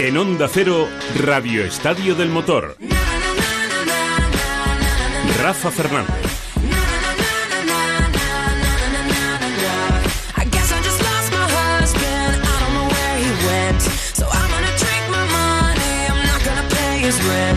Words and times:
En 0.00 0.16
Onda 0.16 0.48
Cero, 0.48 0.88
Radio 1.16 1.64
Estadio 1.64 2.14
del 2.14 2.28
Motor. 2.28 2.76
Rafa 5.42 5.72
Fernández. 5.72 6.28
Guess 17.08 17.48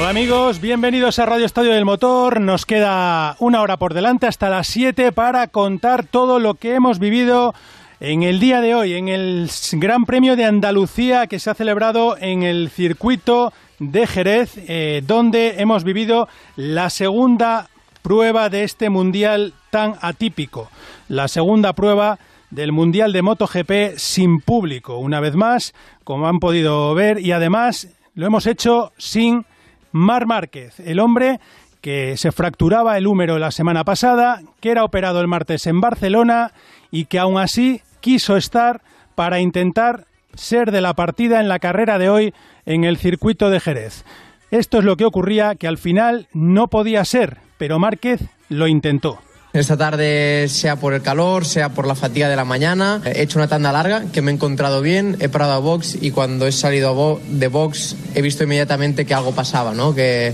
Hola 0.00 0.08
amigos, 0.08 0.62
bienvenidos 0.62 1.18
a 1.18 1.26
Radio 1.26 1.44
Estadio 1.44 1.72
del 1.72 1.84
Motor. 1.84 2.40
Nos 2.40 2.64
queda 2.64 3.36
una 3.38 3.60
hora 3.60 3.76
por 3.76 3.92
delante 3.92 4.26
hasta 4.26 4.48
las 4.48 4.66
7 4.68 5.12
para 5.12 5.46
contar 5.48 6.06
todo 6.06 6.38
lo 6.38 6.54
que 6.54 6.74
hemos 6.74 6.98
vivido 6.98 7.54
en 8.00 8.22
el 8.22 8.40
día 8.40 8.62
de 8.62 8.74
hoy, 8.74 8.94
en 8.94 9.08
el 9.08 9.50
Gran 9.72 10.06
Premio 10.06 10.36
de 10.36 10.46
Andalucía 10.46 11.26
que 11.26 11.38
se 11.38 11.50
ha 11.50 11.54
celebrado 11.54 12.16
en 12.18 12.44
el 12.44 12.70
circuito 12.70 13.52
de 13.78 14.06
Jerez, 14.06 14.54
eh, 14.56 15.02
donde 15.06 15.60
hemos 15.60 15.84
vivido 15.84 16.28
la 16.56 16.88
segunda 16.88 17.68
prueba 18.00 18.48
de 18.48 18.64
este 18.64 18.88
mundial 18.88 19.52
tan 19.68 19.96
atípico, 20.00 20.70
la 21.08 21.28
segunda 21.28 21.74
prueba 21.74 22.18
del 22.48 22.72
Mundial 22.72 23.12
de 23.12 23.20
MotoGP 23.20 23.98
sin 23.98 24.40
público, 24.40 24.96
una 24.96 25.20
vez 25.20 25.34
más, 25.34 25.74
como 26.04 26.26
han 26.26 26.38
podido 26.38 26.94
ver, 26.94 27.20
y 27.20 27.32
además 27.32 27.88
lo 28.14 28.26
hemos 28.26 28.46
hecho 28.46 28.92
sin 28.96 29.44
Mar 29.92 30.26
Márquez, 30.26 30.80
el 30.80 31.00
hombre 31.00 31.40
que 31.80 32.16
se 32.16 32.32
fracturaba 32.32 32.98
el 32.98 33.06
húmero 33.06 33.38
la 33.38 33.50
semana 33.50 33.84
pasada, 33.84 34.42
que 34.60 34.70
era 34.70 34.84
operado 34.84 35.20
el 35.20 35.28
martes 35.28 35.66
en 35.66 35.80
Barcelona 35.80 36.52
y 36.90 37.06
que 37.06 37.18
aún 37.18 37.38
así 37.38 37.82
quiso 38.00 38.36
estar 38.36 38.82
para 39.14 39.40
intentar 39.40 40.04
ser 40.34 40.70
de 40.70 40.80
la 40.80 40.94
partida 40.94 41.40
en 41.40 41.48
la 41.48 41.58
carrera 41.58 41.98
de 41.98 42.08
hoy 42.08 42.34
en 42.66 42.84
el 42.84 42.96
circuito 42.96 43.50
de 43.50 43.60
Jerez. 43.60 44.04
Esto 44.50 44.78
es 44.78 44.84
lo 44.84 44.96
que 44.96 45.04
ocurría, 45.04 45.54
que 45.54 45.68
al 45.68 45.78
final 45.78 46.28
no 46.32 46.68
podía 46.68 47.04
ser, 47.04 47.38
pero 47.56 47.78
Márquez 47.78 48.20
lo 48.48 48.66
intentó. 48.66 49.20
Esta 49.52 49.76
tarde, 49.76 50.46
sea 50.48 50.76
por 50.76 50.94
el 50.94 51.02
calor, 51.02 51.44
sea 51.44 51.70
por 51.70 51.84
la 51.84 51.96
fatiga 51.96 52.28
de 52.28 52.36
la 52.36 52.44
mañana, 52.44 53.02
he 53.04 53.22
hecho 53.22 53.36
una 53.40 53.48
tanda 53.48 53.72
larga 53.72 54.04
que 54.12 54.22
me 54.22 54.30
he 54.30 54.34
encontrado 54.34 54.80
bien, 54.80 55.16
he 55.18 55.28
parado 55.28 55.52
a 55.54 55.58
box 55.58 55.98
y 56.00 56.12
cuando 56.12 56.46
he 56.46 56.52
salido 56.52 57.20
de 57.28 57.48
box 57.48 57.96
he 58.14 58.22
visto 58.22 58.44
inmediatamente 58.44 59.04
que 59.04 59.12
algo 59.12 59.32
pasaba, 59.32 59.74
¿no? 59.74 59.92
Que 59.92 60.32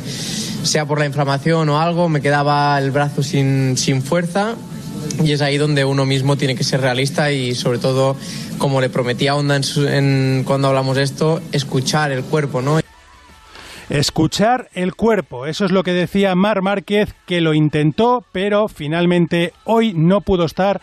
sea 0.65 0.85
por 0.85 0.99
la 0.99 1.07
inflamación 1.07 1.67
o 1.71 1.81
algo, 1.81 2.11
me 2.11 2.21
quedaba 2.21 2.79
el 2.79 2.91
brazo 2.91 3.23
sin, 3.23 3.79
sin 3.79 4.03
fuerza 4.03 4.55
y 5.25 5.33
es 5.33 5.41
ahí 5.41 5.57
donde 5.57 5.87
uno 5.87 6.05
mismo 6.05 6.37
tiene 6.37 6.55
que 6.55 6.63
ser 6.65 6.83
realista 6.83 7.33
y 7.33 7.55
sobre 7.55 7.79
todo, 7.79 8.17
como 8.59 8.83
le 8.83 8.91
prometí 8.91 9.29
a 9.29 9.35
Onda 9.35 9.57
en 9.57 9.65
su- 9.65 9.89
en- 9.89 10.43
cuando 10.47 10.69
hablamos 10.69 10.95
de 10.95 11.05
esto, 11.05 11.41
escuchar 11.53 12.13
el 12.13 12.23
cuerpo, 12.23 12.61
¿no? 12.61 12.81
Escuchar 13.89 14.69
el 14.75 14.97
cuerpo, 14.97 15.47
eso 15.47 15.65
es 15.65 15.71
lo 15.71 15.85
que 15.85 15.93
decía 15.93 16.35
Mar 16.35 16.61
Márquez, 16.61 17.15
que 17.25 17.41
lo 17.41 17.55
intentó, 17.55 18.25
pero 18.33 18.67
finalmente 18.67 19.53
hoy 19.63 19.95
no 19.95 20.23
pudo 20.23 20.45
estar 20.45 20.81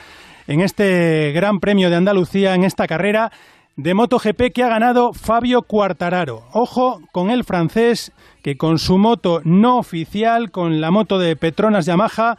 en 0.47 0.61
este 0.61 1.33
Gran 1.33 1.59
Premio 1.59 1.89
de 1.89 1.97
Andalucía, 1.97 2.55
en 2.55 2.63
esta 2.63 2.87
carrera 2.87 3.29
de 3.75 3.93
MotoGP 3.93 4.53
que 4.53 4.63
ha 4.63 4.69
ganado 4.69 5.11
Fabio 5.11 5.63
Quartararo. 5.63 6.45
Ojo 6.53 7.02
con 7.11 7.30
el 7.30 7.43
francés 7.43 8.13
que 8.42 8.55
con 8.55 8.80
su 8.80 8.97
moto 8.97 9.42
no 9.43 9.80
oficial, 9.80 10.49
con 10.49 10.80
la 10.80 10.89
moto 10.89 11.19
de 11.19 11.36
Petronas 11.36 11.86
Yamaha, 11.86 12.37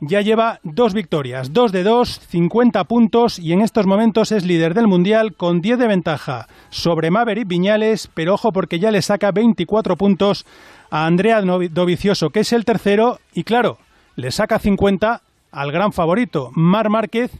ya 0.00 0.20
lleva 0.20 0.60
dos 0.62 0.94
victorias, 0.94 1.52
dos 1.52 1.72
de 1.72 1.82
dos, 1.82 2.20
50 2.28 2.84
puntos 2.84 3.38
y 3.38 3.52
en 3.52 3.60
estos 3.60 3.86
momentos 3.86 4.32
es 4.32 4.44
líder 4.44 4.74
del 4.74 4.86
Mundial 4.86 5.34
con 5.34 5.60
10 5.60 5.78
de 5.78 5.88
ventaja 5.88 6.46
sobre 6.70 7.10
Maverick 7.10 7.48
Viñales, 7.48 8.08
pero 8.14 8.34
ojo 8.34 8.52
porque 8.52 8.78
ya 8.78 8.90
le 8.90 9.02
saca 9.02 9.32
24 9.32 9.96
puntos 9.96 10.46
a 10.90 11.06
Andrea 11.06 11.42
Dovizioso, 11.42 12.30
que 12.30 12.40
es 12.40 12.52
el 12.52 12.64
tercero, 12.64 13.18
y 13.34 13.44
claro, 13.44 13.78
le 14.16 14.30
saca 14.30 14.58
50 14.58 15.22
al 15.50 15.72
gran 15.72 15.92
favorito, 15.92 16.50
Mar 16.54 16.90
Márquez, 16.90 17.32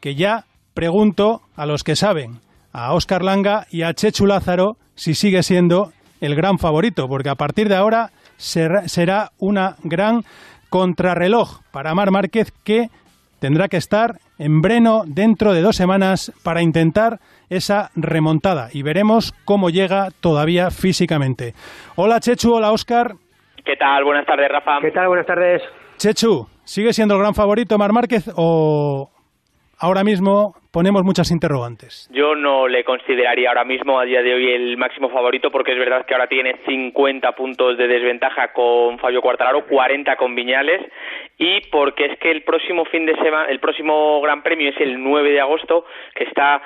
que 0.00 0.14
ya 0.14 0.44
pregunto 0.74 1.42
a 1.56 1.66
los 1.66 1.84
que 1.84 1.96
saben, 1.96 2.40
a 2.72 2.92
Óscar 2.92 3.22
Langa 3.22 3.66
y 3.70 3.82
a 3.82 3.94
Chechu 3.94 4.26
Lázaro, 4.26 4.76
si 4.94 5.14
sigue 5.14 5.42
siendo 5.42 5.92
el 6.20 6.34
gran 6.34 6.58
favorito, 6.58 7.08
porque 7.08 7.28
a 7.28 7.34
partir 7.34 7.68
de 7.68 7.76
ahora 7.76 8.10
será 8.36 9.32
una 9.38 9.76
gran 9.82 10.24
contrarreloj 10.74 11.60
para 11.70 11.94
Mar 11.94 12.10
Márquez 12.10 12.50
que 12.64 12.88
tendrá 13.38 13.68
que 13.68 13.76
estar 13.76 14.16
en 14.40 14.60
Breno 14.60 15.04
dentro 15.06 15.52
de 15.52 15.62
dos 15.62 15.76
semanas 15.76 16.32
para 16.42 16.62
intentar 16.62 17.20
esa 17.48 17.92
remontada 17.94 18.70
y 18.72 18.82
veremos 18.82 19.32
cómo 19.44 19.70
llega 19.70 20.08
todavía 20.20 20.72
físicamente. 20.72 21.54
Hola 21.94 22.18
Chechu, 22.18 22.54
hola 22.54 22.72
Óscar. 22.72 23.14
¿Qué 23.64 23.76
tal? 23.76 24.02
Buenas 24.02 24.26
tardes, 24.26 24.48
Rafa. 24.50 24.80
¿Qué 24.80 24.90
tal? 24.90 25.06
Buenas 25.06 25.26
tardes. 25.26 25.62
Chechu, 25.96 26.48
¿sigue 26.64 26.92
siendo 26.92 27.14
el 27.14 27.20
gran 27.20 27.36
favorito 27.36 27.78
Mar 27.78 27.92
Márquez 27.92 28.28
o 28.34 29.10
ahora 29.84 30.02
mismo 30.02 30.54
ponemos 30.72 31.02
muchas 31.04 31.30
interrogantes? 31.30 32.08
Yo 32.10 32.34
no 32.34 32.66
le 32.68 32.84
consideraría 32.84 33.48
ahora 33.50 33.64
mismo 33.64 33.98
a 34.00 34.04
día 34.04 34.22
de 34.22 34.34
hoy 34.34 34.50
el 34.52 34.76
máximo 34.78 35.10
favorito 35.10 35.50
porque 35.50 35.72
es 35.72 35.78
verdad 35.78 36.06
que 36.06 36.14
ahora 36.14 36.26
tiene 36.26 36.56
50 36.66 37.32
puntos 37.32 37.76
de 37.76 37.86
desventaja 37.86 38.52
con 38.52 38.98
Fabio 38.98 39.20
Quartararo, 39.20 39.66
40 39.66 40.16
con 40.16 40.34
Viñales 40.34 40.80
y 41.38 41.60
porque 41.70 42.06
es 42.06 42.18
que 42.18 42.30
el 42.30 42.42
próximo 42.44 42.84
fin 42.86 43.04
de 43.04 43.14
semana, 43.16 43.46
el 43.50 43.60
próximo 43.60 44.20
Gran 44.22 44.42
Premio 44.42 44.70
es 44.70 44.80
el 44.80 45.02
9 45.02 45.30
de 45.30 45.40
agosto, 45.40 45.84
que 46.14 46.24
está 46.24 46.62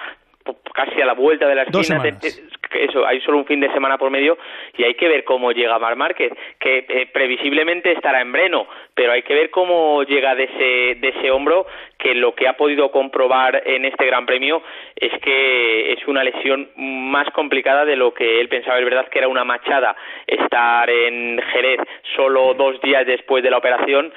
casi 0.73 1.01
a 1.03 1.07
la 1.07 1.15
vuelta 1.15 1.47
de 1.47 1.55
la 1.55 1.65
Dos 1.65 1.83
esquina. 1.91 2.01
semanas. 2.01 2.43
Eso, 2.71 3.07
hay 3.07 3.21
solo 3.21 3.39
un 3.39 3.47
fin 3.47 3.61
de 3.61 3.73
semana 3.73 3.99
por 3.99 4.11
medio 4.11 4.39
y 4.77 4.85
hay 4.85 4.95
que 4.95 5.09
ver 5.09 5.25
cómo 5.25 5.53
llega 5.53 5.79
Mar 5.79 5.97
Márquez, 5.97 6.33
que 6.59 6.85
eh, 6.89 7.07
previsiblemente 7.13 7.93
estará 7.93 8.21
en 8.21 8.33
Breno, 8.33 8.67
pero 8.95 9.13
hay 9.13 9.23
que 9.23 9.35
ver 9.35 9.51
cómo 9.51 10.03
llega 10.03 10.35
de 10.35 10.45
ese, 10.45 11.01
de 11.01 11.09
ese 11.09 11.31
hombro, 11.31 11.67
que 11.99 12.15
lo 12.15 12.35
que 12.35 12.49
ha 12.49 12.55
podido 12.55 12.91
comprobar 12.91 13.63
en 13.65 13.85
este 13.85 14.07
Gran 14.07 14.27
Premio 14.27 14.63
es 14.95 15.13
que 15.21 15.93
es 15.93 16.07
una 16.07 16.25
lesión 16.25 16.69
más 16.77 17.31
complicada 17.31 17.85
de 17.85 17.97
lo 17.97 18.13
que 18.13 18.41
él 18.41 18.49
pensaba. 18.49 18.79
Es 18.79 18.85
verdad 18.85 19.09
que 19.09 19.19
era 19.19 19.29
una 19.29 19.45
machada 19.45 19.97
estar 20.27 20.89
en 20.91 21.41
Jerez 21.53 21.81
solo 22.17 22.55
dos 22.55 22.81
días 22.81 23.07
después 23.07 23.43
de 23.43 23.51
la 23.51 23.59
operación, 23.59 24.13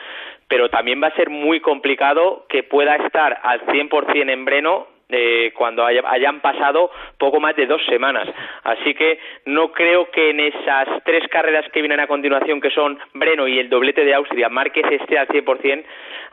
pero 0.48 0.70
también 0.70 1.02
va 1.02 1.08
a 1.08 1.16
ser 1.16 1.30
muy 1.30 1.60
complicado 1.62 2.46
que 2.50 2.64
pueda 2.64 2.96
estar 2.98 3.40
al 3.44 3.62
100% 3.68 4.30
en 4.30 4.46
Breno 4.46 4.88
eh, 5.14 5.52
cuando 5.56 5.86
haya- 5.86 6.04
hayan 6.08 6.42
pasado 6.42 6.92
poco 7.18 7.40
más 7.40 7.56
de 7.56 7.66
dos 7.66 7.82
semanas. 7.88 8.28
Así 8.64 8.94
que 8.94 9.20
no 9.46 9.72
creo 9.72 10.10
que 10.12 10.30
en 10.32 10.40
esas 10.40 10.88
tres 11.06 11.28
carreras 11.30 11.66
que 11.72 11.82
vienen 11.82 12.00
a 12.00 12.08
continuación, 12.08 12.62
que 12.62 12.70
son 12.72 12.98
Breno 13.14 13.48
y 13.48 13.60
el 13.60 13.70
doblete 13.70 14.04
de 14.06 14.14
Austria, 14.14 14.50
Márquez 14.50 14.86
esté 14.92 15.18
al 15.18 15.28
100%. 15.28 15.84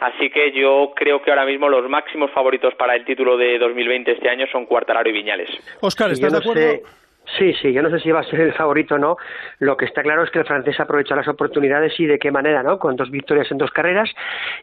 Así 0.00 0.31
que 0.31 0.53
yo 0.53 0.93
creo 0.94 1.22
que 1.22 1.31
ahora 1.31 1.44
mismo 1.44 1.69
los 1.69 1.89
máximos 1.89 2.31
favoritos 2.31 2.75
para 2.77 2.94
el 2.94 3.05
título 3.05 3.37
de 3.37 3.59
2020 3.59 4.12
este 4.12 4.28
año 4.28 4.47
son 4.53 4.66
Cuartararo 4.66 5.09
y 5.09 5.12
Viñales. 5.12 5.50
Óscar, 5.81 6.09
Yo 6.09 6.15
¿estás 6.15 6.33
no 6.33 6.39
de 6.39 6.45
acuerdo? 6.45 6.60
sé- 6.62 6.83
Sí, 7.37 7.53
sí, 7.60 7.75
yo 7.75 7.83
no 7.83 7.91
sé 7.91 8.00
si 8.00 8.10
va 8.10 8.21
a 8.21 8.25
ser 8.25 8.41
el 8.41 8.55
favorito 8.55 8.95
o 8.95 8.99
no. 8.99 9.19
Lo 9.59 9.77
que 9.77 9.84
está 9.84 10.03
claro 10.03 10.22
es 10.25 10.31
que 10.31 10.39
el 10.39 10.47
francés 10.47 10.81
aprovecha 10.81 11.15
las 11.15 11.28
oportunidades 11.28 11.93
y 12.00 12.06
de 12.06 12.19
qué 12.19 12.31
manera, 12.31 12.62
¿no? 12.62 12.78
Con 12.78 12.97
dos 12.97 13.10
victorias 13.10 13.50
en 13.50 13.59
dos 13.59 13.71
carreras. 13.71 14.10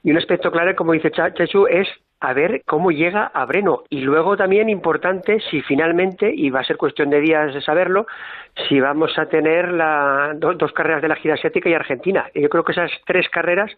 Y 0.04 0.10
un 0.10 0.18
aspecto 0.18 0.52
clave, 0.52 0.74
como 0.74 0.94
dice 0.94 1.12
Chechu, 1.12 1.68
es 1.68 1.88
a 2.20 2.34
ver 2.34 2.62
cómo 2.66 2.92
llega 2.92 3.26
a 3.26 3.46
Breno. 3.46 3.84
Y 3.90 4.02
luego 4.02 4.36
también 4.38 4.70
importante 4.70 5.40
si 5.52 5.62
finalmente, 5.62 6.32
y 6.34 6.50
va 6.50 6.62
a 6.62 6.64
ser 6.64 6.78
cuestión 6.78 7.10
de 7.10 7.20
días 7.22 7.54
de 7.54 7.62
saberlo, 7.62 8.08
si 8.70 8.80
vamos 8.80 9.12
a 9.20 9.26
tener 9.26 9.72
la, 9.72 10.32
do- 10.36 10.54
dos 10.54 10.72
carreras 10.72 11.02
de 11.02 11.10
la 11.10 11.16
gira 11.18 11.34
asiática 11.34 11.70
y 11.70 11.74
Argentina. 11.74 12.26
Yo 12.34 12.50
creo 12.50 12.64
que 12.64 12.72
esas 12.72 12.90
tres 13.06 13.28
carreras 13.30 13.70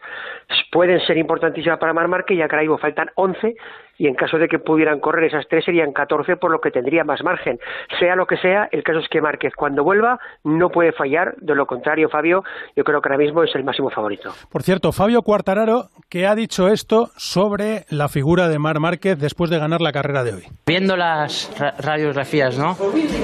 pueden 0.70 1.00
ser 1.00 1.16
importantísimas 1.18 1.78
para 1.78 1.92
Mar 1.92 2.08
Márquez, 2.08 2.38
ya 2.38 2.48
que 2.48 2.56
ahora 2.56 2.78
faltan 2.78 3.10
11 3.16 3.56
y 4.00 4.06
en 4.06 4.14
caso 4.14 4.38
de 4.38 4.46
que 4.46 4.60
pudieran 4.60 5.00
correr 5.00 5.24
esas 5.24 5.48
tres 5.48 5.64
serían 5.64 5.92
14, 5.92 6.36
por 6.36 6.52
lo 6.52 6.60
que 6.60 6.70
tendría 6.70 7.02
más 7.02 7.24
margen. 7.24 7.58
Sea 7.98 8.14
lo 8.14 8.26
que 8.26 8.36
sea, 8.36 8.68
el 8.70 8.84
caso 8.84 9.00
es 9.00 9.08
que 9.08 9.20
Márquez 9.20 9.52
cuando 9.56 9.82
vuelva 9.82 10.20
no 10.44 10.68
puede 10.70 10.92
fallar, 10.92 11.34
de 11.38 11.56
lo 11.56 11.66
contrario, 11.66 12.08
Fabio, 12.08 12.44
yo 12.76 12.84
creo 12.84 13.00
que 13.02 13.08
ahora 13.08 13.18
mismo 13.18 13.42
es 13.42 13.52
el 13.56 13.64
máximo 13.64 13.90
favorito. 13.90 14.30
Por 14.52 14.62
cierto, 14.62 14.92
Fabio 14.92 15.22
Quartararo, 15.22 15.86
que 16.08 16.26
ha 16.28 16.36
dicho 16.36 16.68
esto 16.68 17.08
sobre 17.16 17.84
la 17.90 18.08
figura 18.08 18.27
de 18.28 18.58
Marc 18.58 18.78
Márquez 18.78 19.18
después 19.18 19.50
de 19.50 19.58
ganar 19.58 19.80
la 19.80 19.90
carrera 19.90 20.22
de 20.22 20.34
hoy. 20.34 20.42
Viendo 20.66 20.98
las 20.98 21.50
ra 21.58 21.74
radiografías 21.78 22.58
¿no? 22.58 22.76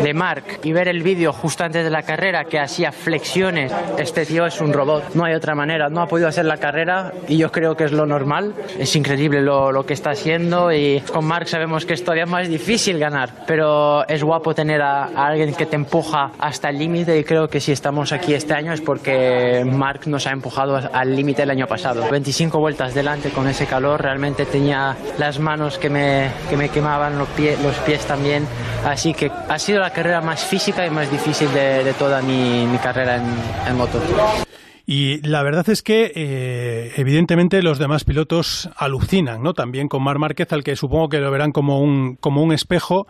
de 0.02 0.14
Marc 0.14 0.60
y 0.64 0.72
ver 0.72 0.88
el 0.88 1.02
vídeo 1.02 1.30
justo 1.30 1.62
antes 1.62 1.84
de 1.84 1.90
la 1.90 2.02
carrera 2.02 2.44
que 2.44 2.58
hacía 2.58 2.90
flexiones, 2.90 3.70
este 3.98 4.24
tío 4.24 4.46
es 4.46 4.62
un 4.62 4.72
robot, 4.72 5.14
no 5.14 5.24
hay 5.24 5.34
otra 5.34 5.54
manera, 5.54 5.90
no 5.90 6.00
ha 6.00 6.06
podido 6.06 6.26
hacer 6.26 6.46
la 6.46 6.56
carrera 6.56 7.12
y 7.28 7.36
yo 7.36 7.52
creo 7.52 7.76
que 7.76 7.84
es 7.84 7.92
lo 7.92 8.06
normal, 8.06 8.54
es 8.78 8.96
increíble 8.96 9.42
lo, 9.42 9.72
lo 9.72 9.84
que 9.84 9.92
está 9.92 10.10
haciendo 10.10 10.72
y 10.72 11.02
con 11.12 11.26
Marc 11.26 11.48
sabemos 11.48 11.84
que 11.84 11.92
es 11.92 12.02
todavía 12.02 12.24
más 12.24 12.48
difícil 12.48 12.98
ganar, 12.98 13.44
pero 13.46 14.08
es 14.08 14.24
guapo 14.24 14.54
tener 14.54 14.80
a, 14.80 15.04
a 15.04 15.26
alguien 15.26 15.54
que 15.54 15.66
te 15.66 15.76
empuja 15.76 16.30
hasta 16.38 16.70
el 16.70 16.78
límite 16.78 17.18
y 17.18 17.24
creo 17.24 17.48
que 17.48 17.60
si 17.60 17.72
estamos 17.72 18.12
aquí 18.12 18.32
este 18.32 18.54
año 18.54 18.72
es 18.72 18.80
porque 18.80 19.66
Marc 19.70 20.06
nos 20.06 20.26
ha 20.26 20.30
empujado 20.30 20.80
al 20.92 21.14
límite 21.14 21.42
el 21.42 21.50
año 21.50 21.66
pasado. 21.66 22.08
25 22.10 22.58
vueltas 22.58 22.94
delante 22.94 23.28
con 23.28 23.46
ese 23.48 23.66
calor, 23.66 24.00
realmente 24.00 24.46
tenía 24.46 24.93
las 25.18 25.38
manos 25.38 25.78
que 25.78 25.90
me, 25.90 26.30
que 26.48 26.56
me 26.56 26.68
quemaban, 26.68 27.18
los, 27.18 27.28
pie, 27.30 27.56
los 27.62 27.76
pies 27.78 28.04
también, 28.06 28.46
así 28.84 29.14
que 29.14 29.30
ha 29.48 29.58
sido 29.58 29.80
la 29.80 29.90
carrera 29.90 30.20
más 30.20 30.44
física 30.44 30.86
y 30.86 30.90
más 30.90 31.10
difícil 31.10 31.52
de, 31.52 31.94
toda 31.98 32.22
mi, 32.22 32.66
carrera 32.82 33.22
en, 33.66 33.76
moto. 33.76 34.00
Y 34.86 35.26
la 35.26 35.42
verdad 35.42 35.68
es 35.70 35.82
que, 35.82 36.12
eh, 36.14 36.92
evidentemente, 36.96 37.62
los 37.62 37.78
demás 37.78 38.04
pilotos 38.04 38.68
alucinan, 38.76 39.42
¿no? 39.42 39.54
También 39.54 39.88
con 39.88 40.02
Mar 40.02 40.18
Márquez, 40.18 40.52
al 40.52 40.62
que 40.62 40.76
supongo 40.76 41.08
que 41.08 41.20
lo 41.20 41.30
verán 41.30 41.52
como 41.52 41.80
un, 41.80 42.16
como 42.16 42.42
un 42.42 42.52
espejo 42.52 43.06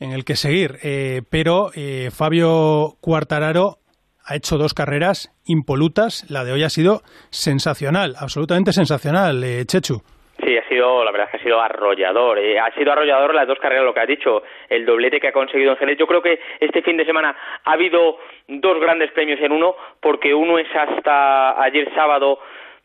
en 0.00 0.12
el 0.12 0.24
que 0.24 0.36
seguir. 0.36 0.78
Eh, 0.82 1.22
pero 1.30 1.70
eh, 1.74 2.10
Fabio 2.12 2.98
Cuartararo 3.00 3.78
ha 4.22 4.36
hecho 4.36 4.58
dos 4.58 4.74
carreras 4.74 5.30
impolutas. 5.46 6.26
La 6.28 6.44
de 6.44 6.52
hoy 6.52 6.62
ha 6.62 6.70
sido 6.70 7.02
sensacional, 7.30 8.16
absolutamente 8.18 8.74
sensacional, 8.74 9.64
Chechu. 9.66 10.02
Sí, 10.44 10.58
ha 10.58 10.68
sido, 10.68 11.02
la 11.04 11.10
verdad 11.10 11.28
es 11.28 11.30
que 11.30 11.36
ha 11.38 11.42
sido 11.42 11.60
arrollador. 11.60 12.38
Eh, 12.38 12.58
ha 12.58 12.70
sido 12.72 12.92
arrollador 12.92 13.34
las 13.34 13.46
dos 13.46 13.58
carreras, 13.58 13.84
lo 13.84 13.94
que 13.94 14.00
ha 14.00 14.06
dicho, 14.06 14.42
el 14.68 14.84
doblete 14.84 15.18
que 15.18 15.28
ha 15.28 15.32
conseguido 15.32 15.72
en 15.72 15.78
Jerez. 15.78 15.98
Yo 15.98 16.06
creo 16.06 16.20
que 16.20 16.38
este 16.60 16.82
fin 16.82 16.96
de 16.98 17.06
semana 17.06 17.34
ha 17.64 17.72
habido 17.72 18.18
dos 18.48 18.78
grandes 18.78 19.10
premios 19.12 19.40
en 19.40 19.52
uno, 19.52 19.74
porque 20.00 20.34
uno 20.34 20.58
es 20.58 20.68
hasta 20.74 21.62
ayer 21.62 21.88
sábado 21.94 22.38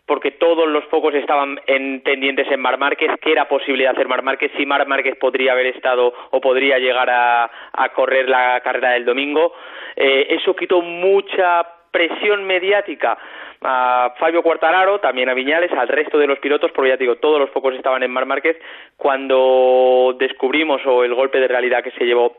porque 0.05 0.31
todos 0.31 0.67
los 0.67 0.85
focos 0.85 1.13
estaban 1.13 1.61
en, 1.67 2.01
pendientes 2.01 2.49
en 2.49 2.59
Mar 2.59 2.79
Márquez, 2.79 3.11
qué 3.21 3.31
era 3.31 3.47
posible 3.47 3.87
hacer 3.87 4.07
Mar 4.07 4.23
Márquez, 4.23 4.51
si 4.57 4.65
Mar 4.65 4.87
Márquez 4.87 5.15
podría 5.17 5.51
haber 5.51 5.67
estado 5.67 6.11
o 6.31 6.41
podría 6.41 6.79
llegar 6.79 7.11
a, 7.11 7.51
a 7.73 7.89
correr 7.89 8.27
la 8.27 8.59
carrera 8.61 8.91
del 8.93 9.05
domingo. 9.05 9.53
Eh, 9.95 10.25
eso 10.31 10.55
quitó 10.55 10.81
mucha 10.81 11.63
presión 11.91 12.43
mediática 12.43 13.19
a 13.61 14.13
Fabio 14.17 14.41
Quartararo, 14.41 14.99
también 14.99 15.29
a 15.29 15.33
Viñales, 15.33 15.71
al 15.71 15.87
resto 15.87 16.17
de 16.17 16.27
los 16.27 16.39
pilotos, 16.39 16.71
porque 16.71 16.89
ya 16.89 16.97
digo, 16.97 17.17
todos 17.17 17.39
los 17.39 17.49
focos 17.49 17.75
estaban 17.75 18.03
en 18.03 18.11
Mar 18.11 18.25
Márquez, 18.25 18.57
cuando 18.97 20.15
descubrimos 20.19 20.81
o 20.85 21.03
el 21.03 21.13
golpe 21.13 21.39
de 21.39 21.47
realidad 21.47 21.83
que 21.83 21.91
se 21.91 22.05
llevó 22.05 22.37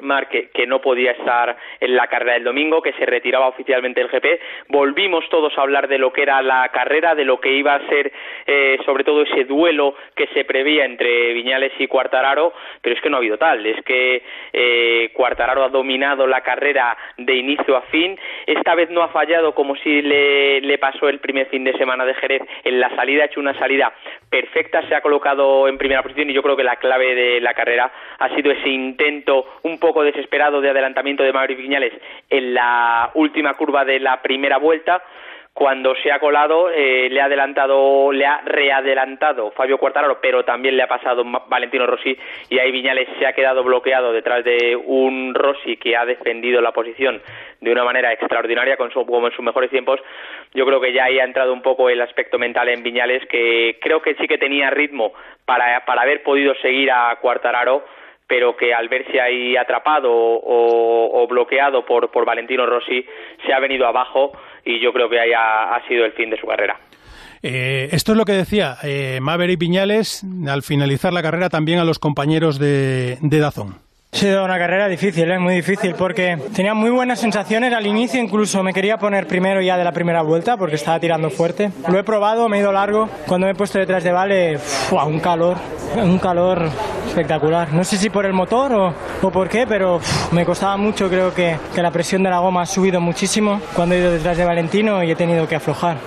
Marc 0.00 0.30
que, 0.52 0.66
no 0.66 0.80
podía 0.80 1.12
estar 1.12 1.56
en 1.80 1.96
la 1.96 2.06
carrera 2.06 2.34
del 2.34 2.44
domingo, 2.44 2.82
que 2.82 2.92
se 2.92 3.06
retiraba 3.06 3.48
oficialmente 3.48 4.00
el 4.00 4.08
GP. 4.08 4.40
Volvimos 4.68 5.28
todos 5.28 5.56
a 5.56 5.62
hablar 5.62 5.88
de 5.88 5.98
lo 5.98 6.12
que 6.12 6.22
era 6.22 6.40
la 6.42 6.68
carrera, 6.68 7.14
de 7.14 7.24
lo 7.24 7.40
que 7.40 7.52
iba 7.52 7.74
a 7.74 7.88
ser 7.88 8.12
eh, 8.46 8.78
sobre 8.84 9.04
todo 9.04 9.22
ese 9.22 9.44
duelo 9.44 9.94
que 10.14 10.28
se 10.28 10.44
preveía 10.44 10.84
entre 10.84 11.32
Viñales 11.32 11.72
y 11.78 11.86
Cuartararo, 11.86 12.52
pero 12.80 12.94
es 12.94 13.02
que 13.02 13.10
no 13.10 13.16
ha 13.16 13.18
habido 13.18 13.38
tal. 13.38 13.64
Es 13.66 13.82
que 13.84 14.22
eh, 14.52 15.10
Cuartararo 15.14 15.64
ha 15.64 15.68
dominado 15.68 16.26
la 16.26 16.42
carrera 16.42 16.96
de 17.16 17.34
inicio 17.34 17.76
a 17.76 17.82
fin. 17.82 18.18
Esta 18.46 18.74
vez 18.74 18.90
no 18.90 19.02
ha 19.02 19.08
fallado 19.08 19.54
como 19.54 19.74
si 19.76 20.02
le, 20.02 20.60
le 20.60 20.78
pasó 20.78 21.08
el 21.08 21.18
primer 21.18 21.46
fin 21.48 21.64
de 21.64 21.76
semana 21.76 22.04
de 22.04 22.14
Jerez. 22.14 22.42
En 22.64 22.78
la 22.78 22.94
salida 22.94 23.22
ha 23.22 23.26
hecho 23.26 23.40
una 23.40 23.58
salida 23.58 23.92
perfecta, 24.28 24.86
se 24.88 24.94
ha 24.94 25.00
colocado 25.00 25.66
en 25.68 25.78
primera 25.78 26.02
posición 26.02 26.30
y 26.30 26.32
yo 26.32 26.42
creo 26.42 26.56
que 26.56 26.64
la 26.64 26.76
clave 26.76 27.14
de 27.14 27.40
la 27.40 27.54
carrera 27.54 27.90
ha 28.18 28.34
sido 28.34 28.52
ese 28.52 28.68
intento 28.68 29.44
un 29.62 29.78
poco 29.78 29.89
poco 29.90 30.04
desesperado 30.04 30.60
de 30.60 30.70
adelantamiento 30.70 31.24
de 31.24 31.32
Maverick 31.32 31.58
Viñales 31.58 31.92
en 32.28 32.54
la 32.54 33.10
última 33.14 33.54
curva 33.54 33.84
de 33.84 33.98
la 33.98 34.22
primera 34.22 34.56
vuelta 34.56 35.02
cuando 35.52 35.96
se 35.96 36.12
ha 36.12 36.20
colado 36.20 36.70
eh, 36.70 37.08
le 37.10 37.20
ha 37.20 37.24
adelantado 37.24 38.12
le 38.12 38.24
ha 38.24 38.40
readelantado 38.44 39.50
Fabio 39.50 39.78
Quartararo 39.78 40.20
pero 40.20 40.44
también 40.44 40.76
le 40.76 40.84
ha 40.84 40.86
pasado 40.86 41.24
Valentino 41.48 41.88
Rossi 41.88 42.16
y 42.50 42.60
ahí 42.60 42.70
Viñales 42.70 43.08
se 43.18 43.26
ha 43.26 43.32
quedado 43.32 43.64
bloqueado 43.64 44.12
detrás 44.12 44.44
de 44.44 44.76
un 44.76 45.34
Rossi 45.34 45.76
que 45.76 45.96
ha 45.96 46.06
defendido 46.06 46.60
la 46.60 46.70
posición 46.70 47.20
de 47.60 47.72
una 47.72 47.82
manera 47.82 48.12
extraordinaria 48.12 48.76
con 48.76 48.92
su, 48.92 49.04
como 49.04 49.26
en 49.26 49.34
sus 49.34 49.44
mejores 49.44 49.70
tiempos. 49.70 50.00
Yo 50.54 50.64
creo 50.66 50.80
que 50.80 50.92
ya 50.92 51.06
ahí 51.06 51.18
ha 51.18 51.24
entrado 51.24 51.52
un 51.52 51.62
poco 51.62 51.90
el 51.90 52.00
aspecto 52.00 52.38
mental 52.38 52.68
en 52.68 52.84
Viñales 52.84 53.26
que 53.26 53.76
creo 53.82 54.00
que 54.00 54.14
sí 54.14 54.28
que 54.28 54.38
tenía 54.38 54.70
ritmo 54.70 55.12
para, 55.44 55.84
para 55.84 56.02
haber 56.02 56.22
podido 56.22 56.54
seguir 56.62 56.92
a 56.92 57.18
Quartararo 57.20 57.84
pero 58.30 58.56
que 58.56 58.72
al 58.72 58.88
verse 58.88 59.20
ahí 59.20 59.56
atrapado 59.56 60.08
o, 60.08 61.26
bloqueado 61.28 61.84
por, 61.84 62.24
Valentino 62.24 62.64
Rossi 62.64 63.04
se 63.44 63.52
ha 63.52 63.58
venido 63.58 63.88
abajo 63.88 64.30
y 64.64 64.80
yo 64.80 64.92
creo 64.92 65.10
que 65.10 65.18
ahí 65.18 65.32
ha, 65.36 65.82
sido 65.88 66.04
el 66.04 66.12
fin 66.12 66.30
de 66.30 66.38
su 66.38 66.46
carrera. 66.46 66.78
Eh, 67.42 67.88
esto 67.90 68.12
es 68.12 68.18
lo 68.18 68.24
que 68.24 68.32
decía 68.32 68.76
eh, 68.84 69.18
Maverick 69.20 69.58
Viñales 69.58 70.24
al 70.46 70.62
finalizar 70.62 71.12
la 71.12 71.22
carrera 71.22 71.48
también 71.48 71.80
a 71.80 71.84
los 71.84 71.98
compañeros 71.98 72.60
de, 72.60 73.16
de 73.20 73.38
Dazón. 73.40 73.89
Ha 74.12 74.16
sido 74.16 74.44
una 74.44 74.58
carrera 74.58 74.88
difícil, 74.88 75.30
¿eh? 75.30 75.38
muy 75.38 75.54
difícil, 75.54 75.94
porque 75.94 76.36
tenía 76.54 76.74
muy 76.74 76.90
buenas 76.90 77.20
sensaciones 77.20 77.72
al 77.72 77.86
inicio, 77.86 78.20
incluso 78.20 78.60
me 78.62 78.74
quería 78.74 78.98
poner 78.98 79.28
primero 79.28 79.62
ya 79.62 79.78
de 79.78 79.84
la 79.84 79.92
primera 79.92 80.22
vuelta 80.22 80.56
porque 80.56 80.74
estaba 80.74 80.98
tirando 80.98 81.30
fuerte. 81.30 81.70
Lo 81.88 81.96
he 81.96 82.02
probado, 82.02 82.48
me 82.48 82.56
he 82.56 82.60
ido 82.60 82.72
largo. 82.72 83.08
Cuando 83.28 83.46
me 83.46 83.52
he 83.52 83.54
puesto 83.54 83.78
detrás 83.78 84.02
de 84.02 84.10
Vale, 84.10 84.58
un 85.06 85.20
calor, 85.20 85.56
un 85.96 86.18
calor 86.18 86.68
espectacular. 87.06 87.72
No 87.72 87.84
sé 87.84 87.96
si 87.98 88.10
por 88.10 88.26
el 88.26 88.32
motor 88.32 88.94
o, 89.22 89.30
por 89.30 89.48
qué, 89.48 89.64
pero 89.66 90.00
me 90.32 90.44
costaba 90.44 90.76
mucho. 90.76 91.08
Creo 91.08 91.32
que, 91.32 91.56
que 91.72 91.80
la 91.80 91.92
presión 91.92 92.24
de 92.24 92.30
la 92.30 92.40
goma 92.40 92.62
ha 92.62 92.66
subido 92.66 93.00
muchísimo 93.00 93.60
cuando 93.74 93.94
he 93.94 93.98
ido 93.98 94.10
detrás 94.10 94.36
de 94.36 94.44
Valentino 94.44 95.04
y 95.04 95.12
he 95.12 95.16
tenido 95.16 95.46
que 95.46 95.54
aflojar. 95.54 95.98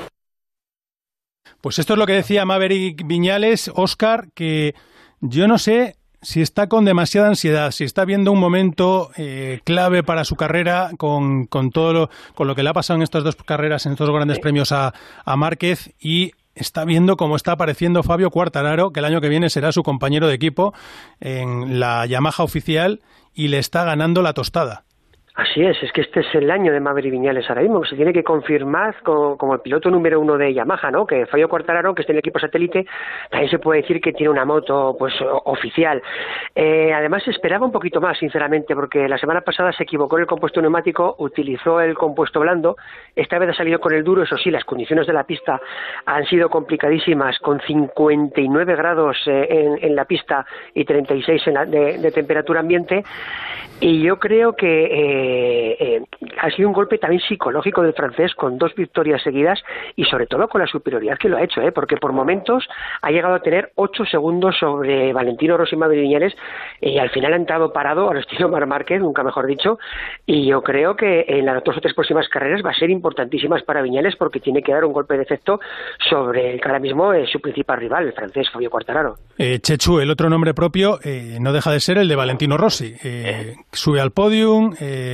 Pues 1.61 1.79
esto 1.79 1.94
es 1.94 1.99
lo 1.99 2.06
que 2.06 2.13
decía 2.13 2.44
Maverick 2.44 3.07
Viñales, 3.07 3.71
Oscar, 3.73 4.27
que 4.35 4.75
yo 5.21 5.47
no 5.47 5.57
sé 5.57 5.95
si 6.23 6.41
está 6.41 6.67
con 6.67 6.85
demasiada 6.85 7.27
ansiedad, 7.27 7.71
si 7.71 7.83
está 7.83 8.05
viendo 8.05 8.31
un 8.31 8.39
momento 8.39 9.11
eh, 9.17 9.59
clave 9.63 10.03
para 10.03 10.23
su 10.25 10.35
carrera 10.35 10.91
con, 10.97 11.45
con 11.45 11.69
todo 11.69 11.93
lo, 11.93 12.09
con 12.33 12.47
lo 12.47 12.55
que 12.55 12.63
le 12.63 12.69
ha 12.69 12.73
pasado 12.73 12.97
en 12.97 13.03
estas 13.03 13.23
dos 13.23 13.35
carreras, 13.35 13.85
en 13.85 13.91
estos 13.91 14.09
grandes 14.09 14.39
premios 14.39 14.71
a, 14.71 14.93
a 15.25 15.35
Márquez 15.35 15.93
y 15.99 16.31
está 16.55 16.85
viendo 16.85 17.17
cómo 17.17 17.35
está 17.35 17.53
apareciendo 17.53 18.03
Fabio 18.03 18.31
Cuartararo, 18.31 18.91
que 18.91 18.99
el 18.99 19.05
año 19.05 19.21
que 19.21 19.29
viene 19.29 19.49
será 19.49 19.71
su 19.71 19.83
compañero 19.83 20.27
de 20.27 20.35
equipo 20.35 20.73
en 21.19 21.79
la 21.79 22.05
Yamaha 22.05 22.43
oficial 22.43 23.01
y 23.33 23.49
le 23.49 23.59
está 23.59 23.83
ganando 23.83 24.21
la 24.21 24.33
tostada. 24.33 24.83
Así 25.35 25.63
es, 25.63 25.81
es 25.81 25.91
que 25.91 26.01
este 26.01 26.19
es 26.19 26.35
el 26.35 26.51
año 26.51 26.71
de 26.71 26.80
Maverick 26.80 27.12
Viñales 27.12 27.50
ahora 27.50 27.63
mismo, 27.63 27.83
se 27.85 27.95
tiene 27.95 28.13
que 28.13 28.24
confirmar 28.24 29.01
como, 29.01 29.35
como, 29.35 29.56
el 29.56 29.62
piloto 29.62 29.89
número 29.89 30.19
uno 30.19 30.38
de 30.38 30.53
Yamaha, 30.53 30.91
¿no? 30.91 31.07
Que 31.07 31.25
Fabio 31.25 31.50
Quartararo, 31.50 31.95
que 31.95 32.01
está 32.03 32.12
en 32.12 32.18
el 32.18 32.19
equipo 32.19 32.38
satélite, 32.38 32.85
también 33.31 33.50
se 33.50 33.57
puede 33.57 33.81
decir 33.81 33.99
que 33.99 34.13
tiene 34.13 34.30
una 34.30 34.45
moto, 34.45 34.95
pues, 34.97 35.11
oficial. 35.45 36.04
Eh, 36.54 36.94
además, 36.94 37.28
esperaba 37.28 37.66
un 37.66 37.71
poquito 37.71 37.99
más, 37.99 38.16
sinceramente, 38.19 38.75
porque 38.75 39.07
la 39.07 39.18
semana 39.18 39.42
pasada 39.42 39.73
se 39.73 39.81
equivocó 39.81 40.18
en 40.18 40.21
el 40.21 40.28
compuesto 40.28 40.61
neumático, 40.61 41.16
utilizó 41.18 41.81
el 41.81 41.95
compuesto 41.95 42.40
blando, 42.40 42.75
esta 43.16 43.40
vez 43.40 43.49
ha 43.49 43.54
salido 43.56 43.80
con 43.80 43.92
el 43.92 44.04
duro, 44.04 44.21
eso 44.21 44.37
sí, 44.37 44.52
las 44.52 44.66
condiciones 44.66 45.07
de 45.07 45.13
la 45.13 45.23
pista 45.23 45.59
han 46.06 46.25
sido 46.25 46.47
complicadísimas, 46.47 47.40
con 47.40 47.59
59 47.59 48.75
grados 48.75 49.18
eh, 49.25 49.47
en, 49.49 49.80
en, 49.83 49.95
la 49.95 50.06
pista 50.06 50.45
y 50.75 50.85
36 50.85 51.47
en 51.47 51.54
la, 51.56 51.66
de, 51.66 51.97
de, 51.97 52.11
temperatura 52.11 52.59
ambiente, 52.59 53.04
y 53.80 54.04
yo 54.04 54.19
creo 54.19 54.54
que... 54.54 54.83
Eh, 54.83 55.22
eh, 55.23 56.01
ha 56.39 56.49
sido 56.51 56.68
un 56.68 56.73
golpe 56.73 56.97
también 56.97 57.21
psicológico 57.21 57.81
del 57.81 57.94
francés 57.94 58.33
con 58.35 58.57
dos 58.57 58.73
victorias 58.75 59.21
seguidas 59.21 59.61
y 59.95 60.06
sobre 60.06 60.27
todo 60.27 60.47
con 60.47 60.61
la 60.61 60.68
superioridad 60.68 61.18
que 61.18 61.30
lo 61.30 61.37
ha 61.37 61.44
hecho, 61.44 61.61
¿eh? 61.61 61.71
porque 61.71 61.97
por 61.97 62.13
momentos 62.13 62.68
ha 63.01 63.11
llegado 63.11 63.35
a 63.35 63.42
tener 63.42 63.71
ocho 63.75 64.06
segundos 64.06 64.56
sobre 64.59 65.13
Valentino 65.13 65.57
Rossi 65.57 65.75
y 65.75 65.97
Viñales 66.01 66.33
y 66.81 66.97
al 66.97 67.09
final 67.09 67.33
ha 67.33 67.37
entrado 67.37 67.73
parado 67.73 68.09
al 68.09 68.18
estilo 68.18 68.49
Mar 68.49 68.65
Márquez, 68.65 69.01
nunca 69.01 69.23
mejor 69.23 69.47
dicho, 69.47 69.80
y 70.25 70.47
yo 70.47 70.61
creo 70.61 70.95
que 70.95 71.25
en 71.27 71.45
las 71.45 71.63
dos 71.63 71.77
o 71.77 71.81
tres 71.81 71.94
próximas 71.94 72.27
carreras 72.30 72.61
va 72.65 72.71
a 72.71 72.75
ser 72.75 72.89
importantísimas 72.89 73.63
para 73.63 73.81
Viñales 73.81 74.15
porque 74.15 74.39
tiene 74.39 74.61
que 74.61 74.73
dar 74.73 74.85
un 74.85 74.94
golpe 74.94 75.18
de 75.18 75.23
efecto 75.23 75.59
sobre 76.09 76.53
el 76.53 76.61
que 76.61 76.68
ahora 76.68 76.80
mismo 76.80 77.13
es 77.13 77.30
su 77.30 77.39
principal 77.39 77.80
rival, 77.80 78.06
el 78.06 78.13
francés 78.13 78.49
Fabio 78.51 78.69
Quartararo. 78.69 79.15
Eh, 79.37 79.59
Chechu, 79.59 79.99
el 79.99 80.09
otro 80.09 80.30
nombre 80.30 80.53
propio 80.53 80.99
eh, 81.03 81.37
no 81.39 81.53
deja 81.53 81.71
de 81.71 81.80
ser 81.80 81.97
el 81.97 82.07
de 82.07 82.15
Valentino 82.15 82.57
Rossi. 82.57 82.94
Eh, 83.03 83.56
sube 83.71 83.99
al 84.01 84.11
podium, 84.11 84.73
eh, 84.80 85.12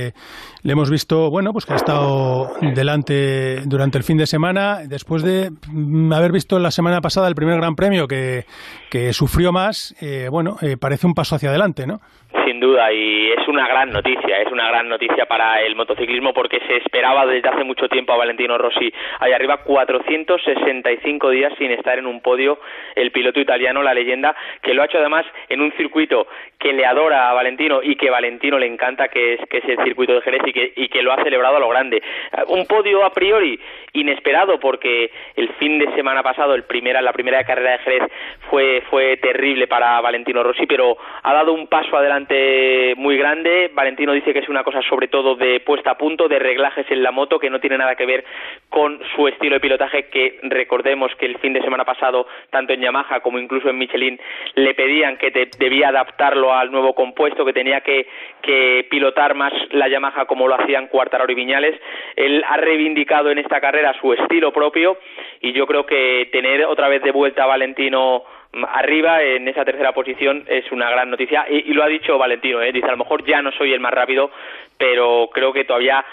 Le 0.62 0.72
hemos 0.72 0.90
visto, 0.90 1.30
bueno, 1.30 1.52
pues 1.52 1.66
que 1.66 1.72
ha 1.72 1.76
estado 1.76 2.50
delante 2.60 3.62
durante 3.66 3.98
el 3.98 4.04
fin 4.04 4.18
de 4.18 4.26
semana, 4.26 4.80
después 4.86 5.22
de 5.22 5.50
mm, 5.70 6.12
haber 6.12 6.32
visto 6.32 6.58
la 6.58 6.70
semana 6.70 7.00
pasada 7.00 7.28
el 7.28 7.34
primer 7.34 7.56
Gran 7.56 7.74
Premio 7.74 8.06
que, 8.06 8.44
que 8.90 9.12
sufrió 9.12 9.52
más, 9.52 9.94
eh, 10.02 10.28
bueno, 10.30 10.56
eh, 10.62 10.76
parece 10.80 11.06
un 11.06 11.14
paso 11.14 11.36
hacia 11.36 11.50
adelante, 11.50 11.86
¿no? 11.86 12.00
Sin 12.44 12.60
duda, 12.60 12.92
y 12.92 13.32
es 13.32 13.48
una 13.48 13.66
gran 13.66 13.90
noticia, 13.90 14.40
es 14.40 14.52
una 14.52 14.68
gran 14.68 14.88
noticia 14.88 15.26
para 15.26 15.62
el 15.62 15.74
motociclismo 15.74 16.32
porque 16.32 16.60
se 16.66 16.76
esperaba 16.76 17.26
desde 17.26 17.48
hace 17.48 17.64
mucho 17.64 17.88
tiempo 17.88 18.12
a 18.12 18.18
Valentino 18.18 18.56
Rossi 18.56 18.92
ahí 19.18 19.32
arriba, 19.32 19.58
465 19.64 21.30
días 21.30 21.52
sin 21.58 21.72
estar 21.72 21.98
en 21.98 22.06
un 22.06 22.20
podio, 22.20 22.58
el 22.94 23.10
piloto 23.10 23.40
italiano, 23.40 23.82
la 23.82 23.94
leyenda, 23.94 24.36
que 24.62 24.74
lo 24.74 24.82
ha 24.82 24.84
hecho 24.84 24.98
además 24.98 25.26
en 25.48 25.60
un 25.60 25.72
circuito 25.72 26.28
que 26.58 26.72
le 26.72 26.86
adora 26.86 27.30
a 27.30 27.34
Valentino 27.34 27.80
y 27.82 27.96
que 27.96 28.10
Valentino 28.10 28.58
le 28.58 28.66
encanta, 28.66 29.08
que 29.08 29.34
es, 29.34 29.40
que 29.48 29.58
es 29.58 29.64
el 29.68 29.78
circuito 29.90 30.14
de 30.14 30.20
Jerez 30.20 30.42
y 30.46 30.52
que, 30.52 30.72
y 30.76 30.88
que 30.88 31.02
lo 31.02 31.12
ha 31.12 31.22
celebrado 31.22 31.56
a 31.56 31.60
lo 31.60 31.68
grande. 31.68 32.00
Un 32.48 32.66
podio 32.66 33.04
a 33.04 33.12
priori 33.12 33.58
inesperado 33.92 34.60
porque 34.60 35.10
el 35.34 35.48
fin 35.54 35.78
de 35.78 35.92
semana 35.94 36.22
pasado, 36.22 36.54
el 36.54 36.62
primera, 36.62 37.02
la 37.02 37.12
primera 37.12 37.42
carrera 37.42 37.72
de 37.72 37.78
Jerez 37.78 38.02
fue, 38.48 38.82
fue 38.88 39.16
terrible 39.16 39.66
para 39.66 40.00
Valentino 40.00 40.42
Rossi, 40.42 40.66
pero 40.66 40.96
ha 41.22 41.34
dado 41.34 41.52
un 41.52 41.66
paso 41.66 41.96
adelante 41.96 42.94
muy 42.96 43.16
grande. 43.16 43.70
Valentino 43.74 44.12
dice 44.12 44.32
que 44.32 44.40
es 44.40 44.48
una 44.48 44.62
cosa 44.62 44.80
sobre 44.82 45.08
todo 45.08 45.34
de 45.34 45.60
puesta 45.60 45.92
a 45.92 45.98
punto, 45.98 46.28
de 46.28 46.38
reglajes 46.38 46.86
en 46.90 47.02
la 47.02 47.10
moto, 47.10 47.38
que 47.38 47.50
no 47.50 47.58
tiene 47.58 47.78
nada 47.78 47.96
que 47.96 48.06
ver 48.06 48.24
con 48.68 49.00
su 49.16 49.26
estilo 49.26 49.56
de 49.56 49.60
pilotaje, 49.60 50.08
que 50.08 50.38
recordemos 50.42 51.12
que 51.16 51.26
el 51.26 51.38
fin 51.38 51.52
de 51.52 51.62
semana 51.62 51.84
pasado, 51.84 52.26
tanto 52.50 52.72
en 52.72 52.80
Yamaha 52.80 53.20
como 53.20 53.38
incluso 53.38 53.68
en 53.68 53.78
Michelin, 53.78 54.20
le 54.54 54.74
pedían 54.74 55.16
que 55.16 55.30
te, 55.30 55.50
debía 55.58 55.88
adaptarlo 55.88 56.54
al 56.54 56.70
nuevo 56.70 56.94
compuesto, 56.94 57.44
que 57.44 57.52
tenía 57.52 57.80
que, 57.80 58.06
que 58.42 58.86
pilotar 58.90 59.34
más 59.34 59.52
la 59.80 59.88
Yamaha 59.88 60.26
como 60.26 60.46
lo 60.46 60.54
hacían 60.54 60.86
Cuartararo 60.86 61.32
y 61.32 61.34
Viñales. 61.34 61.80
Él 62.14 62.44
ha 62.46 62.56
reivindicado 62.56 63.30
en 63.30 63.38
esta 63.38 63.60
carrera 63.60 63.94
su 64.00 64.12
estilo 64.12 64.52
propio 64.52 64.98
y 65.40 65.52
yo 65.52 65.66
creo 65.66 65.86
que 65.86 66.28
tener 66.30 66.64
otra 66.66 66.88
vez 66.88 67.02
de 67.02 67.10
vuelta 67.10 67.44
a 67.44 67.46
Valentino 67.46 68.22
arriba 68.68 69.22
en 69.22 69.46
esa 69.48 69.64
tercera 69.64 69.92
posición 69.92 70.44
es 70.48 70.70
una 70.72 70.90
gran 70.90 71.08
noticia 71.10 71.46
y, 71.48 71.70
y 71.70 71.72
lo 71.72 71.84
ha 71.84 71.88
dicho 71.88 72.18
Valentino, 72.18 72.60
¿eh? 72.60 72.72
dice 72.72 72.88
a 72.88 72.92
lo 72.92 72.98
mejor 72.98 73.24
ya 73.24 73.40
no 73.42 73.52
soy 73.52 73.72
el 73.72 73.80
más 73.80 73.94
rápido, 73.94 74.30
pero 74.76 75.30
creo 75.32 75.52
que 75.52 75.64
todavía 75.64 76.04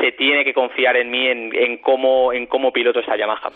se 0.00 0.12
tiene 0.12 0.44
que 0.44 0.54
confiar 0.54 0.96
en 0.96 1.10
mí 1.10 1.26
en, 1.26 1.50
en 1.54 1.78
cómo 1.78 2.32
en 2.32 2.46
cómo 2.46 2.72
piloto 2.72 3.00
esta 3.00 3.16
Yamaha. 3.16 3.50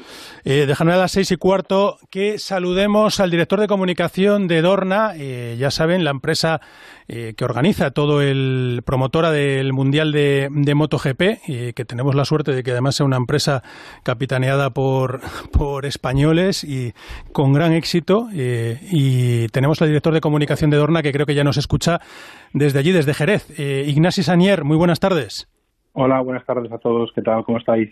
Eh, 0.45 0.65
déjame 0.67 0.93
a 0.93 0.97
las 0.97 1.13
seis 1.13 1.31
y 1.31 1.37
cuarto 1.37 1.99
que 2.11 2.39
saludemos 2.39 3.21
al 3.21 3.31
director 3.31 3.61
de 3.61 3.67
comunicación 3.67 4.49
de 4.49 4.61
Dorna, 4.61 5.13
eh, 5.17 5.57
ya 5.59 5.71
saben, 5.71 6.05
la 6.05 6.11
empresa 6.11 6.61
eh, 7.09 7.35
que 7.37 7.45
organiza 7.45 7.91
todo 7.93 8.23
el 8.23 8.83
promotora 8.85 9.31
del 9.31 9.73
Mundial 9.73 10.13
de, 10.13 10.49
de 10.51 10.75
MotoGP, 10.75 11.23
y 11.47 11.73
que 11.73 11.85
tenemos 11.85 12.15
la 12.15 12.25
suerte 12.25 12.53
de 12.53 12.63
que 12.63 12.73
además 12.73 12.97
sea 12.97 13.07
una 13.07 13.17
empresa 13.17 13.63
capitaneada 14.03 14.71
por, 14.71 15.21
por 15.53 15.87
españoles 15.87 16.65
y 16.65 16.93
con 17.33 17.53
gran 17.53 17.73
éxito. 17.73 18.29
eh, 18.35 18.79
y 18.91 19.49
tenemos 19.49 19.81
al 19.83 19.89
director 19.89 20.13
de 20.13 20.21
comunicación 20.21 20.71
de 20.71 20.77
Dorna 20.77 21.03
que 21.03 21.13
creo 21.13 21.27
que 21.27 21.35
ya 21.35 21.45
nos 21.45 21.57
escucha 21.57 22.01
desde 22.53 22.79
allí, 22.79 22.93
desde 22.93 23.15
Jerez. 23.15 23.49
Eh, 23.59 23.85
Ignasi 23.87 24.23
Sanier, 24.23 24.65
muy 24.65 24.77
buenas 24.77 25.01
tardes. 25.01 25.49
Hola, 25.99 26.21
buenas 26.21 26.45
tardes 26.45 26.71
a 26.73 26.79
todos. 26.79 27.11
¿Qué 27.15 27.23
tal? 27.23 27.43
¿Cómo 27.45 27.57
estáis? 27.57 27.89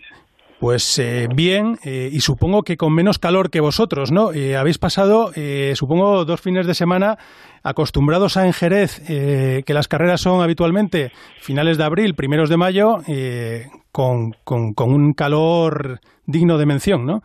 Pues 0.59 0.99
eh, 0.99 1.27
bien, 1.35 1.77
eh, 1.83 2.07
y 2.11 2.19
supongo 2.19 2.61
que 2.61 2.77
con 2.77 2.93
menos 2.93 3.17
calor 3.17 3.49
que 3.49 3.59
vosotros, 3.59 4.11
¿no? 4.11 4.31
Eh, 4.31 4.55
habéis 4.55 4.77
pasado, 4.77 5.31
eh, 5.35 5.71
supongo, 5.75 6.23
dos 6.23 6.39
fines 6.39 6.67
de 6.67 6.75
semana 6.75 7.17
acostumbrados 7.63 8.37
a 8.37 8.45
en 8.45 8.53
Jerez, 8.53 9.01
eh, 9.09 9.63
que 9.65 9.73
las 9.73 9.87
carreras 9.87 10.21
son 10.21 10.41
habitualmente 10.43 11.11
finales 11.39 11.77
de 11.79 11.83
abril, 11.83 12.13
primeros 12.13 12.49
de 12.49 12.57
mayo, 12.57 12.99
eh, 13.07 13.63
con, 13.91 14.33
con, 14.43 14.73
con 14.75 14.93
un 14.93 15.13
calor 15.13 15.99
digno 16.27 16.57
de 16.59 16.65
mención, 16.67 17.05
¿no? 17.07 17.21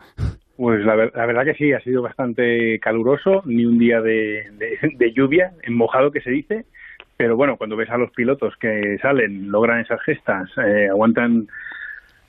Pues 0.57 0.83
la, 0.83 0.95
ver- 0.95 1.13
la 1.15 1.25
verdad 1.27 1.45
que 1.45 1.53
sí, 1.55 1.71
ha 1.73 1.79
sido 1.81 2.01
bastante 2.01 2.79
caluroso, 2.79 3.43
ni 3.45 3.65
un 3.65 3.77
día 3.77 4.01
de, 4.01 4.43
de- 4.57 4.77
de 4.97 5.13
lluvia, 5.13 5.53
en 5.63 5.75
mojado 5.75 6.11
que 6.11 6.21
se 6.21 6.31
dice, 6.31 6.65
pero 7.21 7.35
bueno, 7.35 7.55
cuando 7.55 7.75
ves 7.75 7.89
a 7.91 7.97
los 7.97 8.09
pilotos 8.11 8.55
que 8.59 8.97
salen, 8.99 9.51
logran 9.51 9.79
esas 9.79 10.01
gestas, 10.01 10.49
eh, 10.57 10.87
aguantan 10.89 11.47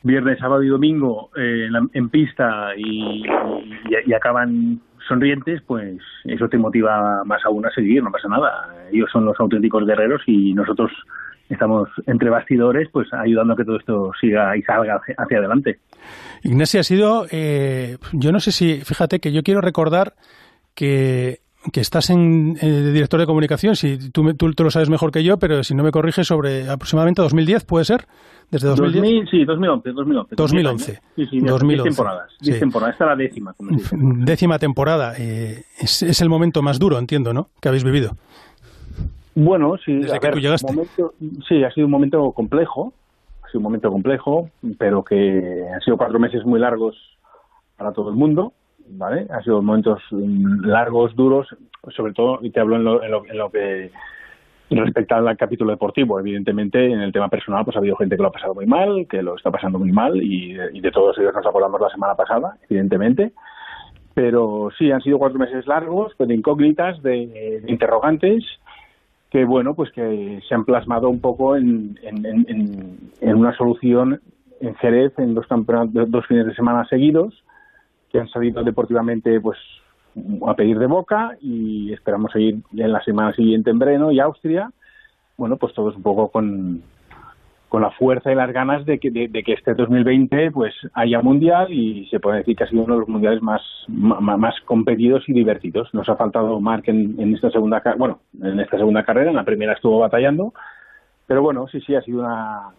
viernes, 0.02 0.38
sábado 0.38 0.62
y 0.62 0.68
domingo 0.68 1.30
eh, 1.34 1.64
en, 1.66 1.72
la- 1.72 1.86
en 1.94 2.10
pista 2.10 2.76
y, 2.76 3.24
acaban 4.14 4.80
sonrientes, 5.08 5.62
pues 5.66 5.98
eso 6.24 6.46
te 6.50 6.58
motiva 6.58 7.24
más 7.24 7.42
aún 7.46 7.64
a 7.64 7.70
seguir, 7.70 8.02
no 8.02 8.12
pasa 8.12 8.28
nada. 8.28 8.68
Ellos 8.92 9.08
son 9.10 9.24
los 9.24 9.40
auténticos 9.40 9.86
guerreros 9.86 10.20
y 10.26 10.52
nosotros 10.52 10.90
estamos 11.48 11.88
entre 12.06 12.28
bastidores, 12.28 12.88
pues 12.92 13.08
ayudando 13.14 13.54
a 13.54 13.56
que 13.56 13.64
todo 13.64 13.76
esto 13.78 14.12
siga 14.20 14.54
y 14.58 14.62
salga 14.62 14.96
hacia- 14.96 15.14
hacia 15.16 15.38
adelante. 15.38 15.78
Ignacio, 16.42 16.80
ha 16.80 16.84
sido, 16.84 17.26
eh, 17.30 17.96
yo 18.12 18.30
no 18.30 18.40
sé 18.40 18.52
si, 18.52 18.82
fíjate 18.84 19.20
que 19.20 19.32
yo 19.32 19.42
quiero 19.42 19.62
recordar 19.62 20.12
que, 20.74 21.38
que 21.70 21.80
estás 21.80 22.10
en 22.10 22.56
eh, 22.60 22.90
director 22.92 23.20
de 23.20 23.26
comunicación, 23.26 23.76
si 23.76 24.10
tú, 24.10 24.34
tú, 24.34 24.52
tú 24.52 24.64
lo 24.64 24.70
sabes 24.70 24.88
mejor 24.90 25.12
que 25.12 25.22
yo, 25.22 25.38
pero 25.38 25.62
si 25.62 25.74
no 25.74 25.84
me 25.84 25.92
corriges, 25.92 26.26
sobre 26.26 26.68
aproximadamente 26.68 27.22
2010, 27.22 27.64
¿puede 27.64 27.84
ser? 27.84 28.06
Desde 28.50 28.68
2010. 28.68 29.02
2000, 29.02 29.28
sí, 29.30 29.44
2011, 29.44 29.92
2011. 29.92 30.34
2011. 30.36 31.00
Sí, 31.16 31.26
sí, 31.26 31.38
2011. 31.40 31.66
10 31.66 31.82
temporadas. 31.84 32.30
10 32.40 32.54
Sí. 32.56 32.60
temporadas. 32.60 32.92
Esta 32.94 33.04
es 33.04 33.08
la 33.10 33.16
décima, 33.16 33.52
como. 33.54 33.70
Décima 34.24 34.58
temporada. 34.58 35.14
eh, 35.18 35.64
es, 35.78 36.02
es 36.02 36.20
el 36.20 36.28
momento 36.28 36.62
más 36.62 36.78
duro, 36.78 36.98
entiendo, 36.98 37.32
¿no? 37.32 37.48
Que 37.60 37.68
habéis 37.68 37.84
vivido. 37.84 38.16
Bueno, 39.34 39.76
sí, 39.84 39.94
Desde 39.94 40.18
que 40.20 40.26
ver, 40.26 40.34
tú 40.34 40.40
llegaste. 40.40 40.66
momento- 40.72 41.14
sí, 41.48 41.64
ha 41.64 41.70
sido 41.70 41.86
un 41.86 41.90
momento 41.92 42.32
complejo, 42.32 42.92
ha 43.42 43.46
sido 43.48 43.60
un 43.60 43.64
momento 43.64 43.90
complejo, 43.90 44.50
pero 44.78 45.02
que 45.02 45.64
han 45.74 45.80
sido 45.80 45.96
cuatro 45.96 46.18
meses 46.18 46.44
muy 46.44 46.60
largos 46.60 46.94
para 47.78 47.92
todo 47.92 48.10
el 48.10 48.16
mundo, 48.16 48.52
¿vale? 48.96 49.26
Han 49.30 49.42
sido 49.42 49.62
momentos 49.62 50.02
mm, 50.10 50.64
largos, 50.64 51.14
duros, 51.16 51.48
sobre 51.94 52.12
todo, 52.12 52.38
y 52.42 52.50
te 52.50 52.60
hablo 52.60 52.76
en 52.76 52.84
lo, 52.84 53.02
en 53.02 53.10
lo, 53.10 53.26
en 53.26 53.38
lo 53.38 53.50
que 53.50 53.90
respecta 54.70 55.16
al 55.16 55.36
capítulo 55.36 55.70
deportivo. 55.70 56.18
Evidentemente, 56.18 56.84
en 56.84 57.00
el 57.00 57.12
tema 57.12 57.28
personal, 57.28 57.64
pues 57.64 57.76
ha 57.76 57.80
habido 57.80 57.96
gente 57.96 58.16
que 58.16 58.22
lo 58.22 58.28
ha 58.28 58.32
pasado 58.32 58.54
muy 58.54 58.66
mal, 58.66 59.06
que 59.08 59.22
lo 59.22 59.36
está 59.36 59.50
pasando 59.50 59.78
muy 59.78 59.92
mal, 59.92 60.16
y, 60.22 60.54
de 60.54 60.90
todos 60.90 61.18
ellos 61.18 61.34
nos 61.34 61.46
acordamos 61.46 61.80
la 61.80 61.90
semana 61.90 62.14
pasada, 62.14 62.56
evidentemente. 62.68 63.32
Pero 64.14 64.70
sí, 64.78 64.90
han 64.90 65.00
sido 65.00 65.18
cuatro 65.18 65.38
meses 65.38 65.66
largos, 65.66 66.12
de 66.18 66.34
incógnitas, 66.34 67.02
de- 67.02 67.62
interrogantes, 67.66 68.44
que 69.30 69.46
bueno 69.46 69.74
pues 69.74 69.90
que 69.92 70.40
se 70.46 70.54
han 70.54 70.66
plasmado 70.66 71.08
un 71.08 71.20
poco 71.20 71.56
en, 71.56 71.98
una 73.22 73.56
solución 73.56 74.20
en 74.60 74.74
Jerez 74.74 75.18
en 75.18 75.32
dos 75.32 75.46
dos 75.48 76.26
fines 76.26 76.46
de 76.46 76.54
semana 76.54 76.84
seguidos 76.84 77.42
que 78.12 78.20
han 78.20 78.28
salido 78.28 78.62
deportivamente 78.62 79.40
pues 79.40 79.58
a 80.46 80.54
pedir 80.54 80.78
de 80.78 80.86
boca 80.86 81.36
y 81.40 81.92
esperamos 81.92 82.32
seguir 82.32 82.58
en 82.76 82.92
la 82.92 83.02
semana 83.02 83.32
siguiente 83.32 83.70
en 83.70 83.78
Breno 83.78 84.12
y 84.12 84.20
Austria. 84.20 84.70
Bueno 85.38 85.56
pues 85.56 85.72
todos 85.72 85.96
un 85.96 86.02
poco 86.02 86.28
con 86.28 86.82
con 87.70 87.80
la 87.80 87.90
fuerza 87.92 88.30
y 88.30 88.34
las 88.34 88.52
ganas 88.52 88.84
de 88.84 88.98
que, 88.98 89.10
de, 89.10 89.30
que 89.30 89.54
este 89.54 89.72
2020 89.72 90.50
pues 90.50 90.74
haya 90.92 91.22
mundial 91.22 91.72
y 91.72 92.06
se 92.10 92.20
puede 92.20 92.40
decir 92.40 92.54
que 92.54 92.64
ha 92.64 92.66
sido 92.66 92.82
uno 92.82 92.92
de 92.92 93.00
los 93.00 93.08
mundiales 93.08 93.42
más 93.42 93.62
más 93.88 94.60
competidos 94.66 95.26
y 95.26 95.32
divertidos. 95.32 95.88
Nos 95.94 96.06
ha 96.10 96.16
faltado 96.16 96.60
Mark 96.60 96.82
en, 96.88 97.18
en 97.18 97.34
esta 97.34 97.50
segunda 97.50 97.82
bueno 97.96 98.20
en 98.42 98.60
esta 98.60 98.76
segunda 98.76 99.02
carrera, 99.04 99.30
en 99.30 99.36
la 99.36 99.44
primera 99.44 99.72
estuvo 99.72 99.98
batallando, 99.98 100.52
pero 101.26 101.40
bueno 101.40 101.66
sí 101.68 101.80
sí 101.80 101.94
ha 101.94 102.02
sido 102.02 102.20
una 102.20 102.74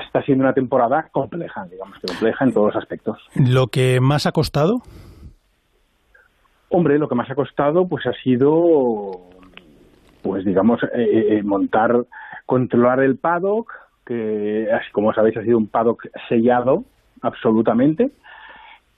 está 0.00 0.22
siendo 0.22 0.44
una 0.44 0.54
temporada 0.54 1.08
compleja, 1.12 1.66
digamos 1.66 1.98
que 1.98 2.06
compleja 2.06 2.44
en 2.44 2.52
todos 2.52 2.74
los 2.74 2.82
aspectos. 2.82 3.18
Lo 3.34 3.66
que 3.66 4.00
más 4.00 4.26
ha 4.26 4.32
costado, 4.32 4.82
Hombre, 6.74 6.98
lo 6.98 7.06
que 7.06 7.14
más 7.14 7.30
ha 7.30 7.34
costado 7.34 7.86
pues 7.86 8.06
ha 8.06 8.14
sido 8.14 9.10
pues 10.22 10.42
digamos 10.42 10.82
eh, 10.94 11.36
eh, 11.36 11.42
montar 11.42 12.06
controlar 12.46 13.00
el 13.00 13.18
paddock 13.18 13.70
que 14.06 14.68
así 14.72 14.90
como 14.90 15.12
sabéis 15.12 15.36
ha 15.36 15.42
sido 15.42 15.58
un 15.58 15.66
paddock 15.66 16.06
sellado 16.30 16.84
absolutamente. 17.20 18.10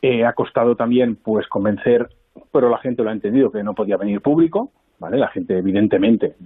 Eh, 0.00 0.24
ha 0.24 0.34
costado 0.34 0.76
también 0.76 1.16
pues 1.16 1.48
convencer 1.48 2.08
pero 2.52 2.68
la 2.68 2.78
gente 2.78 3.02
lo 3.02 3.10
ha 3.10 3.12
entendido 3.12 3.50
que 3.50 3.64
no 3.64 3.74
podía 3.74 3.96
venir 3.96 4.20
público 4.20 4.70
vale 5.00 5.18
la 5.18 5.28
gente 5.28 5.58
evidentemente 5.58 6.36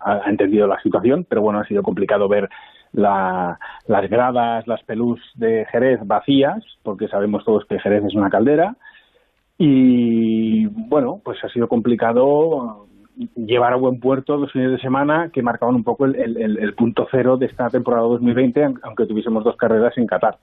ha, 0.00 0.20
ha 0.26 0.28
entendido 0.28 0.66
la 0.66 0.82
situación 0.82 1.24
pero 1.26 1.40
bueno 1.40 1.60
ha 1.60 1.64
sido 1.66 1.82
complicado 1.82 2.28
ver 2.28 2.50
la- 2.92 3.58
las 3.86 4.08
gradas 4.10 4.66
las 4.66 4.82
pelús 4.84 5.20
de 5.34 5.66
Jerez 5.70 6.00
vacías 6.04 6.62
porque 6.82 7.08
sabemos 7.08 7.44
todos 7.44 7.64
que 7.66 7.78
Jerez 7.78 8.04
es 8.04 8.14
una 8.14 8.30
caldera 8.30 8.76
y 9.58 10.66
bueno, 10.66 11.20
pues 11.24 11.42
ha 11.44 11.48
sido 11.48 11.68
complicado 11.68 12.86
llevar 13.34 13.72
a 13.72 13.76
buen 13.76 13.98
puerto 13.98 14.36
dos 14.38 14.52
fines 14.52 14.70
de 14.70 14.78
semana 14.78 15.30
que 15.32 15.42
marcaban 15.42 15.74
un 15.74 15.82
poco 15.82 16.04
el, 16.04 16.14
el- 16.16 16.74
punto 16.74 17.08
cero 17.10 17.36
de 17.36 17.46
esta 17.46 17.68
temporada 17.68 18.04
2020, 18.04 18.64
aun- 18.64 18.80
aunque 18.84 19.06
tuviésemos 19.06 19.42
dos 19.42 19.56
carreras 19.56 19.98
en 19.98 20.06
Qatar. 20.06 20.38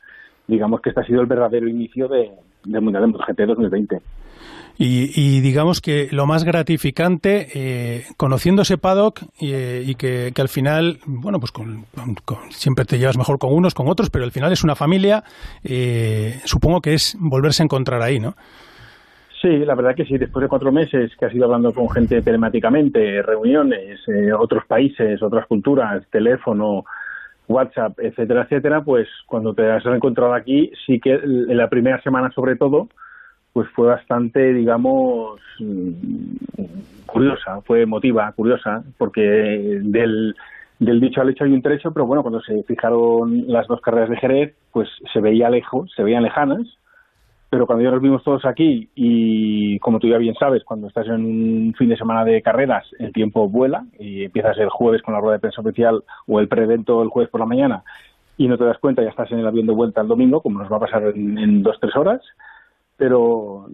Digamos 0.48 0.82
que 0.82 0.90
este 0.90 1.02
ha 1.02 1.06
sido 1.06 1.22
el 1.22 1.28
verdadero 1.28 1.68
inicio 1.68 2.08
de, 2.08 2.32
del 2.64 2.82
Mundial 2.82 3.04
de 3.04 3.08
MotoGP 3.08 3.40
2020. 3.48 4.02
Y, 4.78 5.12
y, 5.16 5.40
digamos 5.40 5.80
que 5.80 6.10
lo 6.12 6.26
más 6.26 6.44
gratificante, 6.44 7.48
eh, 7.54 8.04
conociendo 8.18 8.64
ese 8.64 8.78
paddock 8.78 9.22
eh, 9.42 9.84
y 9.86 9.96
que, 9.96 10.34
que, 10.36 10.42
al 10.42 10.50
final, 10.50 11.00
bueno, 11.06 11.40
pues 11.40 11.54
con, 11.54 11.86
con, 12.26 12.52
siempre 12.52 12.84
te 12.84 13.00
llevas 13.00 13.18
mejor 13.18 13.40
con 13.40 13.54
unos, 13.54 13.74
con 13.74 13.88
otros, 13.88 14.10
pero 14.10 14.26
al 14.26 14.34
final 14.34 14.52
es 14.52 14.66
una 14.66 14.76
familia, 14.76 15.24
eh, 15.64 16.42
supongo 16.44 16.82
que 16.82 16.94
es 16.94 17.16
volverse 17.22 17.64
a 17.64 17.66
encontrar 17.66 18.02
ahí, 18.02 18.20
¿no? 18.20 18.36
Sí, 19.46 19.60
la 19.60 19.76
verdad 19.76 19.96
que 19.96 20.06
sí, 20.06 20.18
después 20.18 20.42
de 20.42 20.50
cuatro 20.50 20.72
meses 20.72 21.16
que 21.18 21.26
has 21.26 21.34
ido 21.34 21.46
hablando 21.46 21.72
con 21.72 21.90
gente 21.90 22.22
telemáticamente, 22.22 23.22
reuniones, 23.22 24.00
eh, 24.08 24.34
otros 24.34 24.66
países, 24.66 25.22
otras 25.22 25.46
culturas, 25.46 26.04
teléfono, 26.10 26.84
WhatsApp, 27.48 28.00
etcétera, 28.00 28.44
etcétera, 28.44 28.84
pues 28.84 29.08
cuando 29.28 29.54
te 29.54 29.70
has 29.70 29.86
encontrado 29.86 30.34
aquí, 30.34 30.72
sí 30.86 31.00
que 31.00 31.14
en 31.14 31.58
la 31.58 31.70
primera 31.70 32.02
semana 32.02 32.32
sobre 32.32 32.56
todo, 32.56 32.88
pues 33.54 33.70
fue 33.70 33.88
bastante, 33.88 34.54
digamos, 34.54 35.40
curiosa, 37.06 37.62
fue 37.62 37.84
emotiva, 37.84 38.32
curiosa, 38.34 38.84
porque 38.98 39.22
del, 39.22 40.36
del 40.80 41.00
dicho 41.00 41.22
al 41.22 41.30
hecho 41.30 41.46
hay 41.46 41.54
un 41.54 41.62
trecho, 41.62 41.92
pero 41.94 42.06
bueno, 42.06 42.22
cuando 42.22 42.42
se 42.42 42.64
fijaron 42.64 43.46
las 43.48 43.68
dos 43.68 43.80
carreras 43.82 44.10
de 44.10 44.18
Jerez, 44.18 44.56
pues 44.72 44.90
se 45.14 45.22
veía 45.22 45.50
lejos, 45.50 45.92
se 45.96 46.04
veían 46.04 46.24
lejanas, 46.24 46.68
pero 47.50 47.66
cuando 47.68 47.84
ya 47.84 47.92
nos 47.92 48.02
vimos 48.02 48.24
todos 48.24 48.46
aquí 48.46 48.90
y 48.96 49.80
como 49.80 50.00
tú 50.00 50.08
ya 50.08 50.18
bien 50.18 50.36
sabes, 50.36 50.64
cuando 50.64 50.88
estás 50.88 51.08
en 51.08 51.26
un 51.26 51.74
fin 51.78 51.90
de 51.90 51.98
semana 51.98 52.26
de 52.26 52.42
carreras, 52.42 52.86
el 53.00 53.14
tiempo 53.14 53.48
vuela 53.48 53.86
y 54.00 54.26
empiezas 54.26 54.58
el 54.58 54.70
jueves 54.70 55.02
con 55.02 55.14
la 55.14 55.20
rueda 55.20 55.34
de 55.34 55.40
prensa 55.40 55.62
oficial 55.62 56.04
o 56.28 56.40
el 56.40 56.48
pre-evento 56.48 57.02
el 57.02 57.10
jueves 57.10 57.30
por 57.30 57.40
la 57.40 57.46
mañana 57.46 57.84
y 58.38 58.48
no 58.48 58.58
te 58.58 58.66
das 58.66 58.80
cuenta, 58.80 59.02
ya 59.02 59.10
estás 59.10 59.32
en 59.32 59.40
el 59.40 59.48
avión 59.48 59.68
de 59.68 59.74
vuelta 59.74 60.02
el 60.02 60.08
domingo, 60.08 60.42
como 60.42 60.60
nos 60.60 60.72
va 60.72 60.78
a 60.78 60.82
pasar 60.82 61.04
en, 61.16 61.38
en 61.38 61.64
dos, 61.64 61.78
tres 61.80 61.96
horas, 61.96 62.22
pero 62.98 63.68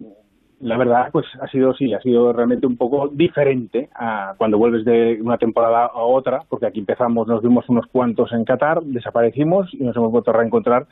la 0.62 0.76
verdad 0.76 1.08
pues 1.10 1.26
ha 1.40 1.48
sido 1.48 1.74
sí 1.74 1.92
ha 1.92 2.00
sido 2.00 2.32
realmente 2.32 2.68
un 2.68 2.76
poco 2.76 3.08
diferente 3.08 3.88
a 3.96 4.34
cuando 4.38 4.58
vuelves 4.58 4.84
de 4.84 5.18
una 5.20 5.36
temporada 5.36 5.86
a 5.86 6.02
otra 6.02 6.44
porque 6.48 6.66
aquí 6.66 6.78
empezamos 6.78 7.26
nos 7.26 7.42
vimos 7.42 7.68
unos 7.68 7.86
cuantos 7.86 8.32
en 8.32 8.44
Qatar 8.44 8.80
desaparecimos 8.84 9.74
y 9.74 9.82
nos 9.82 9.96
hemos 9.96 10.12
vuelto 10.12 10.30
a 10.30 10.34
reencontrar 10.34 10.86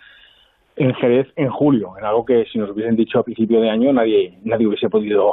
en 0.76 0.94
Jerez 0.94 1.28
en 1.36 1.50
julio 1.50 1.94
en 1.98 2.04
algo 2.04 2.24
que 2.24 2.44
si 2.46 2.58
nos 2.58 2.70
hubiesen 2.70 2.96
dicho 2.96 3.18
a 3.18 3.22
principio 3.22 3.60
de 3.60 3.70
año 3.70 3.92
nadie 3.92 4.38
nadie 4.44 4.66
hubiese 4.66 4.88
podido 4.88 5.32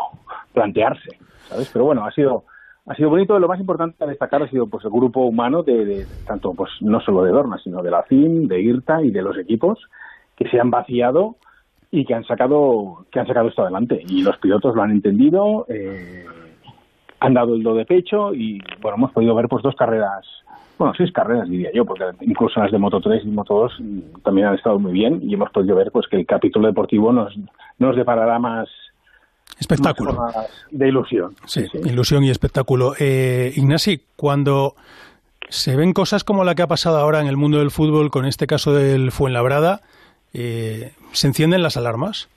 plantearse 0.54 1.18
sabes 1.48 1.70
pero 1.72 1.86
bueno 1.86 2.06
ha 2.06 2.12
sido 2.12 2.44
ha 2.88 2.96
sido 2.96 3.10
bonito. 3.10 3.38
Lo 3.38 3.48
más 3.48 3.60
importante 3.60 4.04
a 4.04 4.08
destacar 4.08 4.42
ha 4.42 4.50
sido 4.50 4.68
pues 4.68 4.84
el 4.86 4.92
grupo 4.92 5.22
humano 5.22 5.62
de, 5.62 5.86
de 5.86 6.06
tanto 6.26 6.54
pues 6.54 6.72
no 6.82 7.00
solo 7.02 7.24
de 7.24 7.32
Dorna 7.32 7.58
sino 7.64 7.84
de 7.84 7.92
la 7.92 8.04
CIM 8.04 8.48
de 8.48 8.62
IRTA 8.62 9.04
y 9.04 9.12
de 9.12 9.22
los 9.22 9.38
equipos 9.38 9.80
que 10.36 10.48
se 10.50 10.60
han 10.60 10.72
vaciado 10.72 11.36
y 11.92 12.06
que 12.06 12.14
han 12.14 12.24
sacado 12.24 13.06
que 13.12 13.20
han 13.20 13.28
sacado 13.28 13.50
esto 13.50 13.64
adelante. 13.64 14.02
Y 14.08 14.22
los 14.22 14.38
pilotos 14.38 14.76
lo 14.76 14.82
han 14.82 14.92
entendido 14.92 15.66
eh, 15.68 16.26
han 17.20 17.34
dado 17.34 17.56
el 17.56 17.64
do 17.64 17.76
de 17.76 17.86
pecho 17.86 18.34
y 18.34 18.62
bueno 18.82 18.98
hemos 18.98 19.12
podido 19.12 19.36
ver 19.36 19.50
pues 19.50 19.64
dos 19.64 19.76
carreras 19.76 20.26
bueno 20.78 20.94
seis 20.96 21.12
carreras 21.12 21.50
diría 21.50 21.70
yo 21.74 21.86
porque 21.86 22.04
incluso 22.22 22.60
las 22.60 22.72
de 22.72 22.78
Moto 22.78 23.00
3 23.02 23.24
y 23.26 23.28
Moto 23.28 23.56
2 23.56 23.82
también 24.24 24.48
han 24.48 24.56
estado 24.56 24.80
muy 24.80 24.92
bien 24.92 25.20
y 25.22 25.34
hemos 25.34 25.50
podido 25.52 25.76
ver 25.76 25.92
pues 25.92 26.08
que 26.08 26.18
el 26.18 26.26
capítulo 26.26 26.68
deportivo 26.68 27.12
nos 27.12 27.34
nos 27.80 27.96
deparará 27.96 28.40
más 28.40 28.70
espectáculo 29.60 30.14
más 30.14 30.68
de 30.72 30.88
ilusión 30.88 31.34
sí, 31.46 31.66
sí, 31.72 31.80
ilusión 31.86 32.24
y 32.24 32.30
espectáculo 32.30 32.94
eh, 33.00 33.52
Ignasi 33.56 34.02
cuando 34.16 34.76
se 35.50 35.76
ven 35.76 35.94
cosas 35.94 36.24
como 36.24 36.44
la 36.44 36.56
que 36.56 36.62
ha 36.62 36.68
pasado 36.68 36.98
ahora 36.98 37.22
en 37.22 37.28
el 37.28 37.38
mundo 37.38 37.60
del 37.60 37.72
fútbol 37.72 38.12
con 38.12 38.26
este 38.26 38.48
caso 38.48 38.74
del 38.74 39.12
Fuenlabrada 39.12 39.82
eh, 40.34 40.92
¿se 41.12 41.28
encienden 41.28 41.64
las 41.64 41.78
alarmas? 41.78 42.30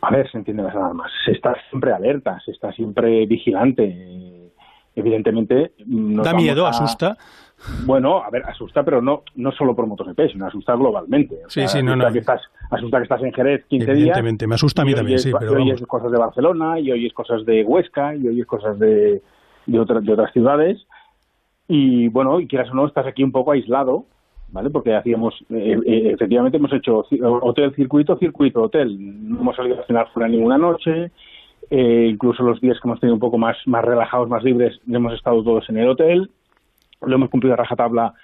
A 0.00 0.10
ver, 0.10 0.30
se 0.30 0.38
encienden 0.38 0.66
las 0.66 0.74
alarmas. 0.74 1.10
Se 1.24 1.32
está 1.32 1.54
siempre 1.70 1.92
alerta, 1.92 2.38
se 2.44 2.52
está 2.52 2.72
siempre 2.72 3.26
vigilante. 3.26 4.47
Evidentemente. 4.98 5.72
da 5.78 6.34
miedo, 6.34 6.66
a... 6.66 6.70
asusta. 6.70 7.16
Bueno, 7.84 8.22
a 8.22 8.30
ver, 8.30 8.44
asusta, 8.46 8.84
pero 8.84 9.02
no 9.02 9.22
no 9.34 9.50
solo 9.52 9.74
por 9.74 9.86
MotoGP, 9.86 10.32
sino 10.32 10.46
asusta 10.46 10.74
globalmente. 10.74 11.34
O 11.46 11.50
sí, 11.50 11.60
sea, 11.60 11.68
sí, 11.68 11.82
no, 11.82 11.92
asusta 11.92 12.06
no. 12.06 12.12
Que 12.12 12.18
estás, 12.20 12.40
asusta 12.70 12.96
que 12.98 13.02
estás 13.02 13.22
en 13.22 13.32
Jerez 13.32 13.64
15 13.66 13.84
días. 13.84 13.96
Evidentemente, 13.96 14.46
me 14.46 14.54
asusta 14.54 14.82
a 14.82 14.84
mí 14.84 14.94
también, 14.94 15.14
oyes, 15.14 15.22
sí, 15.22 15.32
pero 15.38 15.52
y 15.52 15.62
oyes 15.62 15.74
vamos. 15.80 15.88
cosas 15.88 16.12
de 16.12 16.18
Barcelona, 16.18 16.78
y 16.78 16.92
oyes 16.92 17.12
cosas 17.12 17.44
de 17.44 17.64
Huesca, 17.64 18.14
y 18.14 18.28
oyes 18.28 18.46
cosas 18.46 18.78
de, 18.78 19.22
de, 19.66 19.80
otras 19.80 20.04
de 20.04 20.12
otras 20.12 20.32
ciudades. 20.32 20.86
Y 21.66 22.08
bueno, 22.08 22.40
y 22.40 22.46
quieras 22.46 22.70
o 22.70 22.74
no, 22.74 22.86
estás 22.86 23.06
aquí 23.06 23.24
un 23.24 23.32
poco 23.32 23.52
aislado, 23.52 24.04
¿vale? 24.50 24.70
Porque 24.70 24.94
hacíamos, 24.94 25.34
eh, 25.50 25.78
eh, 25.84 26.10
efectivamente 26.14 26.58
hemos 26.58 26.72
hecho 26.72 27.06
hotel, 27.20 27.74
circuito, 27.74 28.16
circuito, 28.18 28.62
hotel. 28.62 28.96
No 29.28 29.40
hemos 29.40 29.56
salido 29.56 29.80
a 29.80 29.86
cenar 29.86 30.08
fuera 30.12 30.28
ninguna 30.28 30.58
noche. 30.58 31.10
Eh, 31.70 32.08
incluso 32.10 32.42
los 32.42 32.60
días 32.60 32.78
que 32.80 32.88
hemos 32.88 33.00
tenido 33.00 33.14
un 33.14 33.20
poco 33.20 33.38
más, 33.38 33.56
más 33.66 33.84
relajados, 33.84 34.28
más 34.28 34.42
libres, 34.42 34.80
hemos 34.90 35.12
estado 35.12 35.42
todos 35.42 35.68
en 35.68 35.78
el 35.78 35.88
hotel. 35.88 36.30
Lo 37.02 37.14
hemos 37.14 37.30
cumplido 37.30 37.54
a 37.54 37.58
rajatabla 37.58 38.14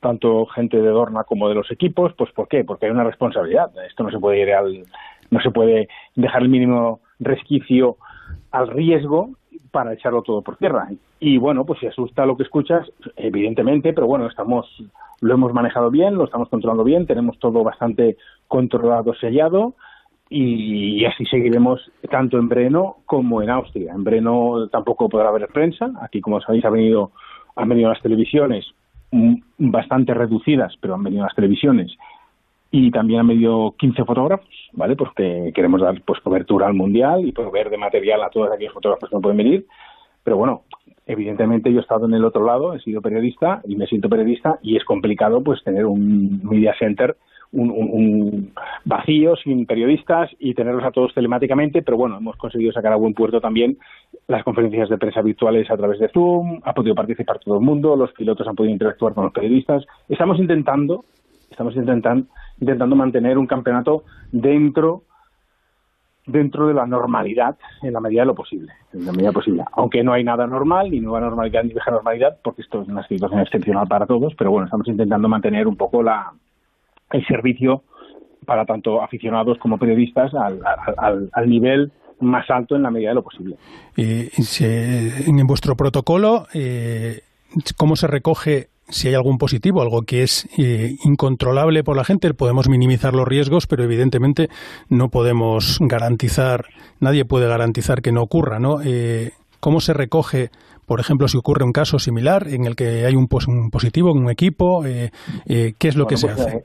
tanto 0.00 0.46
gente 0.46 0.80
de 0.80 0.88
Dorna 0.88 1.24
como 1.24 1.48
de 1.48 1.54
los 1.54 1.70
equipos. 1.70 2.12
Pues 2.16 2.32
¿por 2.32 2.48
qué? 2.48 2.64
Porque 2.64 2.86
hay 2.86 2.92
una 2.92 3.04
responsabilidad. 3.04 3.70
Esto 3.86 4.04
no 4.04 4.10
se 4.10 4.18
puede 4.18 4.40
ir 4.40 4.52
al, 4.52 4.84
no 5.30 5.40
se 5.40 5.50
puede 5.50 5.88
dejar 6.14 6.42
el 6.42 6.48
mínimo 6.48 7.00
resquicio 7.18 7.96
al 8.50 8.68
riesgo 8.68 9.30
para 9.70 9.92
echarlo 9.92 10.22
todo 10.22 10.42
por 10.42 10.56
tierra. 10.56 10.88
Y 11.20 11.38
bueno, 11.38 11.64
pues 11.64 11.80
si 11.80 11.86
asusta 11.86 12.26
lo 12.26 12.36
que 12.36 12.44
escuchas, 12.44 12.86
evidentemente, 13.16 13.92
pero 13.92 14.06
bueno, 14.06 14.26
estamos 14.26 14.66
lo 15.20 15.32
hemos 15.32 15.52
manejado 15.54 15.90
bien, 15.90 16.14
lo 16.16 16.24
estamos 16.24 16.48
controlando 16.50 16.84
bien, 16.84 17.06
tenemos 17.06 17.38
todo 17.38 17.64
bastante 17.64 18.16
controlado, 18.48 19.14
sellado 19.14 19.74
y, 20.28 21.04
así 21.04 21.24
seguiremos 21.26 21.80
tanto 22.10 22.38
en 22.38 22.48
Breno 22.48 22.96
como 23.06 23.42
en 23.42 23.50
Austria. 23.50 23.92
En 23.92 24.04
Breno 24.04 24.68
tampoco 24.68 25.08
podrá 25.08 25.28
haber 25.28 25.48
prensa, 25.48 25.92
aquí 26.00 26.20
como 26.20 26.40
sabéis 26.40 26.64
ha 26.64 26.70
venido, 26.70 27.12
han 27.54 27.68
venido 27.68 27.90
las 27.90 28.02
televisiones 28.02 28.66
bastante 29.58 30.12
reducidas, 30.14 30.74
pero 30.80 30.94
han 30.94 31.02
venido 31.02 31.22
las 31.22 31.34
televisiones 31.34 31.96
y 32.70 32.90
también 32.90 33.20
han 33.20 33.28
venido 33.28 33.74
15 33.78 34.04
fotógrafos, 34.04 34.48
¿vale? 34.72 34.96
Porque 34.96 35.52
queremos 35.54 35.80
dar 35.80 36.00
pues 36.02 36.20
cobertura 36.20 36.66
al 36.66 36.74
mundial 36.74 37.26
y 37.26 37.32
proveer 37.32 37.70
de 37.70 37.78
material 37.78 38.22
a 38.22 38.30
todos 38.30 38.50
aquellos 38.50 38.74
fotógrafos 38.74 39.08
que 39.08 39.16
no 39.16 39.22
pueden 39.22 39.38
venir. 39.38 39.66
Pero 40.24 40.36
bueno, 40.36 40.62
evidentemente 41.06 41.72
yo 41.72 41.78
he 41.78 41.82
estado 41.82 42.06
en 42.06 42.14
el 42.14 42.24
otro 42.24 42.44
lado, 42.44 42.74
he 42.74 42.80
sido 42.80 43.00
periodista 43.00 43.62
y 43.64 43.76
me 43.76 43.86
siento 43.86 44.08
periodista 44.08 44.58
y 44.62 44.76
es 44.76 44.84
complicado 44.84 45.42
pues 45.42 45.62
tener 45.62 45.86
un 45.86 46.40
media 46.42 46.74
center 46.78 47.16
un, 47.52 47.70
un, 47.70 48.52
vacío 48.84 49.36
sin 49.36 49.66
periodistas 49.66 50.30
y 50.38 50.54
tenerlos 50.54 50.84
a 50.84 50.90
todos 50.90 51.14
telemáticamente, 51.14 51.82
pero 51.82 51.96
bueno, 51.96 52.18
hemos 52.18 52.36
conseguido 52.36 52.72
sacar 52.72 52.92
a 52.92 52.96
buen 52.96 53.14
puerto 53.14 53.40
también 53.40 53.78
las 54.28 54.44
conferencias 54.44 54.88
de 54.88 54.98
prensa 54.98 55.22
virtuales 55.22 55.70
a 55.70 55.76
través 55.76 55.98
de 55.98 56.08
Zoom, 56.08 56.60
ha 56.64 56.74
podido 56.74 56.94
participar 56.94 57.38
todo 57.38 57.56
el 57.56 57.64
mundo, 57.64 57.96
los 57.96 58.12
pilotos 58.12 58.46
han 58.46 58.56
podido 58.56 58.72
interactuar 58.72 59.14
con 59.14 59.24
los 59.24 59.32
periodistas. 59.32 59.84
Estamos 60.08 60.38
intentando, 60.38 61.04
estamos 61.50 61.76
intentando, 61.76 62.26
intentando 62.60 62.96
mantener 62.96 63.38
un 63.38 63.46
campeonato 63.46 64.04
dentro 64.32 65.02
dentro 66.26 66.66
de 66.66 66.74
la 66.74 66.86
normalidad 66.86 67.56
en 67.82 67.92
la 67.92 68.00
medida 68.00 68.22
de 68.22 68.26
lo 68.26 68.34
posible, 68.34 68.72
en 68.92 69.06
la 69.06 69.12
medida 69.12 69.30
posible. 69.30 69.64
Aunque 69.72 70.02
no 70.02 70.12
hay 70.12 70.24
nada 70.24 70.44
normal, 70.46 70.90
ni 70.90 70.98
nueva 70.98 71.20
normalidad, 71.20 71.62
ni 71.62 71.70
vieja 71.70 71.92
normalidad, 71.92 72.38
porque 72.42 72.62
esto 72.62 72.82
es 72.82 72.88
una 72.88 73.06
situación 73.06 73.40
excepcional 73.40 73.86
para 73.86 74.06
todos, 74.06 74.34
pero 74.34 74.50
bueno, 74.50 74.64
estamos 74.64 74.88
intentando 74.88 75.28
mantener 75.28 75.68
un 75.68 75.76
poco 75.76 76.02
la, 76.02 76.32
el 77.12 77.26
servicio 77.26 77.82
para 78.44 78.64
tanto 78.64 79.02
aficionados 79.02 79.58
como 79.58 79.78
periodistas 79.78 80.32
al, 80.34 80.60
al, 80.96 81.30
al 81.32 81.48
nivel 81.48 81.92
más 82.20 82.48
alto 82.50 82.76
en 82.76 82.82
la 82.82 82.90
medida 82.90 83.10
de 83.10 83.14
lo 83.16 83.22
posible. 83.22 83.56
Eh, 83.96 84.30
en 85.26 85.46
vuestro 85.46 85.76
protocolo, 85.76 86.46
eh, 86.54 87.20
¿cómo 87.76 87.96
se 87.96 88.06
recoge 88.06 88.68
si 88.88 89.08
hay 89.08 89.14
algún 89.14 89.38
positivo, 89.38 89.82
algo 89.82 90.02
que 90.02 90.22
es 90.22 90.48
eh, 90.58 90.96
incontrolable 91.04 91.82
por 91.82 91.96
la 91.96 92.04
gente, 92.04 92.32
podemos 92.34 92.68
minimizar 92.68 93.14
los 93.14 93.26
riesgos, 93.26 93.66
pero 93.66 93.82
evidentemente 93.82 94.48
no 94.88 95.08
podemos 95.08 95.78
garantizar, 95.80 96.66
nadie 97.00 97.24
puede 97.24 97.48
garantizar 97.48 98.00
que 98.00 98.12
no 98.12 98.22
ocurra, 98.22 98.58
¿no? 98.60 98.80
Eh, 98.84 99.32
¿Cómo 99.58 99.80
se 99.80 99.92
recoge, 99.92 100.50
por 100.86 101.00
ejemplo, 101.00 101.26
si 101.26 101.36
ocurre 101.36 101.64
un 101.64 101.72
caso 101.72 101.98
similar 101.98 102.46
en 102.48 102.66
el 102.66 102.76
que 102.76 103.06
hay 103.06 103.16
un, 103.16 103.26
pos 103.26 103.48
un 103.48 103.70
positivo 103.70 104.12
en 104.12 104.18
un 104.18 104.30
equipo? 104.30 104.84
Eh, 104.86 105.10
¿Qué 105.46 105.88
es 105.88 105.96
lo 105.96 106.04
bueno, 106.04 106.16
que 106.16 106.26
pues, 106.26 106.36
se 106.36 106.42
hace? 106.42 106.64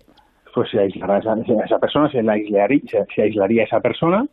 Pues 0.54 0.70
se 0.70 0.80
aislará 0.80 1.20
esa, 1.20 1.36
esa 1.66 1.80
persona, 1.80 2.12
se, 2.12 2.22
la 2.24 2.34
aislaría, 2.34 2.82
se, 2.88 3.06
se 3.16 3.22
aislaría 3.22 3.64
esa 3.64 3.80
persona 3.80 4.26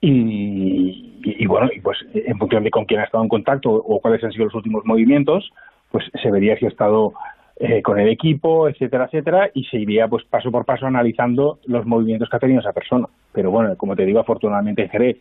y, 0.00 1.46
bueno, 1.46 1.68
y 1.74 1.80
pues 1.80 1.98
en 2.14 2.38
función 2.38 2.62
de 2.62 2.70
con 2.70 2.84
quién 2.84 3.00
ha 3.00 3.04
estado 3.04 3.24
en 3.24 3.28
contacto 3.28 3.70
o 3.70 4.00
cuáles 4.00 4.22
han 4.22 4.32
sido 4.32 4.44
los 4.44 4.54
últimos 4.54 4.84
movimientos, 4.84 5.50
pues 5.90 6.04
se 6.22 6.30
vería 6.30 6.56
si 6.56 6.66
ha 6.66 6.68
estado 6.68 7.14
eh, 7.56 7.82
con 7.82 7.98
el 7.98 8.08
equipo, 8.08 8.68
etcétera, 8.68 9.06
etcétera, 9.06 9.50
y 9.54 9.64
se 9.64 9.78
iría 9.78 10.06
pues 10.06 10.24
paso 10.24 10.52
por 10.52 10.64
paso 10.64 10.86
analizando 10.86 11.58
los 11.66 11.84
movimientos 11.84 12.28
que 12.28 12.36
ha 12.36 12.40
tenido 12.40 12.60
esa 12.60 12.72
persona. 12.72 13.08
Pero 13.32 13.50
bueno, 13.50 13.76
como 13.76 13.96
te 13.96 14.04
digo, 14.04 14.20
afortunadamente 14.20 14.82
en 14.82 14.90
Jerez 14.90 15.16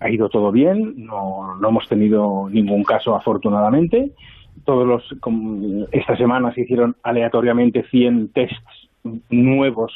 ha 0.00 0.10
ido 0.10 0.28
todo 0.28 0.50
bien, 0.50 1.06
no, 1.06 1.56
no 1.60 1.68
hemos 1.68 1.88
tenido 1.88 2.48
ningún 2.50 2.82
caso 2.82 3.14
afortunadamente. 3.14 4.10
Todos 4.64 4.86
los 4.86 5.20
como, 5.20 5.86
esta 5.92 6.16
semana 6.16 6.52
se 6.52 6.62
hicieron 6.62 6.96
aleatoriamente 7.04 7.84
100 7.84 8.32
tests 8.32 8.81
nuevos 9.30 9.92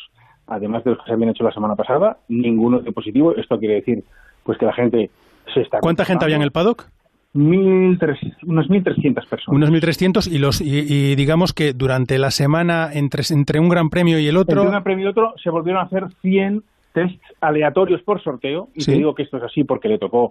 además 0.49 0.85
de 0.85 0.91
los 0.91 1.01
que 1.01 1.07
se 1.07 1.13
habían 1.13 1.31
hecho 1.31 1.45
la 1.45 1.53
semana 1.53 1.75
pasada, 1.75 2.19
ninguno 2.29 2.79
dio 2.81 2.93
positivo. 2.93 3.35
Esto 3.35 3.59
quiere 3.59 3.75
decir 3.75 4.05
pues 4.45 4.57
que 4.59 4.67
la 4.67 4.73
gente 4.73 5.11
se 5.53 5.63
está... 5.63 5.81
¿Cuánta 5.81 6.05
gente 6.05 6.25
había 6.25 6.37
en 6.37 6.43
el 6.43 6.53
paddock? 6.53 6.85
Mil 7.33 7.99
tres, 7.99 8.19
unas 8.47 8.67
1.300 8.69 9.29
personas. 9.29 9.49
Unos 9.49 9.71
1.300 9.73 10.31
y, 10.33 10.39
los, 10.39 10.61
y, 10.61 10.79
y 10.79 11.17
digamos 11.17 11.53
que 11.53 11.73
durante 11.73 12.19
la 12.19 12.31
semana 12.31 12.91
entre, 12.93 13.25
entre 13.31 13.59
un 13.61 13.69
gran 13.69 13.91
premio 13.91 14.19
y 14.19 14.29
el 14.29 14.37
otro... 14.37 14.53
Entre 14.53 14.67
un 14.67 14.71
gran 14.71 14.85
premio 14.85 15.07
y 15.07 15.09
otro 15.09 15.35
se 15.43 15.51
volvieron 15.51 15.83
a 15.83 15.87
hacer 15.87 16.05
100 16.23 16.63
tests 16.95 17.21
aleatorios 17.41 18.01
por 18.03 18.23
sorteo. 18.23 18.69
Y 18.75 18.83
Sí. 18.83 18.93
te 18.93 18.97
digo 18.99 19.15
que 19.15 19.25
esto 19.25 19.37
es 19.39 19.43
así 19.43 19.65
porque 19.65 19.89
le 19.89 19.99
tocó, 19.99 20.31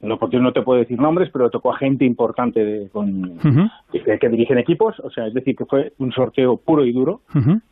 no 0.00 0.18
porque 0.18 0.38
no 0.38 0.52
te 0.52 0.62
puedo 0.62 0.78
decir 0.80 0.98
nombres, 1.00 1.30
pero 1.32 1.50
tocó 1.50 1.72
a 1.72 1.78
gente 1.78 2.04
importante 2.04 2.64
de, 2.64 2.88
con, 2.90 3.24
Ujú, 3.38 3.68
que, 3.92 4.18
que 4.18 4.28
dirigen 4.28 4.58
equipos. 4.58 4.98
O 5.00 5.10
sea, 5.10 5.26
es 5.26 5.34
decir, 5.34 5.56
que 5.56 5.64
fue 5.64 5.92
un 5.98 6.12
sorteo 6.12 6.56
puro 6.58 6.84
y 6.84 6.92
duro. 6.92 7.22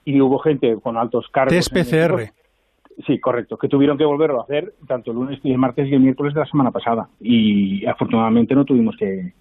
Y 0.04 0.20
hubo 0.20 0.38
gente 0.38 0.76
con 0.82 0.96
altos 0.96 1.28
cargos. 1.30 1.52
Test 1.54 1.76
en 1.76 1.84
PCR. 1.84 2.20
equipos. 2.20 2.34
Sí, 3.06 3.18
correcto, 3.18 3.56
que 3.58 3.66
tuvieron 3.68 3.98
que 3.98 4.04
volverlo 4.04 4.40
a 4.40 4.44
hacer 4.44 4.72
tanto 4.86 5.10
el 5.10 5.16
lunes 5.16 5.40
y 5.42 5.50
el 5.50 5.58
martes 5.58 5.88
y 5.88 5.94
el 5.94 6.00
miércoles 6.00 6.32
de 6.32 6.38
la 6.40 6.46
semana 6.46 6.70
pasada. 6.70 7.08
Y 7.20 7.84
afortunadamente 7.86 8.54
no 8.54 8.64
tuvimos 8.64 8.96
que, 8.96 9.32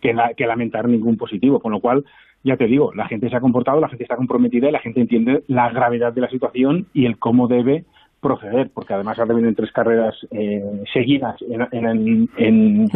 que, 0.00 0.14
la- 0.14 0.32
que 0.34 0.46
lamentar 0.46 0.88
ningún 0.88 1.18
positivo, 1.18 1.60
con 1.60 1.70
lo 1.72 1.80
cual, 1.80 2.04
ya 2.42 2.56
te 2.56 2.66
digo, 2.66 2.94
la 2.94 3.06
gente 3.06 3.28
se 3.28 3.36
ha 3.36 3.40
comportado, 3.42 3.78
la 3.78 3.88
gente 3.90 4.04
está 4.04 4.16
comprometida 4.16 4.70
y 4.70 4.72
la 4.72 4.78
gente 4.80 5.02
entiende 5.02 5.44
la 5.48 5.68
gravedad 5.68 6.14
de 6.14 6.22
la 6.22 6.30
situación 6.30 6.86
y 6.94 7.04
el 7.04 7.18
cómo 7.18 7.46
debe 7.46 7.84
proceder, 8.24 8.70
porque 8.72 8.94
además 8.94 9.18
ahora 9.18 9.34
vienen 9.34 9.54
tres 9.54 9.70
carreras 9.70 10.14
eh, 10.30 10.82
seguidas 10.94 11.36
en, 11.42 11.60
en, 11.72 12.30
en, 12.38 12.90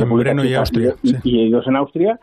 y 0.46 0.54
Austria, 0.54 0.94
y, 1.02 1.08
sí. 1.08 1.16
y 1.22 1.50
dos 1.50 1.66
en 1.66 1.76
Austria, 1.76 2.18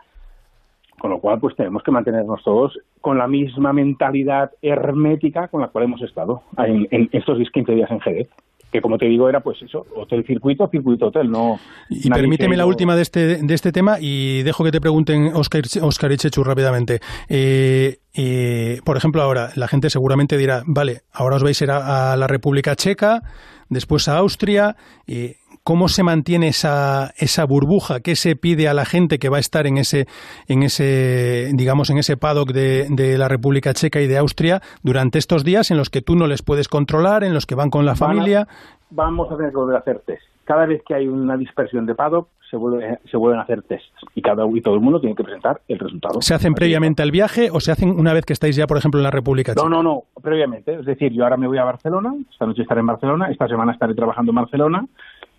con 0.98 1.12
lo 1.12 1.20
cual 1.20 1.38
pues 1.38 1.54
tenemos 1.54 1.84
que 1.84 1.92
mantenernos 1.92 2.42
todos 2.42 2.76
con 3.00 3.16
la 3.16 3.28
misma 3.28 3.72
mentalidad 3.72 4.50
hermética 4.60 5.46
con 5.46 5.60
la 5.60 5.68
cual 5.68 5.84
hemos 5.84 6.02
estado 6.02 6.42
en, 6.58 6.88
en 6.90 7.08
estos 7.12 7.38
15 7.48 7.72
días 7.72 7.90
en 7.92 8.00
Jerez 8.00 8.28
que 8.70 8.80
como 8.80 8.98
te 8.98 9.06
digo 9.06 9.28
era 9.28 9.40
pues 9.40 9.62
eso 9.62 9.86
hotel 9.94 10.24
circuito 10.26 10.68
circuito 10.68 11.06
hotel 11.06 11.30
no 11.30 11.58
Y 11.88 12.10
permíteme 12.10 12.56
la 12.56 12.66
última 12.66 12.96
de 12.96 13.02
este, 13.02 13.36
de 13.42 13.54
este 13.54 13.72
tema 13.72 13.98
y 14.00 14.42
dejo 14.42 14.64
que 14.64 14.72
te 14.72 14.80
pregunten 14.80 15.32
Oscar, 15.34 15.62
Oscar 15.82 16.12
y 16.12 16.16
Chechu 16.16 16.42
rápidamente. 16.44 17.00
Eh, 17.28 17.98
eh, 18.14 18.80
por 18.84 18.96
ejemplo, 18.96 19.22
ahora 19.22 19.50
la 19.56 19.68
gente 19.68 19.90
seguramente 19.90 20.36
dirá, 20.36 20.62
vale, 20.66 21.02
ahora 21.12 21.36
os 21.36 21.42
vais 21.42 21.60
a 21.60 21.64
ir 21.64 21.70
a, 21.70 22.12
a 22.12 22.16
la 22.16 22.26
República 22.26 22.74
Checa, 22.74 23.22
después 23.68 24.08
a 24.08 24.18
Austria. 24.18 24.76
eh, 25.06 25.36
¿Cómo 25.66 25.88
se 25.88 26.04
mantiene 26.04 26.46
esa, 26.46 27.10
esa 27.18 27.44
burbuja? 27.44 27.98
¿Qué 27.98 28.14
se 28.14 28.36
pide 28.36 28.68
a 28.68 28.72
la 28.74 28.84
gente 28.84 29.18
que 29.18 29.28
va 29.28 29.38
a 29.38 29.40
estar 29.40 29.66
en 29.66 29.78
ese, 29.78 30.06
en 30.46 30.62
ese 30.62 31.50
digamos, 31.54 31.90
en 31.90 31.98
ese 31.98 32.16
paddock 32.16 32.52
de, 32.52 32.86
de 32.88 33.18
la 33.18 33.26
República 33.26 33.74
Checa 33.74 34.00
y 34.00 34.06
de 34.06 34.16
Austria 34.16 34.62
durante 34.84 35.18
estos 35.18 35.42
días 35.42 35.72
en 35.72 35.76
los 35.76 35.90
que 35.90 36.02
tú 36.02 36.14
no 36.14 36.28
les 36.28 36.42
puedes 36.42 36.68
controlar, 36.68 37.24
en 37.24 37.34
los 37.34 37.46
que 37.46 37.56
van 37.56 37.70
con 37.70 37.84
la 37.84 37.92
a- 37.92 37.96
familia? 37.96 38.46
vamos 38.90 39.28
a 39.32 39.36
tener 39.36 39.50
que 39.50 39.56
volver 39.56 39.74
a 39.74 39.80
hacer 39.80 39.98
test 40.06 40.22
cada 40.44 40.64
vez 40.64 40.80
que 40.86 40.94
hay 40.94 41.08
una 41.08 41.36
dispersión 41.36 41.86
de 41.86 41.96
paddock 41.96 42.28
se, 42.48 42.56
vuelve, 42.56 43.00
se 43.10 43.16
vuelven 43.16 43.40
a 43.40 43.42
hacer 43.42 43.62
tests 43.62 43.90
y 44.14 44.22
cada 44.22 44.46
y 44.46 44.60
todo 44.60 44.76
el 44.76 44.80
mundo 44.80 45.00
tiene 45.00 45.16
que 45.16 45.24
presentar 45.24 45.60
el 45.66 45.80
resultado 45.80 46.22
¿Se 46.22 46.32
hacen 46.34 46.54
previamente 46.54 47.02
al 47.02 47.10
viaje 47.10 47.48
o 47.50 47.58
se 47.58 47.72
hacen 47.72 47.90
una 47.90 48.12
vez 48.12 48.24
que 48.24 48.32
estáis 48.32 48.54
ya, 48.54 48.68
por 48.68 48.78
ejemplo, 48.78 49.00
en 49.00 49.04
la 49.04 49.10
República 49.10 49.52
Checa? 49.56 49.68
No, 49.68 49.82
no, 49.82 49.82
no, 49.82 50.04
previamente. 50.22 50.74
Es 50.78 50.86
decir, 50.86 51.12
yo 51.12 51.24
ahora 51.24 51.36
me 51.36 51.48
voy 51.48 51.58
a 51.58 51.64
Barcelona, 51.64 52.14
esta 52.30 52.46
noche 52.46 52.62
estaré 52.62 52.78
en 52.80 52.86
Barcelona, 52.86 53.28
esta 53.32 53.48
semana 53.48 53.72
estaré 53.72 53.96
trabajando 53.96 54.30
en 54.30 54.36
Barcelona 54.36 54.86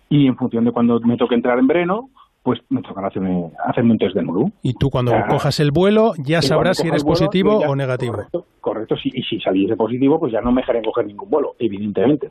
y 0.08 0.26
en 0.26 0.36
función 0.36 0.64
de 0.64 0.72
cuando 0.72 1.00
me 1.00 1.16
toque 1.16 1.34
entrar 1.34 1.58
en 1.58 1.66
Breno, 1.66 2.10
pues 2.42 2.60
me 2.70 2.80
tocará 2.82 3.08
hacerme, 3.08 3.50
hacerme 3.66 3.92
un 3.92 3.98
test 3.98 4.14
de 4.14 4.22
nuevo. 4.22 4.50
Y 4.62 4.72
tú 4.74 4.88
cuando 4.90 5.12
Ah. 5.14 5.26
cojas 5.28 5.60
el 5.60 5.70
vuelo 5.70 6.12
ya 6.18 6.40
sabrás 6.40 6.78
si 6.78 6.88
eres 6.88 7.02
vuelo, 7.04 7.18
positivo 7.18 7.60
ya- 7.60 7.68
o 7.68 7.76
negativo. 7.76 8.12
Correcto, 8.14 8.46
correcto. 8.60 8.96
sí, 8.96 9.10
y 9.12 9.22
si 9.24 9.38
saliese 9.40 9.76
positivo, 9.76 10.18
pues 10.18 10.32
ya 10.32 10.40
no 10.40 10.50
me 10.52 10.62
dejaré 10.62 10.80
coger 10.82 11.06
ningún 11.06 11.28
vuelo, 11.28 11.56
evidentemente. 11.58 12.30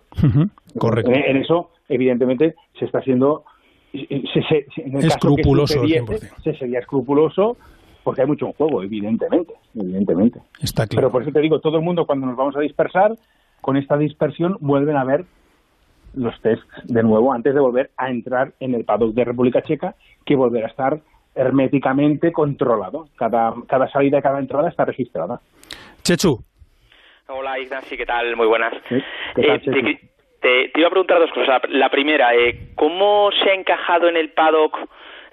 Correcto. 0.77 1.11
En, 1.11 1.23
en 1.23 1.37
eso, 1.37 1.69
evidentemente, 1.89 2.55
se 2.79 2.85
está 2.85 2.99
haciendo... 2.99 3.43
se- 3.91 4.07
se- 4.07 4.65
se- 4.75 4.81
en 4.81 4.87
el 4.87 4.93
caso 4.93 5.01
que 5.01 5.07
Escrupuloso 5.07 5.73
sucediese, 5.73 6.05
100%. 6.05 6.41
Se 6.43 6.53
sería 6.57 6.79
escrupuloso 6.79 7.57
porque 8.03 8.21
hay 8.21 8.27
mucho 8.27 8.47
en 8.47 8.53
juego, 8.53 8.81
evidentemente. 8.83 9.53
evidentemente. 9.75 10.39
Está 10.61 10.83
Pero 10.87 10.99
claro. 11.01 11.11
por 11.11 11.21
eso 11.23 11.31
te 11.31 11.41
digo, 11.41 11.59
todo 11.59 11.77
el 11.77 11.83
mundo 11.83 12.05
cuando 12.05 12.25
nos 12.25 12.35
vamos 12.37 12.55
a 12.55 12.61
dispersar, 12.61 13.15
con 13.61 13.75
esta 13.77 13.97
dispersión 13.97 14.57
vuelven 14.61 14.95
a 14.95 15.03
ver 15.03 15.25
los 16.15 16.39
tests 16.41 16.65
de 16.85 17.03
nuevo 17.03 17.31
antes 17.33 17.53
de 17.53 17.59
volver 17.59 17.91
a 17.97 18.09
entrar 18.09 18.51
en 18.59 18.73
el 18.75 18.85
paddock 18.85 19.13
de 19.13 19.25
República 19.25 19.61
Checa, 19.61 19.95
que 20.25 20.35
volverá 20.35 20.67
a 20.67 20.69
estar 20.69 20.99
herméticamente 21.35 22.31
controlado. 22.31 23.07
Cada, 23.15 23.53
cada 23.67 23.87
salida 23.89 24.19
y 24.19 24.21
cada 24.21 24.39
entrada 24.39 24.69
está 24.69 24.85
registrada. 24.85 25.39
Chechu, 26.03 26.39
Hola 27.29 27.59
Ignacio, 27.59 27.97
¿qué 27.97 28.05
tal? 28.05 28.35
Muy 28.35 28.47
buenas. 28.47 28.73
¿Sí? 28.89 28.95
¿Qué 29.35 29.41
tal, 29.43 29.55
Eh, 29.57 29.59
te, 29.59 30.09
te- 30.41 30.69
te 30.69 30.79
iba 30.79 30.87
a 30.87 30.91
preguntar 30.91 31.19
dos 31.19 31.31
cosas. 31.31 31.47
La, 31.47 31.61
la 31.79 31.89
primera, 31.89 32.33
eh, 32.35 32.69
¿cómo 32.75 33.29
se 33.43 33.49
ha 33.49 33.53
encajado 33.53 34.07
en 34.07 34.15
el 34.17 34.29
paddock 34.31 34.77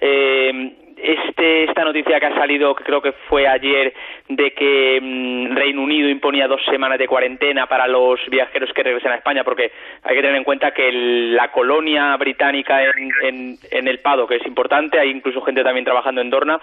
eh, 0.01 0.84
este, 0.97 1.65
esta 1.65 1.83
noticia 1.83 2.19
que 2.19 2.25
ha 2.25 2.35
salido, 2.35 2.73
que 2.75 2.83
creo 2.83 3.01
que 3.01 3.11
fue 3.27 3.47
ayer, 3.47 3.93
de 4.29 4.51
que 4.51 4.99
mm, 5.01 5.55
Reino 5.55 5.81
Unido 5.81 6.09
imponía 6.09 6.47
dos 6.47 6.61
semanas 6.65 6.97
de 6.97 7.07
cuarentena 7.07 7.67
para 7.67 7.87
los 7.87 8.19
viajeros 8.29 8.71
que 8.73 8.83
regresen 8.83 9.11
a 9.11 9.15
España? 9.15 9.43
Porque 9.43 9.71
hay 10.03 10.15
que 10.15 10.21
tener 10.21 10.35
en 10.37 10.43
cuenta 10.43 10.71
que 10.71 10.87
el- 10.89 11.35
la 11.35 11.51
colonia 11.51 12.15
británica 12.17 12.83
en, 12.83 13.09
en, 13.23 13.55
en 13.71 13.87
el 13.87 13.99
paddock 13.99 14.31
es 14.31 14.45
importante, 14.45 14.99
hay 14.99 15.09
incluso 15.09 15.41
gente 15.41 15.63
también 15.63 15.85
trabajando 15.85 16.21
en 16.21 16.29
Dorna. 16.29 16.59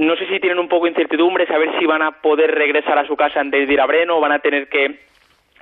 No 0.00 0.16
sé 0.16 0.26
si 0.26 0.40
tienen 0.40 0.58
un 0.58 0.68
poco 0.68 0.84
de 0.84 0.90
incertidumbre, 0.90 1.46
saber 1.46 1.70
si 1.78 1.86
van 1.86 2.02
a 2.02 2.10
poder 2.20 2.52
regresar 2.54 2.98
a 2.98 3.06
su 3.06 3.16
casa 3.16 3.40
antes 3.40 3.66
de 3.66 3.72
ir 3.74 3.80
a 3.80 3.86
Breno 3.86 4.16
o 4.16 4.20
van 4.20 4.32
a 4.32 4.38
tener 4.40 4.68
que 4.68 5.06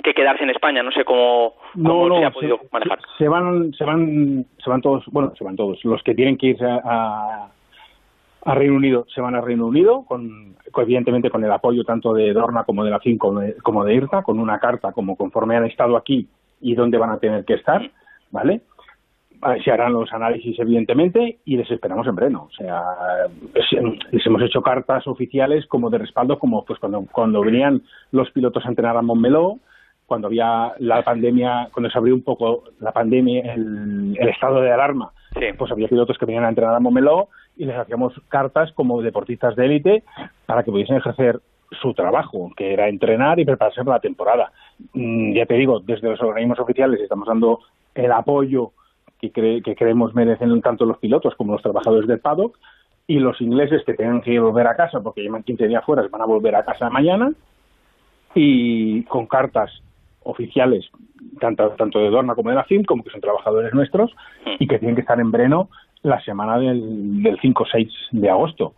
que 0.02 0.12
quedarse 0.12 0.42
en 0.42 0.50
España, 0.50 0.82
no 0.82 0.90
sé 0.90 1.04
cómo, 1.04 1.54
cómo 1.72 2.18
se 2.18 2.24
ha 2.24 2.30
podido 2.32 2.58
se, 2.58 2.68
manejar. 2.72 2.98
se 3.16 3.28
van, 3.28 3.72
se 3.72 3.84
van, 3.84 4.44
se 4.62 4.68
van 4.68 4.82
todos, 4.82 5.04
bueno, 5.06 5.32
se 5.38 5.44
van 5.44 5.54
todos. 5.56 5.82
Los 5.84 6.02
que 6.02 6.14
tienen 6.14 6.36
que 6.36 6.48
irse 6.48 6.64
a, 6.64 6.80
a, 6.84 7.48
a 8.44 8.54
Reino 8.54 8.76
Unido 8.76 9.06
se 9.14 9.20
van 9.20 9.34
a 9.34 9.40
Reino 9.40 9.66
Unido, 9.66 10.04
con, 10.06 10.54
evidentemente 10.76 11.30
con 11.30 11.44
el 11.44 11.52
apoyo 11.52 11.84
tanto 11.84 12.12
de 12.12 12.32
Dorna 12.32 12.64
como 12.64 12.84
de 12.84 12.90
la 12.90 13.00
FIN 13.00 13.18
como 13.18 13.40
de, 13.40 13.54
como 13.62 13.84
de 13.84 13.94
IRTA, 13.94 14.22
con 14.22 14.38
una 14.38 14.58
carta 14.58 14.92
como 14.92 15.16
conforme 15.16 15.56
han 15.56 15.64
estado 15.66 15.96
aquí 15.96 16.28
y 16.60 16.74
dónde 16.74 16.98
van 16.98 17.10
a 17.10 17.18
tener 17.18 17.44
que 17.44 17.54
estar, 17.54 17.90
¿vale? 18.30 18.60
Ah, 19.42 19.56
Se 19.62 19.70
harán 19.70 19.92
los 19.92 20.10
análisis, 20.12 20.58
evidentemente, 20.58 21.38
y 21.44 21.56
les 21.58 21.70
esperamos 21.70 22.06
en 22.06 22.14
Breno. 22.14 22.44
O 22.44 22.50
sea, 22.50 22.82
es- 23.54 23.82
les 24.10 24.26
hemos 24.26 24.40
hecho 24.42 24.62
cartas 24.62 25.06
oficiales 25.06 25.66
como 25.66 25.90
de 25.90 25.98
respaldo, 25.98 26.38
como 26.38 26.64
pues 26.64 26.78
cuando, 26.78 27.04
cuando 27.12 27.42
venían 27.42 27.82
los 28.12 28.30
pilotos 28.30 28.64
a 28.64 28.68
entrenar 28.68 28.96
a 28.96 29.02
Montmeló, 29.02 29.58
cuando 30.06 30.28
había 30.28 30.72
la 30.78 31.02
pandemia, 31.02 31.68
cuando 31.72 31.90
se 31.90 31.98
abrió 31.98 32.14
un 32.14 32.22
poco 32.22 32.64
la 32.80 32.92
pandemia, 32.92 33.54
el, 33.54 34.16
el 34.18 34.28
estado 34.28 34.60
de 34.60 34.70
alarma, 34.72 35.12
Sí. 35.34 35.46
pues 35.58 35.70
había 35.72 35.88
pilotos 35.88 36.16
que 36.16 36.26
venían 36.26 36.44
a 36.44 36.48
entrenar 36.50 36.74
a 36.74 36.80
Montmeló 36.80 37.28
y 37.56 37.64
les 37.66 37.76
hacíamos 37.76 38.12
cartas 38.28 38.72
como 38.72 39.00
deportistas 39.02 39.54
de 39.56 39.64
élite 39.66 40.02
para 40.46 40.62
que 40.62 40.70
pudiesen 40.70 40.96
ejercer 40.96 41.40
su 41.80 41.92
trabajo, 41.94 42.50
que 42.56 42.72
era 42.72 42.88
entrenar 42.88 43.40
y 43.40 43.44
prepararse 43.44 43.82
para 43.84 43.96
la 43.96 44.00
temporada. 44.00 44.52
Mm, 44.92 45.34
ya 45.34 45.46
te 45.46 45.54
digo, 45.54 45.80
desde 45.80 46.08
los 46.10 46.20
organismos 46.22 46.58
oficiales 46.60 47.00
estamos 47.00 47.26
dando 47.26 47.60
el 47.94 48.12
apoyo 48.12 48.72
que, 49.20 49.32
cre- 49.32 49.62
que 49.62 49.74
creemos 49.74 50.14
merecen 50.14 50.60
tanto 50.62 50.84
los 50.84 50.98
pilotos 50.98 51.34
como 51.36 51.52
los 51.54 51.62
trabajadores 51.62 52.06
del 52.08 52.20
paddock 52.20 52.58
y 53.06 53.18
los 53.18 53.40
ingleses 53.40 53.82
que 53.84 53.94
tengan 53.94 54.20
que 54.20 54.38
volver 54.40 54.66
a 54.66 54.76
casa 54.76 55.00
porque 55.00 55.22
llevan 55.22 55.42
15 55.42 55.68
días 55.68 55.84
fuera 55.84 56.06
van 56.10 56.22
a 56.22 56.26
volver 56.26 56.54
a 56.56 56.64
casa 56.64 56.90
mañana 56.90 57.32
y 58.34 59.02
con 59.04 59.26
cartas 59.26 59.70
oficiales 60.24 60.86
tanto 61.40 61.70
tanto 61.70 61.98
de 61.98 62.10
Dorna 62.10 62.34
como 62.34 62.50
de 62.50 62.56
la 62.56 62.64
FIM 62.64 62.84
como 62.84 63.02
que 63.04 63.10
son 63.10 63.20
trabajadores 63.20 63.72
nuestros 63.74 64.14
y 64.58 64.66
que 64.66 64.78
tienen 64.78 64.94
que 64.94 65.02
estar 65.02 65.20
en 65.20 65.30
Breno 65.30 65.68
la 66.04 66.20
semana 66.20 66.58
del, 66.58 67.22
del 67.22 67.38
5-6 67.40 67.90
de 68.12 68.30
agosto. 68.30 68.74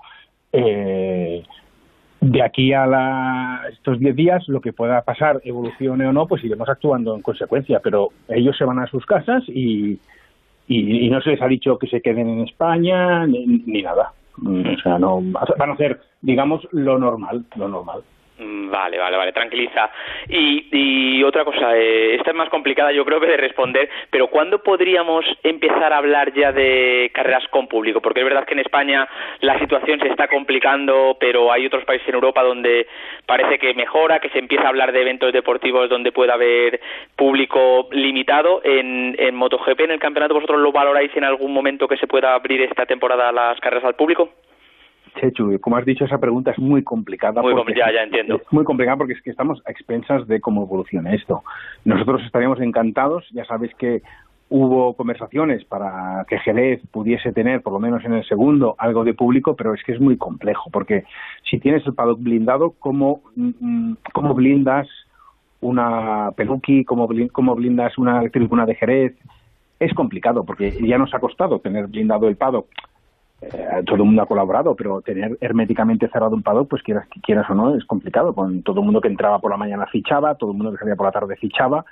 Eh, 0.52 1.42
de 2.20 2.42
aquí 2.42 2.72
a 2.72 2.86
la- 2.86 3.60
estos 3.70 3.98
10 3.98 4.16
días, 4.16 4.48
lo 4.48 4.60
que 4.60 4.72
pueda 4.72 5.02
pasar, 5.02 5.40
evolucione 5.44 6.06
o 6.06 6.12
no, 6.12 6.26
pues 6.26 6.42
iremos 6.44 6.68
actuando 6.68 7.14
en 7.14 7.20
consecuencia, 7.22 7.80
pero 7.82 8.08
ellos 8.28 8.56
se 8.56 8.64
van 8.64 8.78
a 8.78 8.86
sus 8.86 9.04
casas 9.04 9.42
y, 9.48 9.98
y, 10.66 11.06
y 11.06 11.10
no 11.10 11.20
se 11.20 11.30
les 11.30 11.42
ha 11.42 11.46
dicho 11.46 11.78
que 11.78 11.88
se 11.88 12.00
queden 12.00 12.28
en 12.28 12.40
España 12.40 13.26
ni, 13.26 13.44
ni 13.46 13.82
nada. 13.82 14.12
Mm, 14.38 14.62
O 14.74 14.78
sea, 14.82 14.98
no 14.98 15.20
van 15.58 15.70
a 15.70 15.72
hacer, 15.74 16.00
digamos, 16.22 16.66
lo 16.72 16.98
normal, 16.98 17.44
lo 17.56 17.68
normal. 17.68 18.00
Mm, 18.38 18.70
Vale, 18.70 18.98
vale, 18.98 19.16
vale, 19.16 19.32
tranquiliza. 19.32 19.90
Y, 20.28 20.66
y 20.70 21.22
otra 21.24 21.44
cosa, 21.44 21.76
eh, 21.76 22.16
esta 22.16 22.30
es 22.30 22.36
más 22.36 22.50
complicada 22.50 22.92
yo 22.92 23.04
creo 23.04 23.18
que 23.20 23.26
de 23.26 23.36
responder, 23.36 23.88
pero 24.10 24.26
¿cuándo 24.28 24.62
podríamos 24.62 25.24
empezar 25.42 25.92
a 25.92 25.98
hablar 25.98 26.32
ya 26.34 26.52
de 26.52 27.10
carreras 27.14 27.46
con 27.48 27.66
público? 27.68 28.02
Porque 28.02 28.20
es 28.20 28.26
verdad 28.26 28.44
que 28.44 28.52
en 28.52 28.60
España 28.60 29.08
la 29.40 29.58
situación 29.58 30.00
se 30.00 30.08
está 30.08 30.28
complicando, 30.28 31.16
pero 31.18 31.50
hay 31.50 31.64
otros 31.66 31.84
países 31.84 32.06
en 32.08 32.14
Europa 32.16 32.42
donde 32.42 32.86
parece 33.24 33.58
que 33.58 33.72
mejora, 33.72 34.20
que 34.20 34.28
se 34.28 34.38
empieza 34.38 34.64
a 34.64 34.68
hablar 34.68 34.92
de 34.92 35.00
eventos 35.00 35.32
deportivos 35.32 35.88
donde 35.88 36.12
pueda 36.12 36.34
haber 36.34 36.80
público 37.16 37.88
limitado. 37.92 38.60
En, 38.64 39.16
en 39.18 39.34
MotoGP, 39.34 39.80
en 39.80 39.92
el 39.92 39.98
campeonato, 40.00 40.34
¿vosotros 40.34 40.60
lo 40.60 40.72
valoráis 40.72 41.10
en 41.16 41.24
algún 41.24 41.54
momento 41.54 41.88
que 41.88 41.96
se 41.96 42.06
pueda 42.06 42.34
abrir 42.34 42.60
esta 42.62 42.84
temporada 42.84 43.32
las 43.32 43.58
carreras 43.60 43.84
al 43.84 43.94
público? 43.94 44.30
Chechu, 45.20 45.58
como 45.60 45.76
has 45.76 45.84
dicho, 45.84 46.04
esa 46.04 46.18
pregunta 46.18 46.52
es 46.52 46.58
muy 46.58 46.82
complicada. 46.82 47.42
Muy 47.42 47.52
porque 47.52 47.64
complicada, 47.64 47.92
ya 47.92 48.02
entiendo. 48.02 48.36
Es 48.36 48.52
muy 48.52 48.64
complicada 48.64 48.96
porque 48.96 49.14
es 49.14 49.22
que 49.22 49.30
estamos 49.30 49.62
a 49.66 49.70
expensas 49.70 50.26
de 50.26 50.40
cómo 50.40 50.62
evoluciona 50.62 51.14
esto. 51.14 51.42
Nosotros 51.84 52.22
estaríamos 52.24 52.60
encantados, 52.60 53.24
ya 53.32 53.44
sabéis 53.44 53.74
que 53.74 54.02
hubo 54.48 54.94
conversaciones 54.94 55.64
para 55.64 56.24
que 56.28 56.38
Jerez 56.38 56.80
pudiese 56.92 57.32
tener, 57.32 57.62
por 57.62 57.72
lo 57.72 57.80
menos 57.80 58.04
en 58.04 58.12
el 58.14 58.24
segundo, 58.24 58.76
algo 58.78 59.04
de 59.04 59.14
público, 59.14 59.56
pero 59.56 59.74
es 59.74 59.82
que 59.82 59.92
es 59.92 60.00
muy 60.00 60.16
complejo, 60.16 60.70
porque 60.70 61.04
si 61.50 61.58
tienes 61.58 61.84
el 61.86 61.94
paddock 61.94 62.20
blindado, 62.20 62.74
¿cómo, 62.78 63.22
mm, 63.34 63.94
cómo 64.12 64.34
blindas 64.34 64.86
una 65.60 66.30
peluqui? 66.36 66.84
¿Cómo, 66.84 67.08
cómo 67.32 67.54
blindas 67.56 67.98
una 67.98 68.22
tribuna 68.30 68.66
de 68.66 68.76
Jerez? 68.76 69.14
Es 69.80 69.92
complicado, 69.94 70.44
porque 70.44 70.72
ya 70.80 70.96
nos 70.96 71.12
ha 71.12 71.18
costado 71.18 71.58
tener 71.58 71.88
blindado 71.88 72.28
el 72.28 72.36
paddock. 72.36 72.66
Eh, 73.52 73.82
todo 73.84 73.96
el 73.96 74.04
mundo 74.04 74.22
ha 74.22 74.26
colaborado, 74.26 74.74
pero 74.74 75.00
tener 75.02 75.36
herméticamente 75.40 76.08
cerrado 76.08 76.34
un 76.34 76.42
paddock, 76.42 76.68
pues 76.68 76.82
quieras, 76.82 77.06
quieras 77.22 77.48
o 77.50 77.54
no, 77.54 77.74
es 77.76 77.84
complicado. 77.84 78.34
Con 78.34 78.62
todo 78.62 78.80
el 78.80 78.84
mundo 78.86 79.00
que 79.00 79.08
entraba 79.08 79.38
por 79.38 79.50
la 79.50 79.56
mañana 79.56 79.86
fichaba, 79.86 80.34
todo 80.34 80.50
el 80.50 80.56
mundo 80.56 80.72
que 80.72 80.78
salía 80.78 80.96
por 80.96 81.06
la 81.06 81.12
tarde 81.12 81.36
fichaba, 81.36 81.84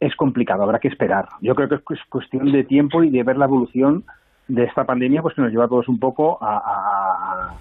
es 0.00 0.16
complicado, 0.16 0.62
habrá 0.64 0.78
que 0.78 0.88
esperar. 0.88 1.26
Yo 1.40 1.54
creo 1.54 1.68
que 1.68 1.76
es 1.76 1.82
cu- 1.82 1.94
cuestión 2.08 2.50
de 2.50 2.64
tiempo 2.64 3.02
y 3.04 3.10
de 3.10 3.22
ver 3.22 3.36
la 3.36 3.44
evolución 3.44 4.04
de 4.48 4.64
esta 4.64 4.84
pandemia, 4.84 5.22
pues 5.22 5.34
que 5.34 5.42
nos 5.42 5.50
lleva 5.52 5.64
a 5.66 5.68
todos 5.68 5.88
un 5.88 5.98
poco 6.00 6.38
a, 6.42 6.56
a- 6.56 7.60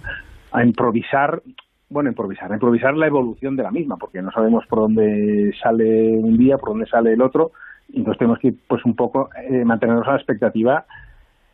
a 0.53 0.65
improvisar, 0.65 1.41
bueno, 1.89 2.09
improvisar, 2.09 2.51
a 2.51 2.55
improvisar 2.55 2.95
la 2.97 3.07
evolución 3.07 3.55
de 3.55 3.63
la 3.63 3.71
misma, 3.71 3.97
porque 3.97 4.21
no 4.21 4.31
sabemos 4.31 4.65
por 4.67 4.79
dónde 4.79 5.53
sale 5.61 6.17
un 6.17 6.37
día, 6.37 6.57
por 6.57 6.69
dónde 6.69 6.87
sale 6.87 7.13
el 7.13 7.21
otro, 7.21 7.51
y 7.89 7.99
entonces 7.99 8.17
tenemos 8.19 8.39
que, 8.39 8.53
pues 8.67 8.83
un 8.85 8.95
poco, 8.95 9.29
eh, 9.49 9.63
mantenernos 9.65 10.07
a 10.07 10.11
la 10.11 10.17
expectativa. 10.17 10.85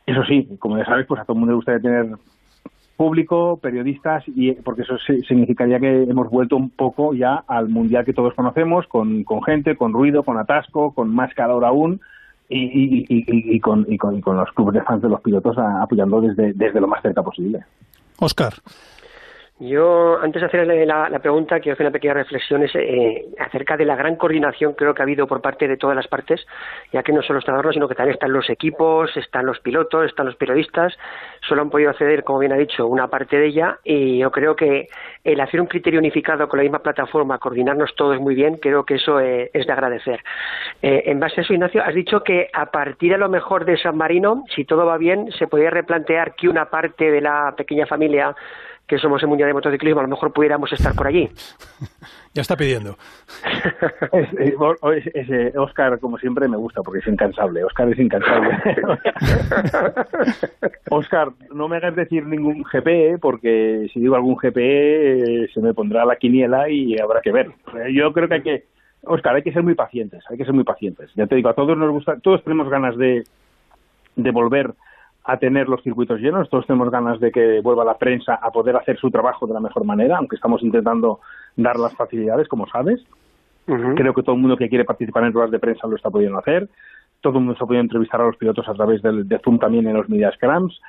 Eso 0.08 0.24
sí, 0.24 0.50
como 0.58 0.78
ya 0.80 0.86
sabes, 0.86 1.06
pues 1.06 1.22
a 1.22 1.26
todo 1.26 1.34
el 1.34 1.40
mundo 1.42 1.52
le 1.52 1.56
gustaría 1.58 1.82
tener 1.82 2.16
público, 2.96 3.60
periodistas, 3.62 4.24
y 4.28 4.54
porque 4.54 4.82
eso 4.82 4.98
significaría 5.28 5.80
que 5.80 6.04
hemos 6.04 6.30
vuelto 6.32 6.56
un 6.58 6.72
poco 6.72 7.14
ya 7.14 7.44
al 7.48 7.70
mundial 7.70 8.04
que 8.06 8.14
todos 8.14 8.34
conocemos, 8.34 8.88
con, 8.88 9.24
con 9.24 9.44
gente, 9.44 9.76
con 9.76 9.94
ruido, 9.94 10.24
con 10.24 10.40
atasco, 10.40 10.94
con 10.96 11.14
más 11.14 11.32
calor 11.36 11.64
aún, 11.64 12.00
y, 12.50 12.58
y, 12.64 13.06
y, 13.10 13.56
y- 13.56 13.60
con, 13.60 13.84
con, 13.98 14.22
con 14.22 14.38
los 14.38 14.50
clubes 14.54 14.76
de 14.76 14.82
fans 14.82 15.02
de 15.04 15.10
los 15.10 15.22
pilotos 15.22 15.58
apoyando 15.58 16.22
desde, 16.22 16.54
desde 16.54 16.80
lo 16.82 16.88
más 16.88 17.02
cerca 17.04 17.22
posible. 17.22 17.60
Oscar. 18.20 18.54
Yo, 19.60 20.20
antes 20.22 20.40
de 20.40 20.46
hacerle 20.46 20.86
la, 20.86 21.10
pregunta, 21.20 21.60
quiero 21.60 21.74
hacer 21.74 21.88
una 21.88 21.92
pequeña 21.92 22.14
reflexión 22.14 22.62
es, 22.62 22.76
eh, 22.76 23.26
acerca 23.40 23.76
de 23.76 23.86
la 23.86 23.96
gran 23.96 24.16
coordinación 24.16 24.74
creo 24.74 24.94
que 24.94 25.02
ha 25.02 25.06
habido 25.06 25.26
por 25.26 25.42
parte 25.42 25.68
de 25.68 25.78
todas 25.78 25.96
las 25.96 26.08
partes, 26.08 26.46
ya 26.94 27.02
que 27.02 27.12
no 27.12 27.24
solo 27.24 27.40
está 27.40 27.54
Dorna, 27.54 27.74
sino 27.74 27.88
que 27.88 27.96
también 27.96 28.14
están 28.14 28.34
los 28.34 28.52
equipos, 28.52 29.18
están 29.18 29.48
los 29.48 29.60
pilotos, 29.60 30.06
están 30.06 30.28
los 30.28 30.36
periodistas, 30.36 30.96
solo 31.42 31.64
han 31.64 31.72
podido 31.72 31.90
acceder, 31.90 32.24
como 32.24 32.38
bien 32.38 32.52
ha 32.52 32.56
dicho, 32.58 32.86
una 32.86 33.08
parte 33.08 33.40
de 33.40 33.48
ella, 33.48 33.80
y 33.84 34.20
yo 34.20 34.30
creo 34.30 34.56
que 34.56 34.90
el 35.24 35.40
hacer 35.42 35.60
un 35.60 35.66
criterio 35.66 36.00
unificado 36.00 36.48
con 36.48 36.58
la 36.58 36.64
misma 36.64 36.84
plataforma, 36.84 37.40
coordinarnos 37.40 37.96
todos 37.96 38.22
muy 38.22 38.36
bien, 38.36 38.58
creo 38.58 38.84
que 38.84 38.96
eso 38.96 39.20
eh, 39.20 39.50
es 39.56 39.66
de 39.66 39.74
agradecer. 39.74 40.20
Eh, 40.84 41.02
en 41.08 41.20
base 41.20 41.42
a 41.42 41.44
eso, 41.44 41.54
Ignacio, 41.54 41.84
has 41.84 41.96
dicho 41.96 42.24
que 42.24 42.48
a 42.54 42.68
partir 42.68 43.16
a 43.16 43.18
lo 43.18 43.28
mejor 43.28 43.66
de 43.66 43.76
San 43.78 43.98
Marino, 43.98 44.44
si 44.56 44.66
todo 44.66 44.86
va 44.86 45.00
bien, 45.00 45.32
se 45.32 45.48
podría 45.48 45.72
replantear 45.72 46.36
que 46.36 46.48
una 46.48 46.66
parte 46.66 47.10
de 47.10 47.22
la 47.22 47.56
pequeña 47.58 47.88
familia 47.88 48.36
que 48.88 48.98
somos 48.98 49.22
el 49.22 49.28
Mundial 49.28 49.50
de 49.50 49.54
Motociclismo, 49.54 50.00
a 50.00 50.04
lo 50.04 50.10
mejor 50.10 50.32
pudiéramos 50.32 50.72
estar 50.72 50.94
por 50.96 51.08
allí. 51.08 51.30
Ya 52.34 52.42
está 52.42 52.56
pidiendo. 52.56 52.96
Es- 54.14 55.30
eh, 55.30 55.54
Oscar, 55.58 55.98
como 56.00 56.20
siempre, 56.20 56.48
me 56.48 56.56
gusta 56.56 56.84
porque 56.84 57.00
es 57.00 57.08
incansable. 57.08 57.64
Oscar 57.64 57.90
es 57.90 57.98
incansable. 57.98 58.50
Oscar, 60.92 61.30
no 61.54 61.68
me 61.68 61.78
hagas 61.78 61.96
decir 61.96 62.26
ningún 62.26 62.64
GP, 62.64 63.20
porque 63.20 63.88
si 63.92 64.00
digo 64.00 64.16
algún 64.16 64.36
GP 64.36 64.58
eh, 64.58 65.50
se 65.54 65.62
me 65.62 65.74
pondrá 65.74 66.06
la 66.06 66.16
quiniela 66.18 66.70
y 66.70 66.96
habrá 67.00 67.22
que 67.22 67.32
ver. 67.32 67.48
Eh, 67.76 67.92
Yo 67.94 68.14
creo 68.14 68.28
que 68.28 68.36
hay 68.36 68.42
que, 68.44 68.64
Oscar, 69.04 69.36
hay 69.36 69.42
que 69.44 69.52
ser 69.54 69.64
muy 69.64 69.74
pacientes, 69.76 70.24
hay 70.30 70.38
que 70.38 70.46
ser 70.46 70.54
muy 70.54 70.64
pacientes. 70.64 71.10
Ya 71.16 71.28
te 71.28 71.36
digo, 71.36 71.50
a 71.50 71.54
todos 71.56 71.78
nos 71.78 71.90
gusta, 71.92 72.20
todos 72.20 72.44
tenemos 72.44 72.70
ganas 72.70 72.96
de, 72.98 73.24
de 74.16 74.32
volver 74.32 74.74
a 75.28 75.38
tener 75.38 75.68
los 75.68 75.84
circuitos 75.84 76.22
llenos, 76.22 76.50
todos 76.50 76.66
tenemos 76.66 76.90
ganas 76.90 77.20
de 77.20 77.32
que 77.32 77.60
vuelva 77.60 77.84
la 77.84 77.98
prensa 77.98 78.36
a 78.36 78.50
poder 78.50 78.78
hacer 78.78 78.98
su 78.98 79.12
trabajo 79.12 79.46
de 79.46 79.54
la 79.54 79.60
mejor 79.60 79.84
manera, 79.84 80.18
aunque 80.18 80.38
estamos 80.38 80.64
intentando 80.64 81.20
dar 81.58 81.78
las 81.78 81.94
facilidades, 81.96 82.48
como 82.48 82.66
sabes. 82.68 83.04
Creo 83.66 84.14
que 84.14 84.24
todo 84.24 84.36
el 84.36 84.42
mundo 84.42 84.56
que 84.56 84.70
quiere 84.70 84.86
participar 84.86 85.26
en 85.26 85.34
ruedas 85.34 85.52
de 85.52 85.60
prensa 85.60 85.86
lo 85.86 85.98
está 85.98 86.10
pudiendo 86.10 86.40
hacer. 86.40 86.70
Todo 87.20 87.40
el 87.40 87.44
mundo 87.44 87.58
se 87.58 87.64
ha 87.66 87.68
podido 87.68 87.82
entrevistar 87.82 88.22
a 88.22 88.28
los 88.28 88.38
pilotos 88.38 88.70
a 88.70 88.74
través 88.74 89.02
del, 89.02 89.28
de 89.28 89.40
Zoom 89.40 89.60
también 89.60 89.86
en 89.86 89.96
los 89.96 90.08
Media 90.08 90.32
Scrums. 90.32 90.80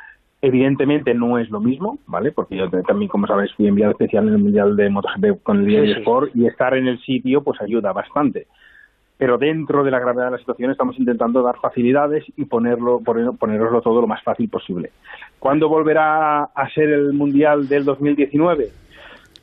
Evidentemente 0.40 1.12
no 1.14 1.40
es 1.40 1.51
lo 1.51 1.59
mismo, 1.59 1.98
¿vale? 2.07 2.31
Porque 2.31 2.57
yo 2.57 2.70
también, 2.87 3.09
como 3.09 3.27
sabes, 3.27 3.53
fui 3.55 3.66
enviado 3.66 3.90
especial 3.90 4.29
en 4.29 4.35
el 4.35 4.38
Mundial 4.38 4.77
de 4.77 4.88
MotoGP 4.88 5.42
con 5.42 5.64
el 5.64 5.66
Sí, 5.66 5.94
sí. 5.94 5.98
Sport 5.98 6.37
y 6.37 6.46
estar 6.46 6.77
en 6.77 6.87
el 6.87 7.01
sitio 7.01 7.42
pues 7.42 7.61
ayuda 7.61 7.92
bastante. 7.92 8.46
Pero 9.18 9.37
dentro 9.37 9.83
de 9.85 9.90
la 9.90 9.98
gravedad 9.98 10.26
de 10.26 10.31
la 10.33 10.38
situación 10.38 10.70
estamos 10.70 10.98
intentando 10.98 11.42
dar 11.42 11.57
facilidades 11.61 12.24
y 12.37 12.44
ponerlo, 12.44 13.00
poner, 13.00 13.31
poneroslo 13.38 13.83
todo 13.83 14.00
lo 14.00 14.07
más 14.07 14.22
fácil 14.22 14.48
posible. 14.48 14.92
¿Cuándo 15.40 15.68
volverá 15.68 16.44
a 16.44 16.68
ser 16.72 16.88
el 16.90 17.12
Mundial 17.12 17.68
del 17.68 17.85
2019? 17.85 18.68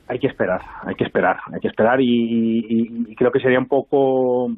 Hay 0.07 0.19
que 0.19 0.27
esperar, 0.27 0.61
hay 0.83 0.95
que 0.95 1.03
esperar, 1.03 1.37
hay 1.51 1.59
que 1.59 1.67
esperar 1.67 1.99
y, 1.99 2.05
y- 2.07 3.05
y 3.11 3.15
creo 3.15 3.31
que 3.31 3.39
sería 3.39 3.59
un 3.59 3.67
poco 3.67 4.49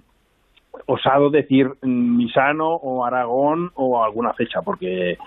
osado 0.86 1.30
decir 1.32 1.68
mm, 1.82 2.18
Misano 2.18 2.76
o 2.76 3.04
Aragón 3.04 3.72
o 3.76 4.04
alguna 4.04 4.34
fecha, 4.34 4.62
porque 4.62 5.18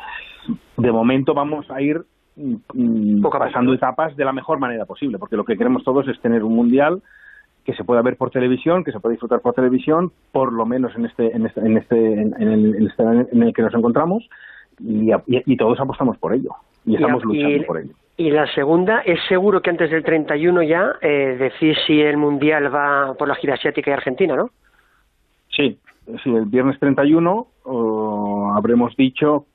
de 0.77 0.93
momento 0.93 1.35
vamos 1.35 1.69
a 1.71 1.81
ir 1.83 2.01
mm, 2.37 2.55
mm, 2.75 3.23
pasando 3.23 3.75
etapas 3.75 4.15
de 4.17 4.25
la 4.25 4.33
mejor 4.33 4.59
manera 4.61 4.85
posible, 4.85 5.19
porque 5.19 5.37
lo 5.37 5.45
que 5.45 5.57
queremos 5.57 5.83
todos 5.83 6.07
es 6.07 6.21
tener 6.21 6.45
un 6.45 6.55
mundial 6.55 7.03
que 7.71 7.77
se 7.77 7.85
pueda 7.85 8.03
ver 8.03 8.17
por 8.17 8.31
televisión, 8.31 8.83
que 8.85 8.91
se 8.93 8.99
pueda 9.01 9.13
disfrutar 9.13 9.41
por 9.41 9.55
televisión, 9.55 10.11
por 10.33 10.53
lo 10.53 10.67
menos 10.67 10.95
en 10.97 11.07
este 11.07 11.35
en 11.35 11.47
este 11.47 11.61
en 11.61 11.77
este 11.77 11.97
en, 12.23 12.35
el, 12.49 12.75
en 12.77 12.87
este 12.89 13.03
en 13.03 13.43
el 13.43 13.53
que 13.55 13.63
nos 13.63 13.75
encontramos 13.75 14.29
y, 14.81 15.11
y- 15.13 15.43
y 15.47 15.57
todos 15.57 15.79
apostamos 15.79 16.19
por 16.19 16.35
ello 16.35 16.51
y 16.85 16.97
estamos 16.97 17.23
Y- 17.23 17.27
luchando 17.27 17.67
por 17.67 17.79
ello. 17.79 17.93
Y 18.17 18.31
la 18.31 18.47
segunda, 18.55 18.99
¿es 19.01 19.19
seguro 19.29 19.63
que 19.63 19.71
antes 19.71 19.91
del 19.91 20.03
31 20.05 20.63
ya 20.65 20.93
eh, 21.01 21.37
decís 21.39 21.77
si 21.87 22.01
el 22.03 22.17
Mundial 22.19 22.75
va 22.75 23.15
por 23.15 23.29
la 23.29 23.35
gira 23.37 23.55
asiática 23.55 23.91
y 23.91 23.95
Argentina, 23.95 24.37
no? 24.37 24.51
Sí, 25.49 25.79
sí, 26.23 26.35
el 26.35 26.45
viernes 26.47 26.79
31 26.81 27.47
o 27.65 28.53
habremos 28.55 28.95
dicho 28.97 29.47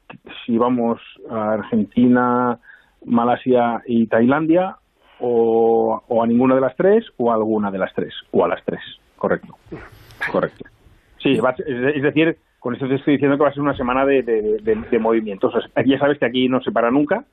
si 0.45 0.57
vamos 0.57 0.99
a 1.29 1.53
Argentina, 1.53 2.57
Malasia 3.05 3.81
y 3.85 4.07
Tailandia 4.07 4.77
o, 5.19 6.01
o 6.07 6.23
a 6.23 6.27
ninguna 6.27 6.55
de 6.55 6.61
las 6.61 6.75
tres 6.75 7.05
o 7.17 7.31
a 7.31 7.35
alguna 7.35 7.71
de 7.71 7.77
las 7.77 7.93
tres 7.93 8.13
o 8.31 8.43
a 8.43 8.47
las 8.47 8.63
tres, 8.65 8.81
correcto, 9.17 9.55
correcto. 10.31 10.65
Sí, 11.21 11.37
va 11.37 11.51
es 11.51 11.59
es 11.95 12.01
decir, 12.03 12.37
con 12.59 12.73
esto 12.73 12.87
te 12.87 12.95
estoy 12.95 13.13
diciendo 13.13 13.37
que 13.37 13.43
va 13.43 13.49
a 13.49 13.53
ser 13.53 13.61
una 13.63 13.75
semana 13.77 14.05
de, 14.05 14.23
de, 14.23 14.41
de- 14.61 14.75
de 14.89 14.99
movimientos. 14.99 15.53
O 15.55 15.61
sea, 15.61 15.83
ya 15.85 15.99
sabes 15.99 16.17
que 16.19 16.25
aquí 16.25 16.47
no 16.49 16.61
se 16.61 16.71
para 16.71 16.91
nunca. 16.91 17.25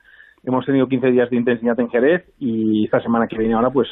Hemos 0.43 0.65
tenido 0.65 0.87
15 0.87 1.11
días 1.11 1.29
de 1.29 1.37
intensidad 1.37 1.79
en 1.79 1.89
Jerez 1.89 2.23
y 2.39 2.85
esta 2.85 2.99
semana 3.01 3.27
que 3.27 3.37
viene 3.37 3.53
ahora 3.53 3.69
pues 3.69 3.87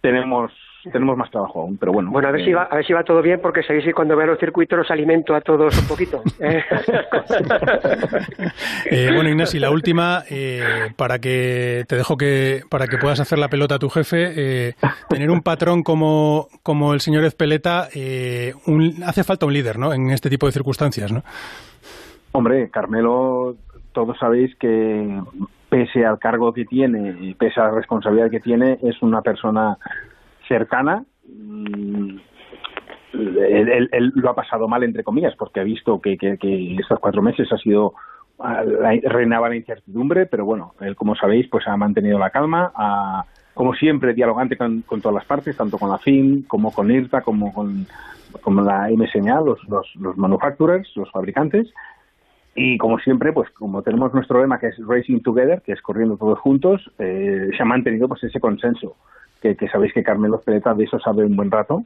tenemos 0.00 0.52
tenemos 0.92 1.16
más 1.16 1.30
trabajo 1.30 1.62
aún, 1.62 1.76
pero 1.78 1.92
bueno. 1.92 2.10
Bueno, 2.10 2.28
a 2.28 2.30
ver, 2.30 2.42
eh, 2.42 2.44
si 2.44 2.52
va, 2.52 2.64
a 2.64 2.76
ver 2.76 2.86
si 2.86 2.92
va 2.92 3.02
todo 3.04 3.22
bien, 3.22 3.40
porque 3.42 3.62
sabéis 3.62 3.84
que 3.84 3.92
cuando 3.94 4.16
veo 4.16 4.26
los 4.26 4.38
circuitos 4.38 4.78
los 4.78 4.90
alimento 4.90 5.34
a 5.34 5.40
todos 5.40 5.76
un 5.80 5.88
poquito. 5.88 6.22
¿eh? 6.40 6.62
Eh, 8.90 9.10
bueno, 9.14 9.28
Ignasi, 9.30 9.58
la 9.58 9.70
última, 9.70 10.22
eh, 10.30 10.62
para 10.96 11.18
que 11.18 11.84
te 11.88 11.96
dejo 11.96 12.16
que 12.16 12.62
para 12.68 12.86
que 12.86 12.98
puedas 12.98 13.18
hacer 13.20 13.38
la 13.38 13.48
pelota 13.48 13.76
a 13.76 13.78
tu 13.78 13.88
jefe, 13.88 14.32
eh, 14.36 14.74
tener 15.08 15.30
un 15.30 15.40
patrón 15.42 15.82
como, 15.82 16.48
como 16.62 16.92
el 16.94 17.00
señor 17.00 17.24
Ezpeleta, 17.24 17.88
eh, 17.94 18.52
un- 18.66 19.02
hace 19.04 19.24
falta 19.24 19.46
un 19.46 19.52
líder, 19.52 19.78
¿no? 19.78 19.92
En 19.92 20.10
este 20.10 20.28
tipo 20.30 20.46
de 20.46 20.52
circunstancias, 20.52 21.10
¿no? 21.12 21.22
Hombre, 22.32 22.68
Carmelo, 22.70 23.56
todos 23.92 24.16
sabéis 24.18 24.54
que 24.56 25.20
pese 25.68 26.04
al 26.04 26.18
cargo 26.18 26.52
que 26.52 26.64
tiene 26.64 27.16
y 27.20 27.34
pese 27.34 27.60
a 27.60 27.64
la 27.64 27.70
responsabilidad 27.72 28.30
que 28.30 28.40
tiene, 28.40 28.78
es 28.82 29.00
una 29.02 29.22
persona 29.22 29.76
cercana. 30.48 31.04
Mm, 31.26 32.18
Él, 33.12 34.12
lo 34.16 34.30
ha 34.30 34.34
pasado 34.34 34.66
mal, 34.68 34.82
entre 34.82 35.04
comillas, 35.04 35.34
porque 35.36 35.60
ha 35.60 35.64
visto 35.64 36.00
que, 36.00 36.16
que- 36.18 36.36
que 36.36 36.74
estos 36.76 36.98
cuatro 36.98 37.22
meses 37.22 37.50
ha 37.52 37.58
sido 37.58 37.94
reinaba 39.04 39.48
la 39.48 39.54
incertidumbre, 39.56 40.26
pero 40.26 40.44
bueno, 40.44 40.74
él, 40.80 40.96
como 40.96 41.14
sabéis, 41.14 41.46
pues 41.48 41.68
ha 41.68 41.76
mantenido 41.76 42.18
la 42.18 42.30
calma, 42.30 42.72
ha- 42.74 43.24
como 43.54 43.72
siempre, 43.74 44.12
dialogante 44.14 44.56
con, 44.56 44.82
todas 44.82 45.14
las 45.14 45.24
partes, 45.24 45.56
tanto 45.56 45.78
con 45.78 45.88
la 45.90 45.98
FIM, 45.98 46.42
como 46.48 46.72
con 46.72 46.90
IRTA, 46.90 47.20
como 47.22 47.54
con, 47.54 47.86
con 48.42 48.64
la 48.66 48.90
MSNA, 48.90 49.40
los, 49.40 49.62
los, 49.68 49.94
los 49.94 50.16
manufacturers, 50.16 50.90
los 50.96 51.08
fabricantes, 51.12 51.72
y 52.56 52.76
como 52.78 52.98
siempre, 52.98 53.32
pues 53.32 53.48
como 53.50 53.82
tenemos 53.82 54.12
nuestro 54.12 54.40
lema 54.40 54.58
que 54.58 54.66
es 54.68 54.76
Racing 54.84 55.20
Together, 55.20 55.62
que 55.62 55.70
es 55.72 55.80
corriendo 55.80 56.16
todos 56.16 56.40
juntos, 56.40 56.90
eh, 56.98 57.50
se 57.56 57.62
ha 57.62 57.66
mantenido 57.66 58.08
pues 58.08 58.24
ese 58.24 58.40
consenso, 58.40 58.96
que, 59.52 59.68
sabéis 59.68 59.92
que 59.92 60.02
Carmelo 60.02 60.40
Peleta 60.40 60.72
de 60.74 60.84
eso 60.84 60.98
sabe 60.98 61.24
un 61.24 61.36
buen 61.36 61.50
rato, 61.50 61.84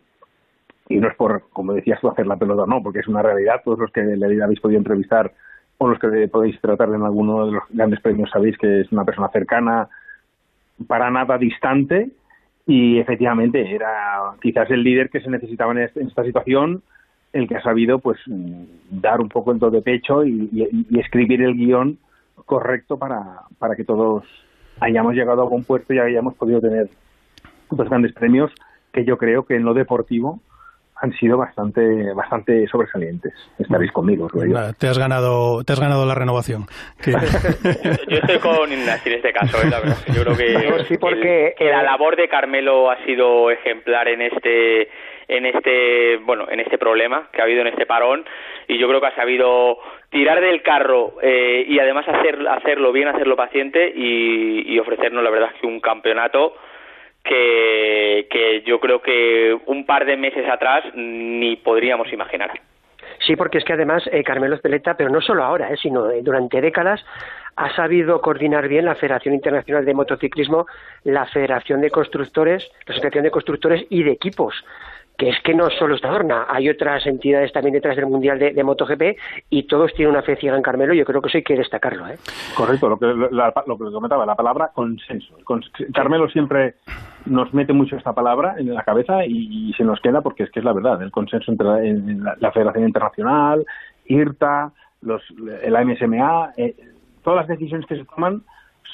y 0.89 0.97
no 0.99 1.09
es 1.09 1.17
por, 1.17 1.49
como 1.51 1.73
decías 1.73 2.01
tú, 2.01 2.09
hacer 2.09 2.27
la 2.27 2.37
pelota, 2.37 2.65
no, 2.67 2.83
porque 2.83 3.01
es 3.01 3.09
una 3.09 3.23
realidad, 3.23 3.63
todos 3.65 3.79
los 3.79 3.93
que 3.93 4.03
le 4.03 4.43
habéis 4.43 4.61
podido 4.61 4.79
entrevistar 4.79 5.33
o 5.79 5.89
los 5.89 5.99
que 5.99 6.29
podéis 6.29 6.61
tratar 6.61 6.89
en 6.89 7.03
alguno 7.03 7.47
de 7.47 7.53
los 7.53 7.63
grandes 7.71 8.01
premios 8.01 8.31
sabéis 8.31 8.57
que 8.59 8.81
es 8.81 8.93
una 8.93 9.05
persona 9.05 9.29
cercana, 9.29 9.89
para 10.87 11.11
nada 11.11 11.39
distante, 11.39 12.11
y 12.67 12.99
efectivamente 12.99 13.75
era 13.75 14.35
quizás 14.41 14.71
el 14.71 14.83
líder 14.83 15.11
que 15.11 15.21
se 15.21 15.31
necesitaba 15.31 15.73
en, 15.73 15.79
esta 15.79 16.25
situación, 16.25 16.83
el 17.33 17.49
que 17.49 17.57
ha 17.57 17.63
sabido 17.63 17.99
pues 17.99 18.19
dar 18.91 19.21
un 19.21 19.29
poco 19.29 19.53
el 19.53 19.59
todo 19.59 19.71
de 19.71 19.83
pecho 19.83 20.25
y, 20.25 20.49
y, 20.53 20.99
escribir 20.99 21.43
el 21.43 21.55
guion 21.55 21.99
correcto 22.47 22.99
para, 22.99 23.43
para 23.59 23.77
que 23.77 23.85
todos 23.85 24.25
hayamos 24.81 25.15
llegado 25.15 25.43
a 25.43 25.49
buen 25.49 25.65
puerto 25.65 25.93
y 25.93 25.99
hayamos 25.99 26.35
podido 26.35 26.61
tener 26.61 26.89
dos 27.77 27.89
grandes 27.89 28.13
premios 28.13 28.53
que 28.93 29.05
yo 29.05 29.19
creo 29.19 29.45
que 29.45 29.57
en 29.57 29.65
lo 29.65 29.75
deportivo 29.75 30.41
han 31.01 31.13
sido 31.13 31.37
bastante 31.37 32.13
bastante 32.15 32.67
sobresalientes. 32.67 33.33
Estaréis 33.59 33.93
conmigo. 33.93 34.29
te 34.79 34.89
has 34.89 34.99
ganado 34.99 35.63
te 35.65 35.73
has 35.73 35.81
ganado 35.81 36.05
la 36.07 36.15
renovación. 36.15 36.67
yo, 37.07 38.19
estoy 38.19 38.39
con 38.39 38.73
Ignacio 38.73 39.13
en 39.13 39.19
este 39.19 39.33
caso, 39.33 39.59
¿eh? 39.63 39.71
la 39.71 39.81
verdad. 39.81 39.97
Yo 40.09 40.23
creo 40.25 40.37
que, 40.37 40.85
sí, 40.85 40.99
porque, 40.99 41.55
la 41.61 41.83
labor 41.83 42.17
de 42.17 42.29
Carmelo 42.29 42.91
ha 42.91 43.05
sido 43.05 43.51
ejemplar 43.51 44.09
en 44.09 44.23
este 44.23 44.89
en 45.29 45.45
este 45.45 46.17
bueno 46.25 46.47
en 46.51 46.61
este 46.61 46.79
problema 46.79 47.29
que 47.33 47.43
ha 47.43 47.45
habido 47.45 47.61
en 47.61 47.69
este 47.69 47.85
parón 47.85 48.25
y 48.67 48.79
yo 48.79 48.89
creo 48.89 49.01
que 49.01 49.09
ha 49.09 49.15
sabido 49.15 49.77
tirar 50.11 50.41
del 50.41 50.63
carro 50.63 51.17
eh, 51.23 51.67
y 51.69 51.79
además 51.79 52.09
hacer, 52.09 52.49
hacerlo 52.49 52.93
bien 52.93 53.09
hacerlo 53.09 53.37
paciente 53.37 53.93
y, 53.95 54.73
y 54.73 54.79
ofrecernos 54.79 55.23
la 55.23 55.29
verdad 55.29 55.51
que 55.61 55.67
un 55.67 55.81
campeonato 55.81 56.55
que, 57.29 58.27
que 58.31 58.63
yo 58.63 58.81
creo 58.81 59.03
que 59.03 59.57
un 59.67 59.85
par 59.85 60.07
de 60.07 60.17
meses 60.17 60.49
atrás 60.49 60.85
ni 60.95 61.57
podríamos 61.57 62.13
imaginar. 62.13 62.51
Sí, 63.27 63.37
porque 63.37 63.59
es 63.59 63.65
que 63.65 63.73
además 63.73 64.09
eh, 64.11 64.23
Carmelo 64.23 64.55
Espeleta, 64.55 64.95
pero 64.97 65.11
no 65.11 65.21
solo 65.21 65.45
ahora, 65.45 65.71
eh, 65.71 65.77
sino 65.77 66.11
eh, 66.11 66.23
durante 66.23 66.61
décadas, 66.61 67.05
ha 67.57 67.75
sabido 67.75 68.21
coordinar 68.21 68.69
bien 68.69 68.85
la 68.85 68.95
Federación 68.95 69.35
Internacional 69.35 69.85
de 69.85 69.95
Motociclismo, 69.95 70.67
la 71.05 71.27
Federación 71.27 71.81
de 71.81 71.91
Constructores, 71.91 72.69
la 72.87 72.95
Asociación 72.95 73.25
de 73.25 73.31
Constructores 73.31 73.85
y 73.91 74.03
de 74.03 74.13
Equipos 74.13 74.55
que 75.19 75.29
es 75.31 75.37
que 75.43 75.53
no 75.53 75.69
solo 75.69 75.97
está 75.97 76.11
Dorna, 76.11 76.47
hay 76.49 76.69
otras 76.69 77.05
entidades 77.05 77.53
también 77.53 77.75
detrás 77.75 77.97
del 77.97 78.07
Mundial 78.07 78.39
de, 78.39 78.65
MotoGP 78.65 79.19
y 79.51 79.65
todos 79.65 79.93
tienen 79.95 80.15
una 80.15 80.23
fe 80.23 80.37
ciega 80.37 80.57
en 80.57 80.63
Carmelo, 80.63 80.95
yo 80.95 81.05
creo 81.05 81.21
que 81.21 81.27
eso 81.27 81.39
hay 81.39 81.43
que 81.43 81.57
destacarlo. 81.57 82.07
¿eh? 82.07 82.17
Correcto, 82.57 82.89
lo 82.89 82.97
que, 82.97 83.07
lo 83.07 83.79
que 83.79 83.93
comentaba, 83.93 84.25
la 84.25 84.37
palabra 84.37 84.71
consenso. 84.73 85.37
Carmelo 85.93 86.29
siempre 86.31 86.77
nos 87.27 87.53
mete 87.53 87.73
mucho 87.73 87.97
esta 87.97 88.13
palabra 88.13 88.55
en 88.59 88.73
la 88.73 88.85
cabeza 88.85 89.27
y, 89.27 89.73
se 89.77 89.83
nos 89.83 90.01
queda 90.01 90.21
porque 90.21 90.45
es 90.45 90.51
que 90.51 90.61
es 90.61 90.65
la 90.65 90.73
verdad, 90.73 91.03
el 91.03 91.11
consenso 91.11 91.51
entre 91.51 91.67
la, 92.41 92.53
Federación 92.53 92.87
Internacional, 92.87 93.67
IRTA, 94.07 94.71
los, 95.03 95.23
el 95.63 95.75
AMSMA, 95.75 96.53
eh, 96.57 96.77
todas 97.25 97.41
las 97.41 97.49
decisiones 97.49 97.87
que 97.87 97.97
se 97.97 98.05
toman 98.05 98.43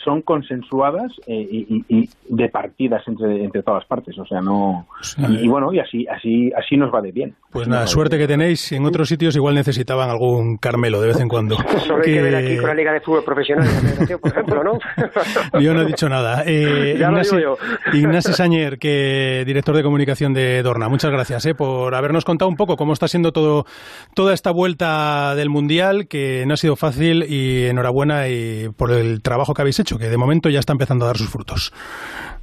son 0.05 0.23
consensuadas 0.23 1.13
eh, 1.27 1.49
y, 1.51 1.85
y, 1.89 2.09
de 2.29 2.49
partidas 2.49 3.03
entre, 3.07 3.45
entre 3.45 3.63
todas 3.63 3.85
partes, 3.87 4.19
o 4.19 4.27
sea, 4.27 4.41
no... 4.41 4.87
Y, 5.29 5.49
bueno, 5.49 5.73
y 5.73 5.79
así, 5.79 6.07
así, 6.07 6.53
así 6.57 6.77
nos 6.77 6.93
va 6.93 7.01
de 7.01 7.13
bien. 7.13 7.35
Pues 7.51 7.69
nada, 7.69 7.87
suerte 7.87 8.19
que 8.19 8.27
tenéis. 8.27 8.73
En 8.73 8.85
otros 8.85 9.09
sitios 9.09 9.37
igual 9.37 9.55
necesitaban 9.55 10.11
algún 10.11 10.57
Carmelo 10.57 11.01
de 11.01 11.09
vez 11.09 11.21
en 11.21 11.29
cuando. 11.29 11.57
Solo 11.87 12.03
hay 12.05 12.13
que 12.13 12.23
ver 12.23 12.35
aquí 12.35 12.57
con 12.57 12.67
la 12.67 12.75
Liga 12.75 12.93
de 12.93 13.01
Fútbol 13.01 13.25
Profesional, 13.25 13.69
por 14.21 14.31
ejemplo, 14.31 14.65
¿no? 14.65 14.79
yo 15.61 15.75
no 15.75 15.83
he 15.83 15.87
dicho 15.87 16.09
nada. 16.09 16.43
Eh, 16.47 16.95
Ignacio, 16.99 17.57
Ignacio 17.93 18.33
Sañer, 18.33 18.79
que 18.79 19.45
director 19.47 19.77
de 19.77 19.83
comunicación 19.83 20.35
de 20.35 20.63
Dorna, 20.63 20.89
muchas 20.89 21.11
gracias 21.11 21.47
eh, 21.47 21.55
por 21.55 21.95
habernos 21.95 22.25
contado 22.25 22.49
un 22.49 22.57
poco 22.57 22.77
cómo 22.77 22.93
está 22.93 23.09
siendo 23.09 23.33
todo 23.33 23.65
toda 24.15 24.35
esta 24.35 24.51
vuelta 24.51 25.35
del 25.35 25.51
Mundial, 25.51 26.09
que 26.09 26.45
no 26.47 26.55
ha 26.55 26.57
sido 26.57 26.77
fácil 26.77 27.25
y 27.29 27.67
enhorabuena 27.67 28.29
y 28.29 28.69
por 28.77 28.91
el 28.91 29.23
trabajo 29.23 29.55
que 29.55 29.63
habéis 29.63 29.79
hecho 29.81 29.94
que 29.99 30.09
de 30.09 30.17
momento 30.17 30.49
ya 30.49 30.61
está 30.61 30.73
empezando 30.73 31.05
a 31.05 31.09
dar 31.09 31.17
sus 31.17 31.29
frutos. 31.29 31.73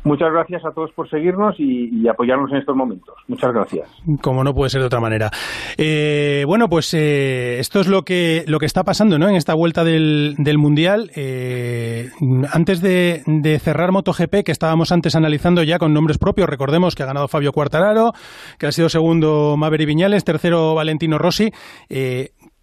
Muchas 0.04 0.32
gracias 0.32 0.66
a 0.66 0.72
todos 0.72 0.92
por 0.94 1.08
seguirnos 1.10 1.56
y, 1.60 2.08
apoyarnos 2.08 2.52
en 2.52 2.58
estos 2.58 2.76
momentos. 2.76 3.14
Muchas 3.28 3.54
gracias. 3.54 3.88
Como 4.22 4.44
no 4.44 4.54
puede 4.54 4.70
ser 4.70 4.82
de 4.82 4.88
otra 4.88 5.00
manera. 5.00 5.30
Eh, 5.78 6.44
bueno, 6.48 6.68
pues 6.70 6.94
eh, 6.96 7.60
esto 7.60 7.80
es 7.82 7.88
lo 7.88 8.02
que, 8.02 8.44
lo 8.48 8.58
que 8.58 8.66
está 8.66 8.84
pasando 8.84 9.20
¿no? 9.20 9.30
en 9.30 9.36
esta 9.36 9.54
vuelta 9.54 9.84
del, 9.84 10.36
del 10.40 10.58
Mundial. 10.58 11.12
Eh, 11.16 12.10
antes 12.52 12.82
de, 12.82 13.22
cerrar 13.60 13.92
MotoGP, 13.92 14.44
que 14.44 14.52
estábamos 14.52 14.92
antes 14.92 15.16
analizando 15.16 15.62
ya 15.62 15.78
con 15.78 15.94
nombres 15.94 16.18
propios, 16.18 16.50
recordemos 16.50 16.96
que 16.96 17.04
ha 17.04 17.06
ganado 17.06 17.28
Fabio 17.28 17.52
Quartararo, 17.52 18.12
que 18.58 18.66
ha 18.66 18.72
sido 18.72 18.90
segundo 18.90 19.56
Maverick 19.56 19.88
Viñales, 19.88 20.24
tercero 20.24 20.74
Valentino 20.74 21.20
Rossi. 21.20 21.52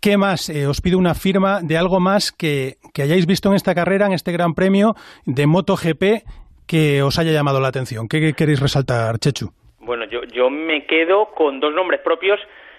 ¿Qué 0.00 0.16
más? 0.16 0.48
Eh, 0.48 0.68
os 0.68 0.80
pido 0.80 0.96
una 0.96 1.14
firma 1.14 1.58
de 1.61 1.76
algo 1.76 1.98
más 1.98 2.30
que, 2.30 2.74
hayáis 3.02 3.26
visto 3.26 3.48
en 3.48 3.56
esta 3.56 3.74
carrera, 3.74 4.06
en 4.06 4.12
este 4.12 4.30
Gran 4.30 4.54
Premio 4.54 4.94
de 5.26 5.48
MotoGP, 5.48 6.22
que 6.68 7.02
os 7.02 7.18
haya 7.18 7.32
llamado 7.32 7.61
la 7.61 7.66
atención. 7.66 8.06
¿Qué 8.06 8.32
queréis 8.32 8.61
resaltar, 8.61 9.18
Chechu? 9.18 9.50
Bueno, 9.80 10.04
yo, 10.04 10.22
yo 10.32 10.50
me 10.50 10.87
quedo 10.87 11.32
con 11.34 11.58
dos 11.58 11.74
nombres 11.74 12.00
propios 12.02 12.38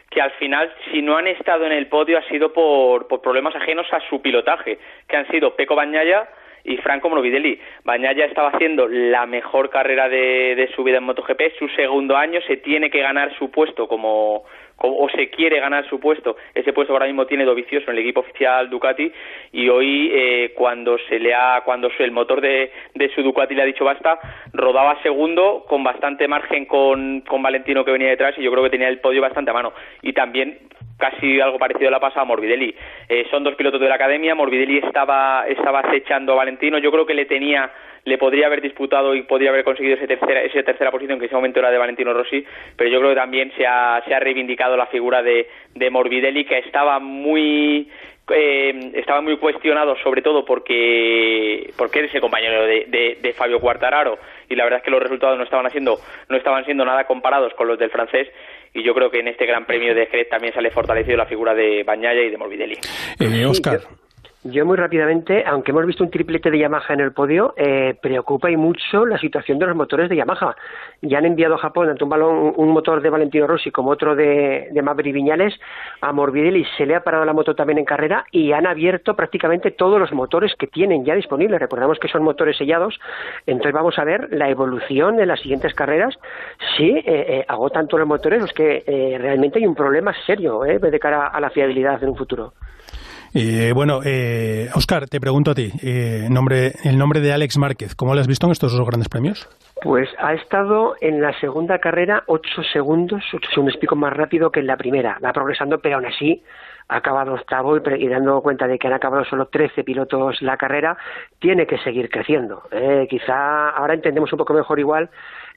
que 0.10 0.22
al 0.22 0.32
final, 0.40 0.72
si 0.94 1.02
no 1.02 1.18
han 1.18 1.28
estado 1.28 1.66
en 1.66 1.74
el 1.74 1.88
podio, 1.88 2.18
ha 2.18 2.28
sido 2.30 2.54
por, 2.54 3.10
por 3.10 3.22
problemas 3.22 3.54
ajenos 3.54 3.86
a 3.92 4.00
su 4.10 4.22
pilotaje, 4.22 4.80
que 5.06 5.18
han 5.18 5.28
sido 5.28 5.58
Peco 5.58 5.76
Bañaya 5.76 6.30
y 6.64 6.78
Franco 6.78 7.10
Morbidelli. 7.10 7.60
Bañaya 7.84 8.26
estaba 8.26 8.50
haciendo 8.50 8.88
la 8.88 9.26
mejor 9.26 9.70
carrera 9.70 10.08
de, 10.08 10.56
de 10.56 10.72
su 10.74 10.86
vida 10.86 11.00
en 11.00 11.04
MotoGP, 11.04 11.58
su 11.60 11.68
segundo 11.76 12.16
año, 12.16 12.40
se 12.48 12.58
tiene 12.58 12.90
que 12.90 13.02
ganar 13.02 13.38
su 13.38 13.52
puesto 13.52 13.90
como, 13.90 14.46
o 14.82 15.10
se 15.10 15.30
quiere 15.30 15.60
ganar 15.60 15.88
su 15.88 16.00
puesto. 16.00 16.38
Ese 16.54 16.74
puesto 16.74 16.94
ahora 16.94 17.06
mismo 17.06 17.26
tiene 17.26 17.46
Dovicioso 17.46 17.92
en 17.92 17.98
el 17.98 18.04
equipo 18.04 18.22
oficial 18.22 18.70
Ducati 18.70 19.12
y 19.52 19.70
hoy 19.70 20.12
eh, 20.14 20.54
cuando 20.56 20.98
se 21.10 21.20
le 21.20 21.34
ha, 21.34 21.62
cuando 21.66 21.90
el 22.00 22.12
motor 22.12 22.42
de, 22.42 22.72
de, 22.94 23.10
su 23.10 23.22
Ducati 23.22 23.56
le 23.56 23.64
ha 23.64 23.66
dicho 23.66 23.84
basta, 23.84 24.20
rodaba 24.54 25.02
segundo 25.02 25.66
con 25.68 25.84
bastante 25.84 26.28
margen 26.28 26.66
con, 26.66 27.22
con 27.22 27.42
Valentino 27.42 27.84
que 27.84 27.92
venía 27.92 28.10
detrás 28.10 28.38
y 28.38 28.44
yo 28.44 28.52
creo 28.52 28.64
que 28.64 28.70
tenía 28.70 28.88
el 28.88 29.00
podio 29.00 29.22
bastante 29.22 29.52
a 29.52 29.54
mano. 29.54 29.74
Y 30.02 30.14
también 30.14 30.60
casi 30.98 31.40
algo 31.40 31.58
parecido 31.58 31.90
le 31.90 31.98
ha 31.98 32.00
pasado 32.00 32.22
a 32.22 32.26
Morbidelli. 32.26 32.76
Eh, 33.08 33.26
son 33.32 33.44
dos 33.44 33.56
pilotos 33.56 33.80
de 33.80 33.88
la 33.88 33.96
academia, 33.96 34.36
Morbidelli 34.36 34.78
estaba, 34.80 35.46
estaba 35.48 35.80
acechando 35.80 36.34
a 36.34 36.38
Valentino, 36.38 36.78
yo 36.78 36.92
creo 36.92 37.06
que 37.06 37.14
le 37.14 37.26
tenía 37.26 37.72
le 38.10 38.18
podría 38.18 38.48
haber 38.48 38.62
disputado 38.62 39.16
y 39.16 39.24
podría 39.24 39.52
haber 39.52 39.64
conseguido 39.64 39.96
esa 39.96 40.08
tercera, 40.08 40.42
esa 40.42 40.64
tercera 40.64 40.92
posición 40.92 41.20
que 41.20 41.26
en 41.26 41.30
ese 41.30 41.36
momento 41.36 41.60
era 41.60 41.72
de 41.72 41.78
Valentino 41.78 42.14
Rossi, 42.14 42.44
pero 42.76 42.90
yo 42.90 43.00
creo 43.00 43.12
que 43.12 43.20
también 43.20 43.52
se 43.56 43.66
ha, 43.66 44.02
se 44.06 44.14
ha 44.14 44.20
reivindicado 44.20 44.76
la 44.76 44.88
figura 44.88 45.22
de, 45.22 45.48
de 45.76 45.90
Morbidelli 45.90 46.46
que 46.46 46.58
estaba 46.58 47.00
muy 47.00 47.88
eh, 48.32 48.92
estaba 48.94 49.22
muy 49.22 49.38
cuestionado 49.38 49.96
sobre 50.04 50.22
todo 50.22 50.46
porque 50.46 51.72
porque 51.78 52.00
eres 52.00 52.14
el 52.14 52.22
compañero 52.22 52.64
de, 52.66 53.18
de, 53.20 53.34
Fabio 53.34 53.60
Quartararo 53.60 54.20
y 54.48 54.56
la 54.56 54.66
verdad 54.66 54.80
es 54.80 54.84
que 54.84 54.92
los 54.92 55.02
resultados 55.02 55.38
no 55.38 55.44
estaban 55.44 55.66
haciendo 55.66 55.98
no 56.28 56.38
estaban 56.38 56.64
siendo 56.66 56.86
nada 56.86 57.06
comparados 57.06 57.54
con 57.56 57.68
los 57.68 57.80
del 57.80 57.90
francés 57.90 58.28
y 58.74 58.84
yo 58.84 58.94
creo 58.94 59.10
que 59.10 59.20
en 59.20 59.30
este 59.30 59.48
Gran 59.48 59.66
Premio 59.66 59.96
de 59.96 60.06
Jerez 60.06 60.30
también 60.30 60.54
sale 60.54 60.70
fortalecido 60.70 61.18
la 61.18 61.26
figura 61.26 61.56
de 61.56 61.84
Bañaya 61.84 62.22
y 62.22 62.30
de 62.30 62.38
Morbidelli. 62.38 62.78
Eh, 63.20 63.46
Oscar. 63.46 63.80
Yo 64.46 64.66
muy 64.66 64.78
rápidamente, 64.78 65.44
aunque 65.46 65.72
hemos 65.72 65.86
visto 65.86 66.02
un 66.02 66.10
triplete 66.10 66.50
de 66.50 66.60
Yamaha 66.60 66.94
en 66.94 67.02
el 67.02 67.12
podio, 67.12 67.54
eh, 67.58 67.98
preocupa 68.02 68.50
y 68.50 68.56
mucho 68.56 69.06
la 69.06 69.18
situación 69.18 69.60
de 69.60 69.66
los 69.66 69.76
motores 69.76 70.08
de 70.08 70.16
Yamaha. 70.16 70.56
Ya 71.02 71.18
han 71.18 71.26
enviado 71.26 71.56
a 71.56 71.58
Japón 71.58 71.88
tanto 71.88 72.06
un, 72.06 72.10
balón, 72.10 72.54
un 72.56 72.70
motor 72.70 73.02
de 73.02 73.10
Valentino 73.10 73.48
Rossi 73.48 73.70
como 73.70 73.90
otro 73.90 74.16
de, 74.16 74.70
de 74.72 74.82
Maverick 74.82 75.14
Viñales 75.14 75.60
a 76.00 76.14
Morbidelli. 76.14 76.66
Se 76.78 76.86
le 76.86 76.96
ha 76.96 77.04
parado 77.04 77.26
la 77.26 77.34
moto 77.34 77.54
también 77.54 77.80
en 77.80 77.86
carrera 77.86 78.24
y 78.32 78.54
han 78.54 78.66
abierto 78.66 79.14
prácticamente 79.14 79.72
todos 79.72 80.00
los 80.00 80.14
motores 80.14 80.56
que 80.56 80.68
tienen 80.68 81.04
ya 81.04 81.16
disponibles. 81.16 81.60
Recordamos 81.60 82.00
que 82.00 82.08
son 82.08 82.24
motores 82.24 82.56
sellados. 82.56 82.98
Entonces 83.46 83.74
vamos 83.74 84.00
a 84.00 84.06
ver 84.06 84.30
la 84.32 84.50
evolución 84.50 85.20
en 85.20 85.28
las 85.28 85.42
siguientes 85.42 85.74
carreras. 85.74 86.18
Si 86.78 86.92
eh, 86.92 87.04
eh, 87.06 87.46
agotan 87.46 87.90
todos 87.90 88.00
los 88.00 88.08
motores, 88.08 88.42
es 88.46 88.54
que 88.54 88.86
eh, 88.88 89.18
realmente 89.20 89.60
hay 89.60 89.68
un 89.68 89.76
problema 89.76 90.14
serio 90.26 90.62
de 90.62 91.00
cara 91.00 91.28
a 91.28 91.42
la 91.42 91.50
fiabilidad 91.50 92.02
en 92.02 92.12
un 92.12 92.16
futuro. 92.16 92.54
Eh, 93.34 93.72
bueno, 93.74 94.00
eh, 94.04 94.70
Oscar, 94.76 95.08
te 95.08 95.20
pregunto 95.20 95.52
a 95.52 95.56
ti, 95.56 95.72
eh, 95.84 96.28
nombre, 96.30 96.74
el 96.84 96.98
nombre 96.98 97.20
de 97.20 97.32
Alex 97.32 97.58
Márquez, 97.58 97.96
¿cómo 97.96 98.16
lo 98.16 98.22
has 98.22 98.28
visto 98.28 98.48
en 98.48 98.52
estos 98.52 98.76
dos 98.76 98.88
grandes 98.88 99.10
premios? 99.10 99.48
Pues 99.82 100.10
ha 100.18 100.34
estado 100.34 100.96
en 101.00 101.22
la 101.22 101.38
segunda 101.40 101.80
carrera 101.80 102.24
ocho 102.28 102.64
segundos, 102.74 103.24
ocho 103.34 103.50
segundos 103.50 103.76
y 103.76 103.80
pico 103.80 103.96
más 103.96 104.14
rápido 104.14 104.52
que 104.52 104.60
en 104.60 104.68
la 104.68 104.78
primera. 104.78 105.18
Va 105.24 105.32
progresando, 105.32 105.80
pero 105.80 105.96
aún 105.96 106.06
así 106.06 106.44
ha 106.90 106.98
acabado 106.98 107.36
octavo 107.36 107.78
y, 107.78 108.08
dando 108.08 108.42
cuenta 108.42 108.68
de 108.68 108.78
que 108.78 108.88
han 108.88 108.94
acabado 108.94 109.24
solo 109.26 109.46
13 109.46 109.84
pilotos 109.84 110.42
la 110.42 110.58
carrera, 110.58 110.98
tiene 111.38 111.68
que 111.68 111.78
seguir 111.78 112.10
creciendo. 112.10 112.64
Eh, 112.72 113.08
quizá 113.10 113.70
ahora 113.70 113.94
entendemos 113.94 114.34
un 114.34 114.40
poco 114.40 114.54
mejor 114.54 114.80
igual 114.80 115.10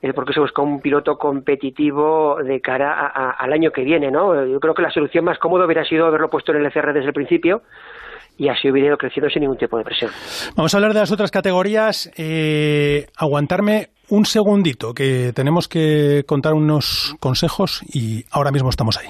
el 0.02 0.14
por 0.14 0.26
qué 0.26 0.32
se 0.32 0.40
busca 0.40 0.60
un 0.62 0.80
piloto 0.80 1.16
competitivo 1.16 2.36
de 2.42 2.60
cara 2.60 3.06
al 3.38 3.52
año 3.52 3.70
que 3.70 3.84
viene, 3.84 4.10
¿no? 4.10 4.44
Yo 4.44 4.58
creo 4.58 4.74
que 4.74 4.82
la 4.82 4.90
solución 4.90 5.24
más 5.24 5.38
cómoda 5.38 5.64
hubiera 5.64 5.84
sido 5.84 6.06
haberlo 6.06 6.28
puesto 6.28 6.52
en 6.52 6.58
el 6.58 6.66
ECR 6.66 6.92
desde 6.92 7.08
el 7.08 7.14
principio 7.14 7.62
y 8.36 8.48
así 8.48 8.68
hubiera 8.68 8.88
ido 8.88 8.96
creciendo 8.96 9.30
sin 9.30 9.42
ningún 9.42 9.58
tipo 9.58 9.78
de 9.78 9.84
presión. 9.84 10.10
Vamos 10.56 10.74
a 10.74 10.76
hablar 10.76 10.92
de 10.92 11.00
las 11.00 11.12
otras 11.12 11.30
categorías. 11.30 12.10
Eh, 12.16 13.06
aguantarme 13.16 13.90
un 14.08 14.24
segundito, 14.24 14.92
que 14.92 15.32
tenemos 15.34 15.68
que 15.68 16.24
contar 16.26 16.54
unos 16.54 17.14
consejos 17.20 17.82
y 17.94 18.24
ahora 18.32 18.50
mismo 18.50 18.70
estamos 18.70 18.98
ahí. 18.98 19.08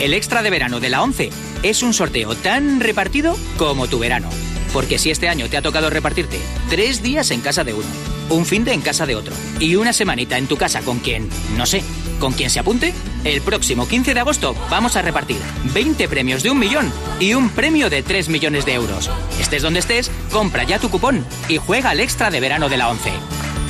El 0.00 0.14
extra 0.14 0.42
de 0.42 0.50
verano 0.50 0.80
de 0.80 0.90
la 0.90 1.02
11 1.02 1.30
es 1.62 1.82
un 1.82 1.92
sorteo 1.92 2.34
tan 2.34 2.80
repartido 2.80 3.34
como 3.56 3.86
tu 3.86 3.98
verano. 3.98 4.28
Porque 4.72 4.98
si 4.98 5.10
este 5.10 5.28
año 5.28 5.48
te 5.48 5.56
ha 5.56 5.62
tocado 5.62 5.90
repartirte 5.90 6.38
tres 6.68 7.02
días 7.02 7.30
en 7.30 7.40
casa 7.40 7.64
de 7.64 7.74
uno, 7.74 7.86
un 8.30 8.44
fin 8.44 8.64
de 8.64 8.72
en 8.72 8.80
casa 8.80 9.06
de 9.06 9.16
otro 9.16 9.34
y 9.58 9.76
una 9.76 9.92
semanita 9.92 10.38
en 10.38 10.46
tu 10.46 10.56
casa 10.56 10.82
con 10.82 10.98
quien, 10.98 11.28
no 11.56 11.66
sé, 11.66 11.82
con 12.18 12.32
quien 12.32 12.50
se 12.50 12.58
apunte, 12.60 12.92
el 13.24 13.40
próximo 13.42 13.88
15 13.88 14.14
de 14.14 14.20
agosto 14.20 14.54
vamos 14.70 14.96
a 14.96 15.02
repartir 15.02 15.38
20 15.72 16.08
premios 16.08 16.42
de 16.42 16.50
un 16.50 16.58
millón 16.58 16.92
y 17.20 17.34
un 17.34 17.50
premio 17.50 17.90
de 17.90 18.02
3 18.02 18.28
millones 18.28 18.66
de 18.66 18.74
euros. 18.74 19.10
Estés 19.40 19.62
donde 19.62 19.80
estés, 19.80 20.10
compra 20.30 20.64
ya 20.64 20.78
tu 20.78 20.90
cupón 20.90 21.24
y 21.48 21.56
juega 21.56 21.90
al 21.90 22.00
extra 22.00 22.30
de 22.30 22.40
verano 22.40 22.68
de 22.68 22.76
la 22.76 22.88
11. 22.90 23.12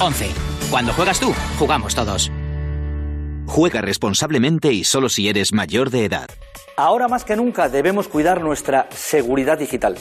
11. 0.00 0.26
Cuando 0.70 0.92
juegas 0.92 1.20
tú, 1.20 1.34
jugamos 1.58 1.94
todos. 1.94 2.30
Juega 3.46 3.80
responsablemente 3.80 4.72
y 4.72 4.84
solo 4.84 5.08
si 5.08 5.28
eres 5.28 5.52
mayor 5.52 5.90
de 5.90 6.04
edad. 6.04 6.28
Ahora 6.78 7.08
más 7.08 7.24
que 7.24 7.34
nunca 7.34 7.68
debemos 7.68 8.06
cuidar 8.06 8.40
nuestra 8.40 8.86
seguridad 8.94 9.58
digital. 9.58 9.98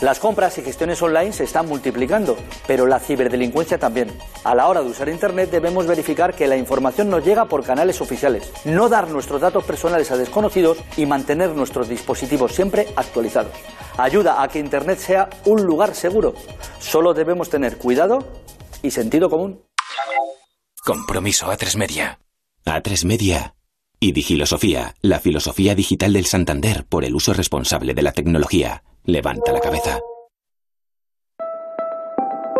Las 0.00 0.18
compras 0.18 0.58
y 0.58 0.62
gestiones 0.62 1.00
online 1.00 1.32
se 1.32 1.44
están 1.44 1.68
multiplicando, 1.68 2.36
pero 2.66 2.88
la 2.88 2.98
ciberdelincuencia 2.98 3.78
también. 3.78 4.10
A 4.42 4.52
la 4.56 4.66
hora 4.66 4.82
de 4.82 4.88
usar 4.88 5.08
Internet 5.08 5.48
debemos 5.52 5.86
verificar 5.86 6.34
que 6.34 6.48
la 6.48 6.56
información 6.56 7.08
nos 7.08 7.24
llega 7.24 7.44
por 7.44 7.62
canales 7.62 8.00
oficiales, 8.00 8.50
no 8.64 8.88
dar 8.88 9.08
nuestros 9.08 9.40
datos 9.40 9.62
personales 9.62 10.10
a 10.10 10.16
desconocidos 10.16 10.78
y 10.96 11.06
mantener 11.06 11.50
nuestros 11.50 11.88
dispositivos 11.88 12.50
siempre 12.50 12.88
actualizados. 12.96 13.52
Ayuda 13.96 14.42
a 14.42 14.48
que 14.48 14.58
Internet 14.58 14.98
sea 14.98 15.30
un 15.44 15.62
lugar 15.62 15.94
seguro. 15.94 16.34
Solo 16.80 17.14
debemos 17.14 17.48
tener 17.48 17.78
cuidado 17.78 18.26
y 18.82 18.90
sentido 18.90 19.30
común. 19.30 19.62
Compromiso 20.84 21.46
A3 21.46 21.76
Media. 21.76 22.18
A3 22.64 23.04
Media. 23.04 23.54
Y 24.00 24.12
Digilosofía, 24.12 24.94
la 25.02 25.18
filosofía 25.18 25.74
digital 25.74 26.12
del 26.12 26.26
Santander 26.26 26.84
por 26.84 27.04
el 27.04 27.16
uso 27.16 27.32
responsable 27.32 27.94
de 27.94 28.02
la 28.02 28.12
tecnología. 28.12 28.84
Levanta 29.04 29.50
la 29.52 29.58
cabeza. 29.58 29.98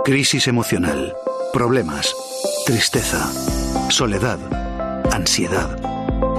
Crisis 0.04 0.48
emocional, 0.48 1.14
problemas, 1.52 2.12
tristeza, 2.66 3.30
soledad, 3.88 4.40
ansiedad. 5.12 5.78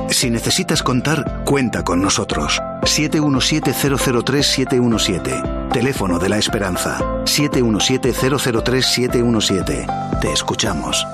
Si 0.10 0.30
necesitas 0.30 0.84
contar, 0.84 1.46
cuenta 1.46 1.86
con 1.86 2.02
nosotros. 2.02 2.60
717-003-717. 2.82 5.70
Teléfono 5.72 6.20
de 6.20 6.28
la 6.28 6.40
Esperanza. 6.40 7.00
717-003-717. 7.24 10.20
Te 10.20 10.34
escuchamos. 10.34 11.08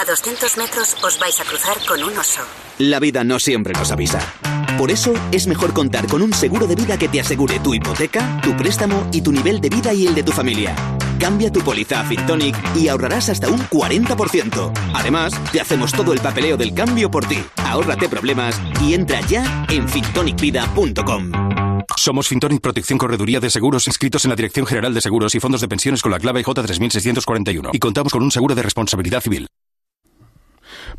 A 0.00 0.04
200 0.06 0.56
metros 0.56 0.96
os 1.04 1.18
vais 1.18 1.38
a 1.40 1.44
cruzar 1.44 1.76
con 1.86 2.02
un 2.02 2.16
oso. 2.16 2.40
La 2.78 3.00
vida 3.00 3.22
no 3.22 3.38
siempre 3.38 3.74
nos 3.74 3.90
avisa. 3.92 4.20
Por 4.78 4.90
eso 4.90 5.12
es 5.30 5.46
mejor 5.46 5.74
contar 5.74 6.06
con 6.06 6.22
un 6.22 6.32
seguro 6.32 6.66
de 6.66 6.74
vida 6.74 6.96
que 6.96 7.06
te 7.06 7.20
asegure 7.20 7.58
tu 7.58 7.74
hipoteca, 7.74 8.40
tu 8.40 8.56
préstamo 8.56 9.06
y 9.12 9.20
tu 9.20 9.30
nivel 9.30 9.60
de 9.60 9.68
vida 9.68 9.92
y 9.92 10.06
el 10.06 10.14
de 10.14 10.22
tu 10.22 10.32
familia. 10.32 10.74
Cambia 11.18 11.52
tu 11.52 11.60
póliza 11.60 12.00
a 12.00 12.04
Fintonic 12.04 12.56
y 12.74 12.88
ahorrarás 12.88 13.28
hasta 13.28 13.50
un 13.50 13.60
40%. 13.68 14.72
Además, 14.94 15.34
te 15.52 15.60
hacemos 15.60 15.92
todo 15.92 16.14
el 16.14 16.20
papeleo 16.20 16.56
del 16.56 16.72
cambio 16.72 17.10
por 17.10 17.26
ti. 17.26 17.44
Ahórrate 17.58 18.08
problemas 18.08 18.58
y 18.80 18.94
entra 18.94 19.20
ya 19.20 19.66
en 19.68 19.86
fintonicvida.com. 19.86 21.32
Somos 21.94 22.26
Fintonic 22.26 22.62
Protección 22.62 22.98
Correduría 22.98 23.38
de 23.38 23.50
Seguros 23.50 23.86
inscritos 23.86 24.24
en 24.24 24.30
la 24.30 24.36
Dirección 24.36 24.64
General 24.64 24.94
de 24.94 25.02
Seguros 25.02 25.34
y 25.34 25.40
Fondos 25.40 25.60
de 25.60 25.68
Pensiones 25.68 26.00
con 26.00 26.10
la 26.10 26.18
clave 26.18 26.42
J3641 26.42 27.68
y 27.74 27.78
contamos 27.78 28.14
con 28.14 28.22
un 28.22 28.30
seguro 28.30 28.54
de 28.54 28.62
responsabilidad 28.62 29.20
civil. 29.20 29.46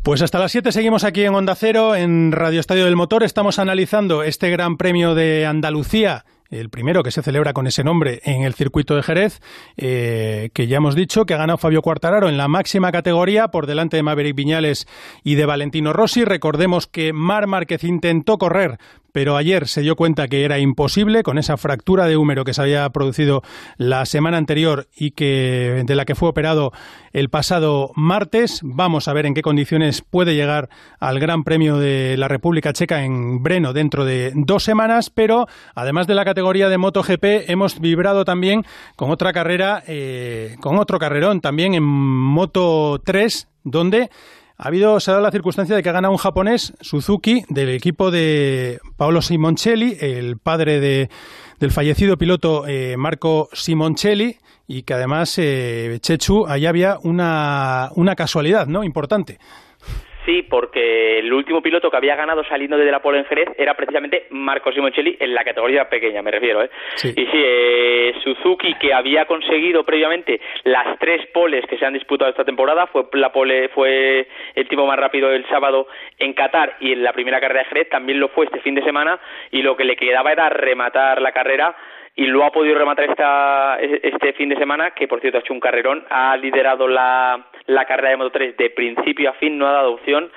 Pues 0.02 0.20
hasta 0.20 0.40
las 0.40 0.50
7 0.50 0.72
seguimos 0.72 1.04
aquí 1.04 1.22
en 1.22 1.32
Onda 1.32 1.54
Cero, 1.54 1.94
en 1.94 2.32
Radio 2.32 2.58
Estadio 2.58 2.86
del 2.86 2.96
Motor. 2.96 3.22
Estamos 3.22 3.60
analizando 3.60 4.24
este 4.24 4.50
Gran 4.50 4.76
Premio 4.76 5.14
de 5.14 5.46
Andalucía 5.46 6.24
el 6.52 6.68
primero 6.68 7.02
que 7.02 7.10
se 7.10 7.22
celebra 7.22 7.54
con 7.54 7.66
ese 7.66 7.82
nombre 7.82 8.20
en 8.24 8.42
el 8.42 8.54
circuito 8.54 8.94
de 8.94 9.02
Jerez, 9.02 9.40
eh, 9.76 10.50
que 10.52 10.66
ya 10.66 10.76
hemos 10.76 10.94
dicho 10.94 11.24
que 11.24 11.34
ha 11.34 11.38
ganado 11.38 11.56
Fabio 11.56 11.82
Cuartararo 11.82 12.28
en 12.28 12.36
la 12.36 12.46
máxima 12.46 12.92
categoría 12.92 13.48
por 13.48 13.66
delante 13.66 13.96
de 13.96 14.02
Maverick 14.02 14.36
Viñales 14.36 14.86
y 15.24 15.34
de 15.34 15.46
Valentino 15.46 15.92
Rossi. 15.92 16.24
Recordemos 16.24 16.86
que 16.86 17.12
Mar 17.12 17.46
Márquez 17.46 17.84
intentó 17.84 18.38
correr 18.38 18.78
pero 19.12 19.36
ayer 19.36 19.68
se 19.68 19.82
dio 19.82 19.94
cuenta 19.94 20.26
que 20.26 20.44
era 20.44 20.58
imposible 20.58 21.22
con 21.22 21.38
esa 21.38 21.56
fractura 21.56 22.06
de 22.06 22.16
húmero 22.16 22.44
que 22.44 22.54
se 22.54 22.62
había 22.62 22.88
producido 22.90 23.42
la 23.76 24.06
semana 24.06 24.38
anterior 24.38 24.88
y 24.96 25.12
que 25.12 25.84
de 25.86 25.94
la 25.94 26.04
que 26.04 26.14
fue 26.14 26.30
operado 26.30 26.72
el 27.12 27.28
pasado 27.28 27.92
martes. 27.94 28.60
Vamos 28.62 29.08
a 29.08 29.12
ver 29.12 29.26
en 29.26 29.34
qué 29.34 29.42
condiciones 29.42 30.02
puede 30.02 30.34
llegar 30.34 30.70
al 30.98 31.20
Gran 31.20 31.44
Premio 31.44 31.76
de 31.76 32.16
la 32.16 32.28
República 32.28 32.72
Checa 32.72 33.04
en 33.04 33.42
Breno 33.42 33.72
dentro 33.72 34.04
de 34.04 34.32
dos 34.34 34.64
semanas, 34.64 35.10
pero 35.10 35.46
además 35.74 36.06
de 36.06 36.14
la 36.14 36.24
categoría 36.24 36.68
de 36.68 36.78
MotoGP 36.78 37.24
hemos 37.48 37.80
vibrado 37.80 38.24
también 38.24 38.64
con 38.96 39.10
otra 39.10 39.32
carrera, 39.32 39.82
eh, 39.86 40.56
con 40.60 40.78
otro 40.78 40.98
carrerón 40.98 41.40
también 41.40 41.74
en 41.74 41.82
Moto 41.82 43.00
3, 43.04 43.48
donde 43.64 44.10
ha 44.62 44.68
habido, 44.68 45.00
se 45.00 45.10
ha 45.10 45.14
dado 45.14 45.24
la 45.24 45.32
circunstancia 45.32 45.74
de 45.74 45.82
que 45.82 45.88
ha 45.88 45.92
ganado 45.92 46.12
un 46.12 46.18
japonés, 46.18 46.72
Suzuki, 46.80 47.42
del 47.48 47.70
equipo 47.70 48.12
de 48.12 48.78
Paolo 48.96 49.20
Simoncelli, 49.20 49.96
el 50.00 50.38
padre 50.38 50.78
de, 50.78 51.10
del 51.58 51.72
fallecido 51.72 52.16
piloto 52.16 52.68
eh, 52.68 52.96
Marco 52.96 53.48
Simoncelli, 53.52 54.36
y 54.68 54.84
que 54.84 54.94
además, 54.94 55.34
eh, 55.38 55.98
Chechu, 56.00 56.46
ahí 56.46 56.66
había 56.66 56.98
una, 57.02 57.90
una 57.96 58.14
casualidad, 58.14 58.68
¿no? 58.68 58.84
Importante. 58.84 59.40
Sí, 60.24 60.42
porque 60.42 61.18
el 61.18 61.32
último 61.32 61.62
piloto 61.62 61.90
que 61.90 61.96
había 61.96 62.14
ganado 62.14 62.44
saliendo 62.44 62.76
de 62.76 62.90
la 62.90 63.00
pole 63.00 63.18
en 63.18 63.24
Jerez 63.24 63.48
era 63.58 63.74
precisamente 63.74 64.26
Marco 64.30 64.70
Simoncelli 64.72 65.16
en 65.18 65.34
la 65.34 65.44
categoría 65.44 65.88
pequeña, 65.88 66.22
me 66.22 66.30
refiero. 66.30 66.62
¿eh? 66.62 66.70
Sí. 66.94 67.08
Y 67.08 67.26
sí, 67.26 67.30
eh, 67.34 68.14
Suzuki, 68.22 68.74
que 68.74 68.94
había 68.94 69.24
conseguido 69.24 69.84
previamente 69.84 70.40
las 70.64 70.98
tres 70.98 71.26
poles 71.32 71.66
que 71.66 71.76
se 71.76 71.84
han 71.84 71.94
disputado 71.94 72.30
esta 72.30 72.44
temporada, 72.44 72.86
fue 72.86 73.04
la 73.14 73.32
pole, 73.32 73.68
fue 73.70 74.28
el 74.54 74.68
tipo 74.68 74.86
más 74.86 74.98
rápido 74.98 75.32
el 75.32 75.46
sábado 75.48 75.88
en 76.18 76.34
Qatar 76.34 76.76
y 76.80 76.92
en 76.92 77.02
la 77.02 77.12
primera 77.12 77.40
carrera 77.40 77.62
de 77.62 77.68
Jerez 77.68 77.88
también 77.88 78.20
lo 78.20 78.28
fue 78.28 78.46
este 78.46 78.60
fin 78.60 78.74
de 78.74 78.84
semana 78.84 79.18
y 79.50 79.62
lo 79.62 79.76
que 79.76 79.84
le 79.84 79.96
quedaba 79.96 80.30
era 80.30 80.48
rematar 80.48 81.20
la 81.20 81.32
carrera 81.32 81.74
y 82.14 82.26
lo 82.26 82.44
ha 82.44 82.52
podido 82.52 82.78
rematar 82.78 83.08
esta, 83.10 83.78
este 83.80 84.34
fin 84.34 84.48
de 84.50 84.56
semana, 84.56 84.90
que 84.90 85.08
por 85.08 85.20
cierto 85.20 85.38
ha 85.38 85.40
hecho 85.40 85.54
un 85.54 85.60
carrerón, 85.60 86.04
ha 86.10 86.36
liderado 86.36 86.86
la, 86.86 87.46
la 87.66 87.84
carrera 87.86 88.10
de 88.10 88.16
Moto 88.16 88.32
3 88.32 88.56
de 88.56 88.70
principio 88.70 89.30
a 89.30 89.34
fin, 89.34 89.56
no 89.56 89.66
ha 89.66 89.72
dado 89.72 89.94
opción 89.94 90.30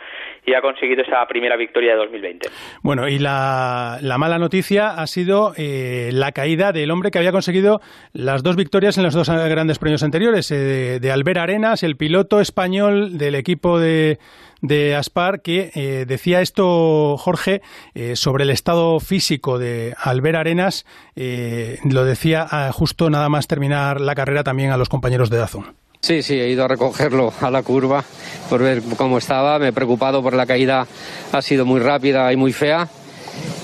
y 0.45 0.53
ha 0.53 0.61
conseguido 0.61 1.01
esa 1.01 1.25
primera 1.27 1.57
victoria 1.57 1.93
de 1.93 1.97
2020. 1.97 2.49
Bueno, 2.83 3.07
y 3.07 3.19
la, 3.19 3.97
la 4.01 4.17
mala 4.17 4.37
noticia 4.37 4.89
ha 4.89 5.07
sido 5.07 5.53
eh, 5.57 6.09
la 6.13 6.31
caída 6.31 6.71
del 6.71 6.91
hombre 6.91 7.11
que 7.11 7.17
había 7.17 7.31
conseguido 7.31 7.79
las 8.13 8.43
dos 8.43 8.55
victorias 8.55 8.97
en 8.97 9.03
los 9.03 9.13
dos 9.13 9.29
grandes 9.29 9.79
premios 9.79 10.03
anteriores, 10.03 10.51
eh, 10.51 10.55
de, 10.55 10.99
de 10.99 11.11
Albert 11.11 11.39
Arenas, 11.39 11.83
el 11.83 11.95
piloto 11.97 12.39
español 12.39 13.17
del 13.17 13.35
equipo 13.35 13.79
de, 13.79 14.19
de 14.61 14.95
Aspar, 14.95 15.41
que 15.41 15.71
eh, 15.75 16.05
decía 16.07 16.41
esto, 16.41 17.17
Jorge, 17.17 17.61
eh, 17.93 18.15
sobre 18.15 18.43
el 18.43 18.49
estado 18.49 18.99
físico 18.99 19.57
de 19.57 19.93
Albert 19.97 20.37
Arenas, 20.37 20.85
lo 21.15 22.05
decía 22.05 22.45
ah, 22.49 22.71
justo 22.71 23.09
nada 23.09 23.29
más 23.29 23.47
terminar 23.47 24.01
la 24.01 24.15
carrera 24.15 24.43
también 24.43 24.71
a 24.71 24.77
los 24.77 24.89
compañeros 24.89 25.29
de 25.29 25.37
Dazón. 25.37 25.84
Sí, 26.05 26.21
sí, 26.21 26.39
he 26.39 26.51
ido 26.51 26.63
a 26.63 26.67
recogerlo 26.67 27.33
a 27.41 27.49
la 27.49 27.63
curva 27.63 28.05
por 28.47 28.61
ver 28.61 28.83
cómo 28.95 29.17
estaba. 29.17 29.57
Me 29.57 29.69
he 29.69 29.73
preocupado 29.73 30.21
por 30.21 30.35
la 30.35 30.45
caída, 30.45 30.85
ha 31.31 31.41
sido 31.41 31.65
muy 31.65 31.79
rápida 31.79 32.31
y 32.31 32.35
muy 32.35 32.53
fea. 32.53 32.87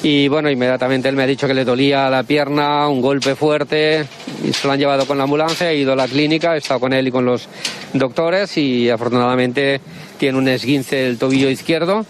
Y 0.01 0.27
bueno, 0.27 0.49
inmediatamente 0.49 1.07
él 1.07 1.15
me 1.15 1.21
ha 1.21 1.27
dicho 1.27 1.45
que 1.45 1.53
le 1.53 1.63
dolía 1.63 2.09
la 2.09 2.23
pierna, 2.23 2.87
un 2.87 2.99
golpe 2.99 3.35
fuerte, 3.35 4.07
se 4.51 4.65
lo 4.65 4.73
han 4.73 4.79
llevado 4.79 5.05
con 5.05 5.19
la 5.19 5.25
ambulancia, 5.25 5.69
he 5.69 5.77
ido 5.77 5.93
a 5.93 5.95
la 5.95 6.07
clínica, 6.07 6.55
he 6.55 6.57
estado 6.57 6.79
con 6.79 6.93
él 6.93 7.09
y 7.09 7.11
con 7.11 7.25
los 7.25 7.47
doctores 7.93 8.57
y 8.57 8.89
afortunadamente 8.89 9.79
tiene 10.17 10.39
un 10.39 10.47
esguince 10.47 10.95
del 10.95 11.19
tobillo 11.19 11.47
izquierdo 11.47 12.07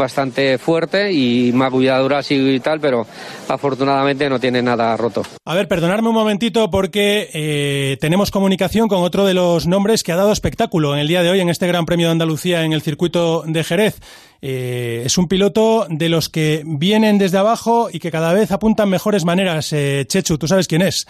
bastante 0.00 0.58
fuerte 0.58 1.12
y 1.12 1.52
magulladura 1.52 2.18
así 2.18 2.34
y 2.34 2.58
tal, 2.58 2.80
pero 2.80 3.02
afortunadamente 3.48 4.28
no 4.28 4.40
tiene 4.40 4.62
nada 4.62 4.96
roto. 4.96 5.22
A 5.44 5.54
ver, 5.54 5.68
perdonadme 5.68 6.08
un 6.08 6.14
momentito 6.14 6.70
porque 6.70 7.28
eh, 7.32 7.96
tenemos 8.00 8.32
comunicación 8.32 8.88
con 8.88 9.02
otro 9.02 9.24
de 9.24 9.34
los 9.34 9.68
nombres 9.68 10.02
que 10.02 10.10
ha 10.10 10.16
dado 10.16 10.32
espectáculo 10.32 10.94
en 10.94 11.00
el 11.00 11.08
día 11.08 11.22
de 11.22 11.30
hoy 11.30 11.40
en 11.40 11.48
este 11.48 11.68
Gran 11.68 11.86
Premio 11.86 12.06
de 12.06 12.12
Andalucía 12.12 12.64
en 12.64 12.72
el 12.72 12.82
circuito 12.82 13.44
de 13.46 13.62
Jerez. 13.62 14.00
Eh, 14.42 15.02
es 15.04 15.18
un 15.18 15.28
piloto 15.28 15.86
de 15.88 16.08
los 16.08 16.30
que 16.30 16.62
vienen 16.64 17.18
desde 17.18 17.38
abajo 17.38 17.88
y 17.92 17.98
que 17.98 18.10
cada 18.10 18.32
vez 18.32 18.50
apuntan 18.52 18.88
mejores 18.88 19.24
maneras. 19.24 19.72
Eh, 19.72 20.04
Chechu, 20.06 20.38
¿tú 20.38 20.48
sabes 20.48 20.66
quién 20.66 20.82
es? 20.82 21.06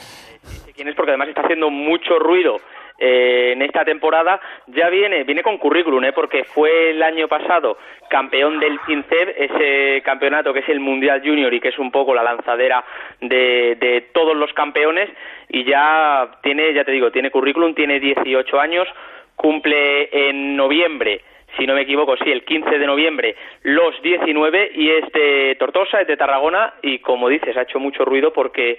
Sí, 0.67 0.73
quién 0.75 0.89
es 0.89 0.97
porque 0.97 1.13
además 1.13 1.29
está 1.29 1.43
haciendo 1.43 1.71
mucho 1.71 2.19
ruido 2.19 2.57
eh, 3.01 3.53
en 3.53 3.63
esta 3.63 3.85
temporada 3.85 4.39
ya 4.67 4.91
viene 4.91 5.25
viene 5.25 5.43
con 5.43 5.57
currículum 5.57 6.05
¿eh? 6.05 6.13
porque 6.13 6.45
fue 6.45 6.91
el 6.91 7.03
año 7.03 7.29
pasado 7.29 7.79
campeón 8.11 8.61
del 8.61 8.79
FINCEB 8.81 9.35
ese 9.39 10.03
campeonato 10.03 10.53
que 10.53 10.61
es 10.61 10.69
el 10.69 10.81
Mundial 10.81 11.23
Junior 11.25 11.53
y 11.55 11.61
que 11.61 11.69
es 11.69 11.79
un 11.79 11.91
poco 11.91 12.15
la 12.15 12.23
lanzadera 12.23 12.85
de, 13.21 13.77
de 13.81 14.09
todos 14.13 14.37
los 14.37 14.53
campeones 14.53 15.09
y 15.49 15.65
ya 15.65 16.31
tiene 16.43 16.75
ya 16.75 16.85
te 16.85 16.93
digo 16.93 17.11
tiene 17.11 17.31
currículum 17.31 17.75
tiene 17.75 18.01
18 18.01 18.61
años 18.61 18.87
cumple 19.35 20.29
en 20.29 20.55
noviembre 20.57 21.23
si 21.59 21.67
no 21.67 21.75
me 21.75 21.83
equivoco, 21.83 22.17
sí, 22.17 22.31
el 22.31 22.45
15 22.45 22.79
de 22.79 22.87
noviembre, 22.87 23.35
los 23.63 24.01
19 24.03 24.71
y 24.75 24.91
es 24.91 25.13
de 25.13 25.57
Tortosa, 25.59 26.01
es 26.01 26.07
de 26.07 26.17
Tarragona 26.17 26.75
y 26.83 27.01
como 27.01 27.29
dices, 27.29 27.57
ha 27.57 27.63
hecho 27.63 27.81
mucho 27.81 28.05
ruido 28.05 28.33
porque 28.33 28.79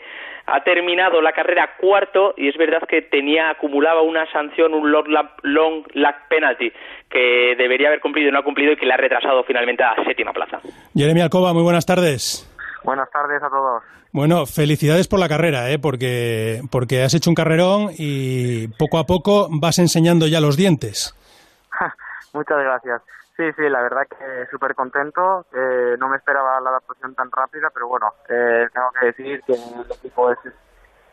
ha 0.51 0.63
terminado 0.63 1.21
la 1.21 1.31
carrera 1.31 1.71
cuarto 1.79 2.33
y 2.35 2.49
es 2.49 2.57
verdad 2.57 2.81
que 2.87 3.01
tenía 3.01 3.49
acumulaba 3.49 4.01
una 4.01 4.29
sanción, 4.31 4.73
un 4.73 4.91
long 4.91 5.07
lap, 5.07 5.39
long 5.43 5.83
lap 5.93 6.27
penalty 6.29 6.71
que 7.09 7.55
debería 7.57 7.87
haber 7.87 8.01
cumplido 8.01 8.29
y 8.29 8.31
no 8.31 8.39
ha 8.39 8.43
cumplido 8.43 8.73
y 8.73 8.77
que 8.77 8.85
le 8.85 8.93
ha 8.93 8.97
retrasado 8.97 9.43
finalmente 9.43 9.83
a 9.83 9.95
la 9.95 10.03
séptima 10.03 10.33
plaza. 10.33 10.59
Jeremy 10.93 11.21
Alcoba, 11.21 11.53
muy 11.53 11.63
buenas 11.63 11.85
tardes. 11.85 12.47
Buenas 12.83 13.09
tardes 13.11 13.41
a 13.41 13.49
todos. 13.49 13.83
Bueno, 14.11 14.45
felicidades 14.45 15.07
por 15.07 15.19
la 15.19 15.29
carrera, 15.29 15.69
¿eh? 15.69 15.79
porque, 15.79 16.61
porque 16.69 17.01
has 17.03 17.13
hecho 17.13 17.29
un 17.29 17.35
carrerón 17.35 17.89
y 17.97 18.67
poco 18.77 18.97
a 18.97 19.05
poco 19.05 19.47
vas 19.49 19.79
enseñando 19.79 20.27
ya 20.27 20.41
los 20.41 20.57
dientes. 20.57 21.15
Muchas 22.33 22.57
gracias. 22.57 23.01
Sí, 23.41 23.51
sí, 23.57 23.69
la 23.69 23.81
verdad 23.81 24.07
que 24.07 24.45
súper 24.51 24.75
contento. 24.75 25.47
Eh, 25.51 25.95
no 25.97 26.09
me 26.09 26.17
esperaba 26.17 26.61
la 26.61 26.69
adaptación 26.69 27.15
tan 27.15 27.31
rápida, 27.31 27.71
pero 27.73 27.87
bueno, 27.87 28.13
eh, 28.29 28.67
tengo 28.71 28.91
que 28.99 29.05
decir 29.07 29.41
que 29.41 29.53
el 29.53 29.91
equipo 29.91 30.29
es, 30.29 30.37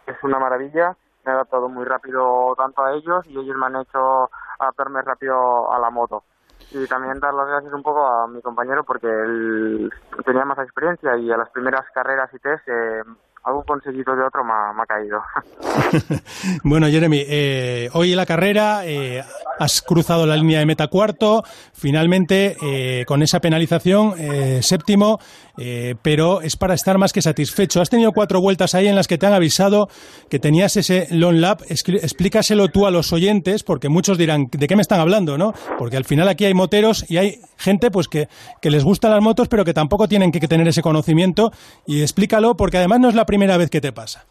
es 0.06 0.16
una 0.22 0.38
maravilla. 0.38 0.94
Me 1.24 1.32
he 1.32 1.34
adaptado 1.34 1.70
muy 1.70 1.86
rápido 1.86 2.54
tanto 2.54 2.84
a 2.84 2.92
ellos 2.92 3.24
y 3.28 3.38
ellos 3.38 3.56
me 3.56 3.64
han 3.64 3.76
hecho 3.76 4.28
adaptarme 4.58 5.00
rápido 5.00 5.72
a 5.72 5.78
la 5.78 5.88
moto. 5.88 6.24
Y 6.70 6.86
también 6.86 7.18
dar 7.18 7.32
las 7.32 7.48
gracias 7.48 7.72
un 7.72 7.82
poco 7.82 8.06
a 8.06 8.28
mi 8.28 8.42
compañero 8.42 8.84
porque 8.84 9.06
él 9.06 9.90
tenía 10.26 10.44
más 10.44 10.58
experiencia 10.58 11.16
y 11.16 11.32
a 11.32 11.38
las 11.38 11.48
primeras 11.48 11.86
carreras 11.94 12.28
y 12.34 12.38
test 12.40 12.68
eh, 12.68 13.04
algún 13.44 13.62
consejito 13.64 14.14
de 14.14 14.22
otro 14.24 14.44
me 14.44 14.52
ha, 14.52 14.86
caído. 14.86 15.22
Bueno, 16.62 16.88
Jeremy, 16.88 17.24
eh, 17.26 17.88
hoy 17.92 18.10
en 18.12 18.16
la 18.16 18.26
carrera 18.26 18.84
eh, 18.84 19.22
has 19.58 19.82
cruzado 19.82 20.26
la 20.26 20.36
línea 20.36 20.60
de 20.60 20.66
meta 20.66 20.88
cuarto, 20.88 21.42
finalmente 21.72 22.56
eh, 22.62 23.04
con 23.06 23.22
esa 23.22 23.40
penalización 23.40 24.14
eh, 24.18 24.60
séptimo, 24.62 25.18
eh, 25.58 25.94
pero 26.02 26.40
es 26.40 26.56
para 26.56 26.74
estar 26.74 26.98
más 26.98 27.12
que 27.12 27.20
satisfecho. 27.22 27.80
Has 27.80 27.90
tenido 27.90 28.12
cuatro 28.12 28.40
vueltas 28.40 28.74
ahí 28.74 28.86
en 28.88 28.94
las 28.96 29.06
que 29.08 29.18
te 29.18 29.26
han 29.26 29.32
avisado 29.32 29.88
que 30.30 30.38
tenías 30.38 30.76
ese 30.76 31.06
long 31.10 31.36
lap. 31.36 31.60
Explícaselo 31.68 32.68
tú 32.68 32.86
a 32.86 32.90
los 32.90 33.12
oyentes, 33.12 33.62
porque 33.64 33.88
muchos 33.88 34.18
dirán, 34.18 34.46
¿de 34.50 34.66
qué 34.66 34.76
me 34.76 34.82
están 34.82 35.00
hablando? 35.00 35.38
no? 35.38 35.52
Porque 35.78 35.96
al 35.96 36.04
final 36.04 36.28
aquí 36.28 36.44
hay 36.44 36.54
moteros 36.54 37.04
y 37.10 37.16
hay 37.18 37.40
gente 37.56 37.90
pues 37.90 38.08
que, 38.08 38.28
que 38.62 38.70
les 38.70 38.84
gustan 38.84 39.10
las 39.10 39.20
motos, 39.22 39.48
pero 39.48 39.64
que 39.64 39.74
tampoco 39.74 40.08
tienen 40.08 40.30
que 40.32 40.40
tener 40.46 40.66
ese 40.68 40.82
conocimiento. 40.82 41.50
Y 41.86 42.02
explícalo, 42.02 42.56
porque 42.56 42.78
además 42.78 43.00
no 43.00 43.08
es 43.08 43.14
la 43.14 43.26
primera 43.26 43.56
vez 43.56 43.70
que 43.70 43.80
te 43.80 43.92
pasa. 43.92 44.24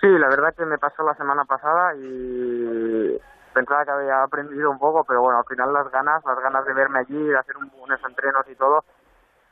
Sí, 0.00 0.08
la 0.08 0.28
verdad 0.28 0.54
que 0.56 0.64
me 0.66 0.76
pasó 0.78 1.02
la 1.02 1.14
semana 1.14 1.44
pasada 1.44 1.94
y 1.96 3.16
pensaba 3.54 3.84
que 3.84 3.90
había 3.90 4.22
aprendido 4.22 4.70
un 4.70 4.78
poco, 4.78 5.04
pero 5.04 5.22
bueno, 5.22 5.38
al 5.38 5.44
final 5.46 5.72
las 5.72 5.90
ganas, 5.90 6.22
las 6.26 6.38
ganas 6.42 6.66
de 6.66 6.74
verme 6.74 6.98
allí, 6.98 7.16
de 7.16 7.38
hacer 7.38 7.56
un- 7.56 7.70
unos 7.82 7.98
entrenos 8.06 8.44
y 8.52 8.54
todo, 8.54 8.84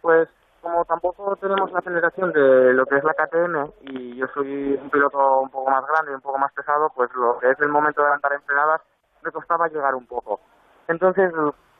pues 0.03 0.29
como 0.65 0.85
tampoco 0.87 1.37
tenemos 1.37 1.71
la 1.73 1.81
aceleración 1.81 2.33
de 2.33 2.73
lo 2.73 2.87
que 2.87 2.97
es 2.97 3.05
la 3.05 3.12
KTM 3.12 3.71
y 3.83 4.17
yo 4.17 4.27
soy 4.33 4.81
un 4.83 4.89
piloto 4.89 5.41
un 5.41 5.51
poco 5.51 5.71
más 5.71 5.87
grande 5.87 6.12
y 6.12 6.15
un 6.15 6.23
poco 6.23 6.39
más 6.39 6.53
pesado, 6.53 6.91
pues 6.97 7.11
lo 7.15 7.39
que 7.39 7.51
es 7.51 7.61
el 7.61 7.69
momento 7.69 8.01
de 8.01 8.07
adelantar 8.07 8.33
en 8.33 8.43
frenadas 8.43 8.81
me 9.23 9.31
costaba 9.31 9.69
llegar 9.69 9.95
un 9.95 10.07
poco. 10.07 10.41
Entonces, 10.89 11.33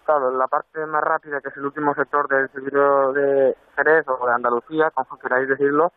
claro, 0.05 0.31
la 0.33 0.47
parte 0.49 0.85
más 0.85 1.03
rápida, 1.03 1.41
que 1.41 1.49
es 1.49 1.57
el 1.57 1.65
último 1.65 1.95
sector 1.95 2.29
del 2.29 2.51
circuito 2.51 3.15
de 3.15 3.57
Jerez 3.75 4.07
o 4.07 4.27
de 4.27 4.33
Andalucía, 4.33 4.91
como 4.91 5.19
queráis 5.19 5.49
decirlo, 5.49 5.91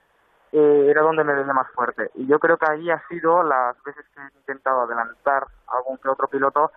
eh, 0.53 0.87
era 0.89 1.01
donde 1.01 1.25
me 1.25 1.33
veía 1.33 1.53
más 1.53 1.69
fuerte. 1.71 2.09
Y 2.15 2.25
yo 2.25 2.39
creo 2.39 2.57
que 2.57 2.71
ahí 2.71 2.89
ha 2.89 3.05
sido 3.09 3.43
las 3.43 3.75
veces 3.83 4.05
que 4.15 4.21
he 4.21 4.39
intentado 4.39 4.81
adelantar 4.81 5.45
a 5.67 5.77
algún 5.77 5.97
que 5.97 6.07
otro 6.07 6.27
piloto, 6.29 6.71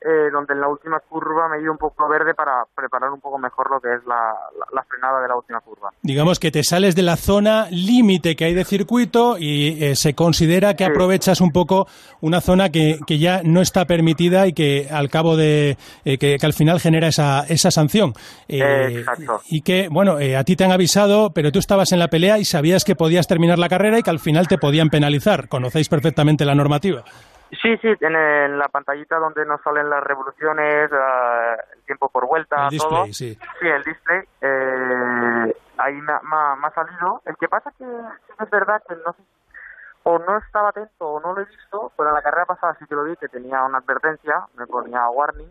eh, 0.00 0.30
donde 0.30 0.54
en 0.54 0.60
la 0.60 0.68
última 0.68 1.00
curva 1.00 1.48
me 1.48 1.60
ido 1.60 1.72
un 1.72 1.78
poco 1.78 2.08
verde 2.08 2.34
para 2.34 2.64
preparar 2.74 3.10
un 3.10 3.20
poco 3.20 3.38
mejor 3.38 3.70
lo 3.70 3.80
que 3.80 3.88
es 3.94 4.06
la, 4.06 4.34
la, 4.58 4.66
la 4.72 4.82
frenada 4.84 5.20
de 5.22 5.28
la 5.28 5.36
última 5.36 5.60
curva. 5.60 5.90
Digamos 6.02 6.38
que 6.38 6.50
te 6.50 6.62
sales 6.62 6.94
de 6.94 7.02
la 7.02 7.16
zona 7.16 7.66
límite 7.70 8.36
que 8.36 8.44
hay 8.44 8.54
de 8.54 8.64
circuito 8.64 9.36
y 9.38 9.82
eh, 9.82 9.96
se 9.96 10.14
considera 10.14 10.74
que 10.74 10.84
aprovechas 10.84 11.40
un 11.40 11.50
poco 11.50 11.86
una 12.20 12.40
zona 12.40 12.68
que, 12.68 12.98
que 13.06 13.18
ya 13.18 13.40
no 13.42 13.60
está 13.60 13.86
permitida 13.86 14.46
y 14.46 14.52
que 14.52 14.88
al 14.90 15.08
cabo 15.08 15.36
de 15.36 15.76
eh, 16.04 16.18
que, 16.18 16.36
que 16.38 16.46
al 16.46 16.52
final 16.52 16.78
genera 16.78 17.08
esa, 17.08 17.44
esa 17.48 17.70
sanción. 17.70 18.12
Eh, 18.48 18.98
Exacto. 18.98 19.40
y 19.48 19.62
que, 19.62 19.88
bueno, 19.90 20.16
a 20.16 20.44
ti 20.44 20.56
te 20.56 20.64
han 20.64 20.72
avisado, 20.72 21.30
pero 21.34 21.50
tú 21.50 21.58
estabas 21.58 21.92
en 21.92 21.98
la 21.98 22.08
pelea 22.08 22.38
y 22.38 22.44
sabías 22.44 22.84
que 22.84 22.94
podías 22.94 23.26
terminar 23.26 23.58
la 23.58 23.68
carrera 23.68 23.98
y 23.98 24.02
que 24.02 24.10
al 24.10 24.20
final 24.20 24.46
te 24.46 24.58
podían 24.58 24.88
penalizar. 24.88 25.48
Conocéis 25.48 25.88
perfectamente 25.88 26.44
la 26.44 26.54
normativa. 26.54 27.04
Sí, 27.50 27.76
sí, 27.78 27.88
en, 28.00 28.16
en 28.16 28.58
la 28.58 28.66
pantallita 28.68 29.18
donde 29.18 29.46
nos 29.46 29.60
salen 29.62 29.88
las 29.88 30.02
revoluciones, 30.02 30.90
ah, 30.92 31.56
el 31.74 31.82
tiempo 31.82 32.08
por 32.08 32.26
vuelta, 32.26 32.64
El 32.64 32.70
display, 32.70 32.90
todo. 33.04 33.12
sí. 33.12 33.38
Sí, 33.60 33.68
el 33.68 33.84
display. 33.84 34.22
Eh, 34.40 35.56
ahí 35.78 35.94
me, 36.00 36.12
ha- 36.12 36.70
salido. 36.74 37.22
El 37.24 37.36
que 37.36 37.48
pasa 37.48 37.72
que 37.78 37.84
es 37.84 38.50
verdad 38.50 38.82
que 38.88 38.96
no 38.96 39.14
o 40.02 40.18
no 40.20 40.38
estaba 40.38 40.68
atento 40.68 41.06
o 41.08 41.20
no 41.20 41.34
lo 41.34 41.40
he 41.40 41.44
visto, 41.46 41.92
pero 41.96 42.10
en 42.10 42.14
la 42.14 42.22
carrera 42.22 42.46
pasada 42.46 42.76
sí 42.78 42.86
que 42.86 42.94
lo 42.94 43.04
vi, 43.04 43.16
que 43.16 43.28
tenía 43.28 43.62
una 43.64 43.78
advertencia, 43.78 44.44
me 44.56 44.66
ponía 44.66 45.08
warning. 45.08 45.50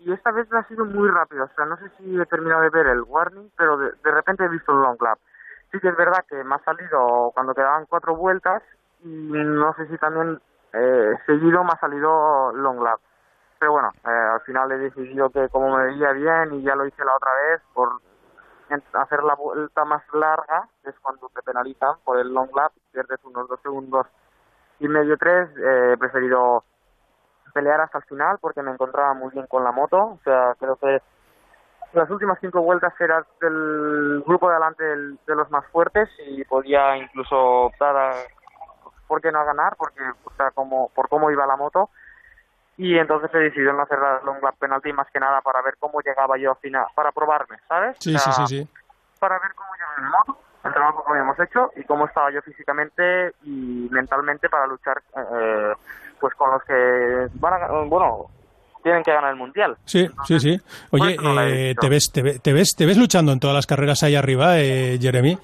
Y 0.00 0.12
esta 0.12 0.32
vez 0.32 0.50
me 0.50 0.58
ha 0.58 0.64
sido 0.64 0.84
muy 0.84 1.08
rápido. 1.08 1.44
O 1.44 1.48
sea, 1.54 1.64
no 1.64 1.76
sé 1.76 1.88
si 1.98 2.20
he 2.20 2.26
terminado 2.26 2.62
de 2.62 2.70
ver 2.70 2.86
el 2.88 3.02
warning, 3.02 3.50
pero 3.56 3.76
de, 3.78 3.92
de 4.02 4.10
repente 4.10 4.44
he 4.44 4.48
visto 4.48 4.72
el 4.72 4.78
long 4.80 5.00
lap. 5.00 5.18
Sí 5.72 5.78
que 5.80 5.88
es 5.88 5.96
verdad 5.96 6.24
que 6.28 6.42
me 6.44 6.54
ha 6.56 6.58
salido 6.64 7.30
cuando 7.34 7.54
quedaban 7.54 7.86
cuatro 7.86 8.14
vueltas 8.16 8.62
y 9.04 9.08
no 9.32 9.72
sé 9.74 9.86
si 9.88 9.96
también 9.98 10.40
eh, 10.74 11.16
seguido 11.26 11.62
me 11.64 11.70
ha 11.72 11.78
salido 11.78 12.52
long 12.52 12.82
lap. 12.82 12.98
Pero 13.58 13.72
bueno, 13.72 13.90
eh, 14.04 14.08
al 14.34 14.40
final 14.42 14.72
he 14.72 14.78
decidido 14.78 15.30
que 15.30 15.48
como 15.48 15.76
me 15.76 15.86
veía 15.86 16.12
bien 16.12 16.54
y 16.54 16.62
ya 16.62 16.74
lo 16.74 16.86
hice 16.86 17.04
la 17.04 17.14
otra 17.16 17.30
vez, 17.48 17.62
por 17.72 17.90
hacer 18.94 19.22
la 19.22 19.34
vuelta 19.34 19.84
más 19.84 20.02
larga, 20.12 20.68
es 20.84 20.94
cuando 21.00 21.28
te 21.34 21.42
penalizan 21.42 21.96
por 22.04 22.18
el 22.18 22.32
long 22.32 22.50
lap, 22.54 22.72
pierdes 22.92 23.20
unos 23.24 23.48
dos 23.48 23.60
segundos 23.62 24.06
y 24.80 24.88
medio, 24.88 25.16
tres, 25.16 25.48
eh, 25.56 25.92
he 25.92 25.96
preferido 25.96 26.64
pelear 27.52 27.80
hasta 27.80 27.98
el 27.98 28.04
final 28.04 28.38
porque 28.40 28.62
me 28.62 28.72
encontraba 28.72 29.14
muy 29.14 29.30
bien 29.30 29.46
con 29.46 29.62
la 29.62 29.70
moto. 29.70 29.96
O 29.96 30.18
sea, 30.24 30.54
creo 30.58 30.76
que 30.76 31.00
las 31.92 32.10
últimas 32.10 32.38
cinco 32.40 32.60
vueltas 32.62 32.92
era 33.00 33.24
del 33.40 34.24
grupo 34.26 34.48
de 34.48 34.56
adelante 34.56 34.92
el- 34.92 35.18
de 35.26 35.36
los 35.36 35.48
más 35.50 35.64
fuertes 35.68 36.08
y 36.26 36.44
podía 36.44 36.96
incluso 36.96 37.36
optar 37.66 37.96
a, 37.96 38.10
¿por 39.06 39.20
qué 39.20 39.30
no 39.32 39.44
ganar? 39.44 39.74
Porque, 39.76 40.00
o 40.24 40.30
sea, 40.36 40.50
como, 40.50 40.88
por 40.94 41.08
cómo 41.08 41.30
iba 41.30 41.46
la 41.46 41.56
moto. 41.56 41.90
Y 42.76 42.98
entonces 42.98 43.30
he 43.34 43.38
decidido 43.38 43.72
no 43.72 43.82
hacer 43.82 43.98
la 43.98 44.20
long 44.24 44.42
lap 44.42 44.56
penalty 44.58 44.92
más 44.92 45.06
que 45.12 45.20
nada 45.20 45.40
para 45.42 45.62
ver 45.62 45.74
cómo 45.78 46.00
llegaba 46.00 46.36
yo 46.36 46.52
a 46.52 46.56
final, 46.56 46.86
para 46.94 47.12
probarme, 47.12 47.56
¿sabes? 47.68 47.96
Sí, 48.00 48.14
O 48.14 48.18
sí, 48.18 48.32
sea, 48.32 48.46
sí, 48.46 48.46
sí. 48.48 48.68
Para 49.20 49.38
ver 49.38 49.52
cómo 49.54 49.68
llegaba 49.74 49.94
mi 49.98 50.10
moto, 50.32 50.40
el 50.64 50.72
trabajo 50.72 51.04
que 51.04 51.10
habíamos 51.12 51.38
hecho 51.38 51.70
y 51.76 51.84
cómo 51.84 52.06
estaba 52.06 52.32
yo 52.32 52.42
físicamente 52.42 53.32
y 53.44 53.86
mentalmente 53.92 54.48
para 54.48 54.66
luchar 54.66 55.00
eh, 55.16 55.72
pues 56.18 56.34
con 56.34 56.50
los 56.50 56.64
que 56.64 57.28
van 57.34 57.62
a, 57.62 57.66
bueno, 57.86 58.26
tienen 58.82 59.04
que 59.04 59.12
ganar 59.12 59.30
el 59.30 59.36
mundial. 59.36 59.76
Sí, 59.84 60.08
sí, 60.24 60.40
sí. 60.40 60.60
Oye, 60.90 61.16
no 61.16 61.40
eh. 61.42 61.74
¿te, 61.80 61.88
ves, 61.88 62.10
te, 62.12 62.22
ve- 62.22 62.38
te 62.40 62.52
ves, 62.52 62.74
¿te 62.76 62.86
ves 62.86 62.96
luchando 62.98 63.30
en 63.32 63.38
todas 63.38 63.54
las 63.54 63.66
carreras 63.66 64.02
ahí 64.02 64.16
arriba, 64.16 64.58
eh, 64.58 64.98
Jeremy? 65.00 65.38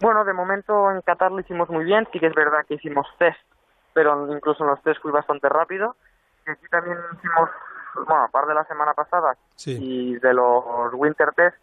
Bueno, 0.00 0.24
de 0.24 0.32
momento 0.32 0.90
en 0.90 1.00
Qatar 1.02 1.32
lo 1.32 1.40
hicimos 1.40 1.68
muy 1.70 1.84
bien, 1.84 2.06
sí 2.12 2.18
que 2.20 2.26
es 2.26 2.34
verdad 2.34 2.64
que 2.66 2.74
hicimos 2.74 3.06
test, 3.18 3.38
pero 3.92 4.30
incluso 4.34 4.64
en 4.64 4.70
los 4.70 4.82
test 4.82 5.00
fui 5.00 5.12
bastante 5.12 5.48
rápido. 5.48 5.96
Y 6.46 6.50
aquí 6.50 6.66
también 6.68 6.98
hicimos, 7.16 7.48
bueno, 8.06 8.24
a 8.24 8.28
par 8.28 8.46
de 8.46 8.54
la 8.54 8.64
semana 8.64 8.92
pasada 8.92 9.34
Sí. 9.54 9.78
y 9.80 10.18
de 10.18 10.34
los 10.34 10.64
winter 10.92 11.32
test, 11.32 11.56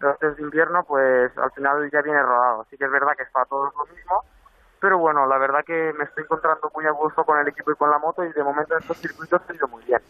los 0.00 0.18
test 0.18 0.36
de 0.36 0.42
invierno, 0.42 0.84
pues 0.84 1.36
al 1.38 1.50
final 1.52 1.88
ya 1.90 2.02
viene 2.02 2.22
rodado. 2.22 2.66
Sí 2.70 2.76
que 2.76 2.84
es 2.86 2.90
verdad 2.90 3.12
que 3.16 3.22
es 3.22 3.30
para 3.30 3.46
todos 3.46 3.72
lo 3.76 3.86
mismo, 3.94 4.24
pero 4.80 4.98
bueno, 4.98 5.26
la 5.26 5.38
verdad 5.38 5.64
que 5.64 5.92
me 5.96 6.04
estoy 6.04 6.24
encontrando 6.24 6.70
muy 6.74 6.86
a 6.86 6.90
gusto 6.90 7.24
con 7.24 7.38
el 7.38 7.46
equipo 7.48 7.70
y 7.70 7.76
con 7.76 7.90
la 7.90 7.98
moto 7.98 8.24
y 8.24 8.32
de 8.32 8.42
momento 8.42 8.74
en 8.74 8.80
estos 8.80 8.98
circuitos 8.98 9.40
ha 9.48 9.54
ido 9.54 9.68
muy 9.68 9.84
bien. 9.84 10.00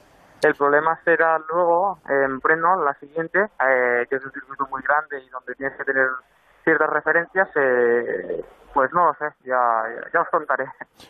El 0.43 0.55
problema 0.55 0.99
será 1.05 1.39
luego 1.51 1.99
en 2.09 2.39
Breno, 2.41 2.83
la 2.85 2.95
siguiente, 2.95 3.49
eh, 3.69 4.07
que 4.09 4.17
es 4.17 4.25
un 4.25 4.33
circuito 4.33 4.67
muy 4.69 4.83
grande 4.83 5.21
y 5.21 5.29
donde 5.31 5.55
tienes 5.55 5.77
que 5.79 5.85
tener 5.85 6.09
ciertas 6.67 6.91
referencias, 6.91 7.49
eh, 7.55 8.45
pues 8.77 8.91
no 8.93 9.07
lo 9.07 9.13
sé, 9.15 9.25
ya, 9.47 9.57
ya, 10.13 10.21
os 10.21 10.29
contaré. 10.29 10.65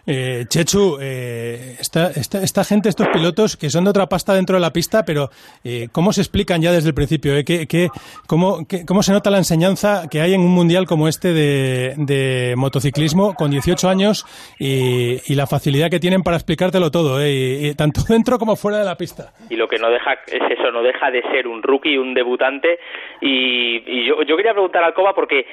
Eh, 0.07 0.45
Chechu, 0.49 0.99
eh, 1.01 1.75
esta, 1.81 2.11
esta, 2.11 2.39
esta 2.43 2.63
gente, 2.65 2.89
estos 2.89 3.09
pilotos 3.09 3.57
que 3.57 3.71
son 3.71 3.83
de 3.85 3.91
otra 3.91 4.07
pasta 4.07 4.35
dentro 4.35 4.55
de 4.55 4.61
la 4.61 4.71
pista, 4.73 5.03
pero 5.05 5.31
eh, 5.65 5.89
¿cómo 5.91 6.13
se 6.13 6.21
explican 6.21 6.63
ya 6.63 6.71
desde 6.71 6.91
el 6.91 6.95
principio? 6.95 7.37
Eh? 7.37 7.45
¿Qué, 7.45 7.67
qué, 7.67 7.89
cómo, 8.29 8.67
qué- 8.69 8.87
¿Cómo 8.87 9.03
se 9.03 9.13
nota 9.13 9.31
la 9.31 9.39
enseñanza 9.39 10.05
que 10.09 10.21
hay 10.21 10.35
en 10.35 10.43
un 10.43 10.55
mundial 10.55 10.87
como 10.87 11.09
este 11.09 11.33
de, 11.33 11.95
de 11.97 12.55
motociclismo 12.57 13.35
con 13.35 13.51
18 13.51 13.89
años 13.89 14.25
y, 14.61 15.21
y 15.27 15.35
la 15.35 15.49
facilidad 15.49 15.91
que 15.91 15.99
tienen 15.99 16.23
para 16.23 16.37
explicártelo 16.37 16.91
todo, 16.93 17.21
eh, 17.21 17.33
y- 17.33 17.67
y 17.71 17.75
tanto 17.75 18.03
dentro 18.09 18.39
como 18.39 18.55
fuera 18.55 18.79
de 18.79 18.85
la 18.85 18.97
pista? 18.97 19.33
y 19.51 19.57
lo 19.57 19.67
que 19.67 19.79
no 19.79 19.91
deja 19.91 20.13
es 20.29 20.59
eso, 20.59 20.71
no 20.71 20.83
deja 20.83 21.11
de 21.11 21.23
ser 21.33 21.49
un 21.49 21.63
rookie, 21.65 21.99
un 21.99 22.15
debutante 22.15 22.79
y, 23.21 23.83
y 23.87 24.07
yo, 24.07 24.23
yo 24.23 24.37
quería 24.37 24.53
preguntar 24.53 24.83
a 24.85 24.87
Alcoba 24.87 25.15
porque 25.15 25.41
eh, 25.41 25.47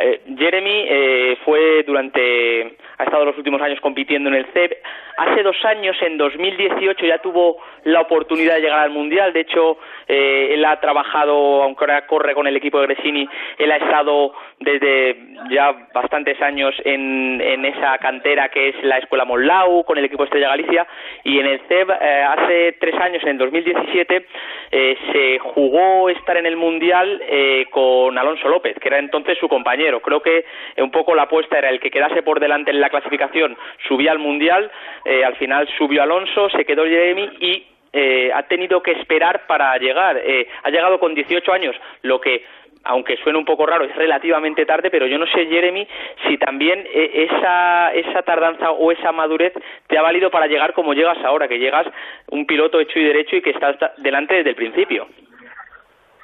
eh, 0.00 0.20
Jeremy 0.38 0.84
eh, 0.88 1.36
fue 1.44 1.55
durante 1.86 2.76
ha 2.98 3.04
estado 3.04 3.24
los 3.24 3.36
últimos 3.36 3.60
años 3.60 3.80
compitiendo 3.80 4.28
en 4.28 4.36
el 4.36 4.46
CEP. 4.52 4.72
Hace 5.18 5.42
dos 5.42 5.56
años, 5.64 5.96
en 6.02 6.18
2018, 6.18 7.06
ya 7.06 7.18
tuvo 7.18 7.56
la 7.84 8.02
oportunidad 8.02 8.56
de 8.56 8.60
llegar 8.62 8.80
al 8.80 8.90
Mundial. 8.90 9.32
De 9.32 9.40
hecho, 9.40 9.78
eh, 10.08 10.50
él 10.52 10.64
ha 10.64 10.78
trabajado, 10.80 11.62
aunque 11.62 11.84
ahora 11.84 12.06
corre 12.06 12.34
con 12.34 12.46
el 12.46 12.56
equipo 12.56 12.80
de 12.80 12.86
Gresini, 12.86 13.28
él 13.58 13.72
ha 13.72 13.76
estado 13.76 14.34
desde 14.60 15.16
ya 15.50 15.88
bastantes 15.94 16.40
años 16.42 16.74
en, 16.84 17.40
en 17.40 17.64
esa 17.64 17.98
cantera 17.98 18.48
que 18.48 18.70
es 18.70 18.82
la 18.82 18.98
Escuela 18.98 19.24
Monlau, 19.24 19.84
con 19.84 19.98
el 19.98 20.04
equipo 20.04 20.24
Estrella 20.24 20.48
Galicia, 20.48 20.86
y 21.24 21.38
en 21.38 21.46
el 21.46 21.60
CEP 21.68 21.90
eh, 21.90 22.22
hace 22.22 22.72
tres 22.80 22.94
años, 22.96 23.22
en 23.24 23.38
2017, 23.38 24.26
eh, 24.72 24.96
se 25.12 25.38
jugó 25.38 26.08
estar 26.08 26.36
en 26.36 26.46
el 26.46 26.56
Mundial 26.56 27.22
eh, 27.26 27.66
con 27.70 28.16
Alonso 28.18 28.48
López, 28.48 28.76
que 28.80 28.88
era 28.88 28.98
entonces 28.98 29.38
su 29.38 29.48
compañero. 29.48 30.00
Creo 30.00 30.20
que 30.20 30.44
un 30.78 30.90
poco 30.90 31.14
la 31.14 31.22
apuesta 31.22 31.45
era 31.52 31.70
el 31.70 31.80
que 31.80 31.90
quedase 31.90 32.22
por 32.22 32.40
delante 32.40 32.70
en 32.70 32.80
la 32.80 32.90
clasificación, 32.90 33.56
subía 33.88 34.12
al 34.12 34.18
Mundial, 34.18 34.70
eh, 35.04 35.24
al 35.24 35.36
final 35.36 35.68
subió 35.78 36.02
Alonso, 36.02 36.48
se 36.50 36.64
quedó 36.64 36.84
Jeremy 36.84 37.30
y 37.40 37.66
eh, 37.92 38.30
ha 38.34 38.42
tenido 38.44 38.82
que 38.82 38.92
esperar 38.92 39.46
para 39.46 39.76
llegar. 39.78 40.18
Eh, 40.18 40.48
ha 40.62 40.70
llegado 40.70 40.98
con 40.98 41.14
18 41.14 41.52
años, 41.52 41.76
lo 42.02 42.20
que 42.20 42.44
aunque 42.86 43.16
suene 43.16 43.38
un 43.38 43.44
poco 43.44 43.66
raro, 43.66 43.84
es 43.84 43.94
relativamente 43.96 44.64
tarde, 44.64 44.90
pero 44.90 45.06
yo 45.06 45.18
no 45.18 45.26
sé, 45.26 45.46
Jeremy, 45.46 45.86
si 46.26 46.38
también 46.38 46.84
eh, 46.86 47.28
esa, 47.28 47.92
esa 47.92 48.22
tardanza 48.22 48.70
o 48.70 48.92
esa 48.92 49.12
madurez 49.12 49.52
te 49.88 49.98
ha 49.98 50.02
valido 50.02 50.30
para 50.30 50.46
llegar 50.46 50.72
como 50.72 50.94
llegas 50.94 51.18
ahora, 51.24 51.48
que 51.48 51.58
llegas 51.58 51.86
un 52.30 52.46
piloto 52.46 52.80
hecho 52.80 52.98
y 52.98 53.04
derecho 53.04 53.36
y 53.36 53.42
que 53.42 53.50
estás 53.50 53.76
delante 53.98 54.34
desde 54.34 54.50
el 54.50 54.56
principio. 54.56 55.06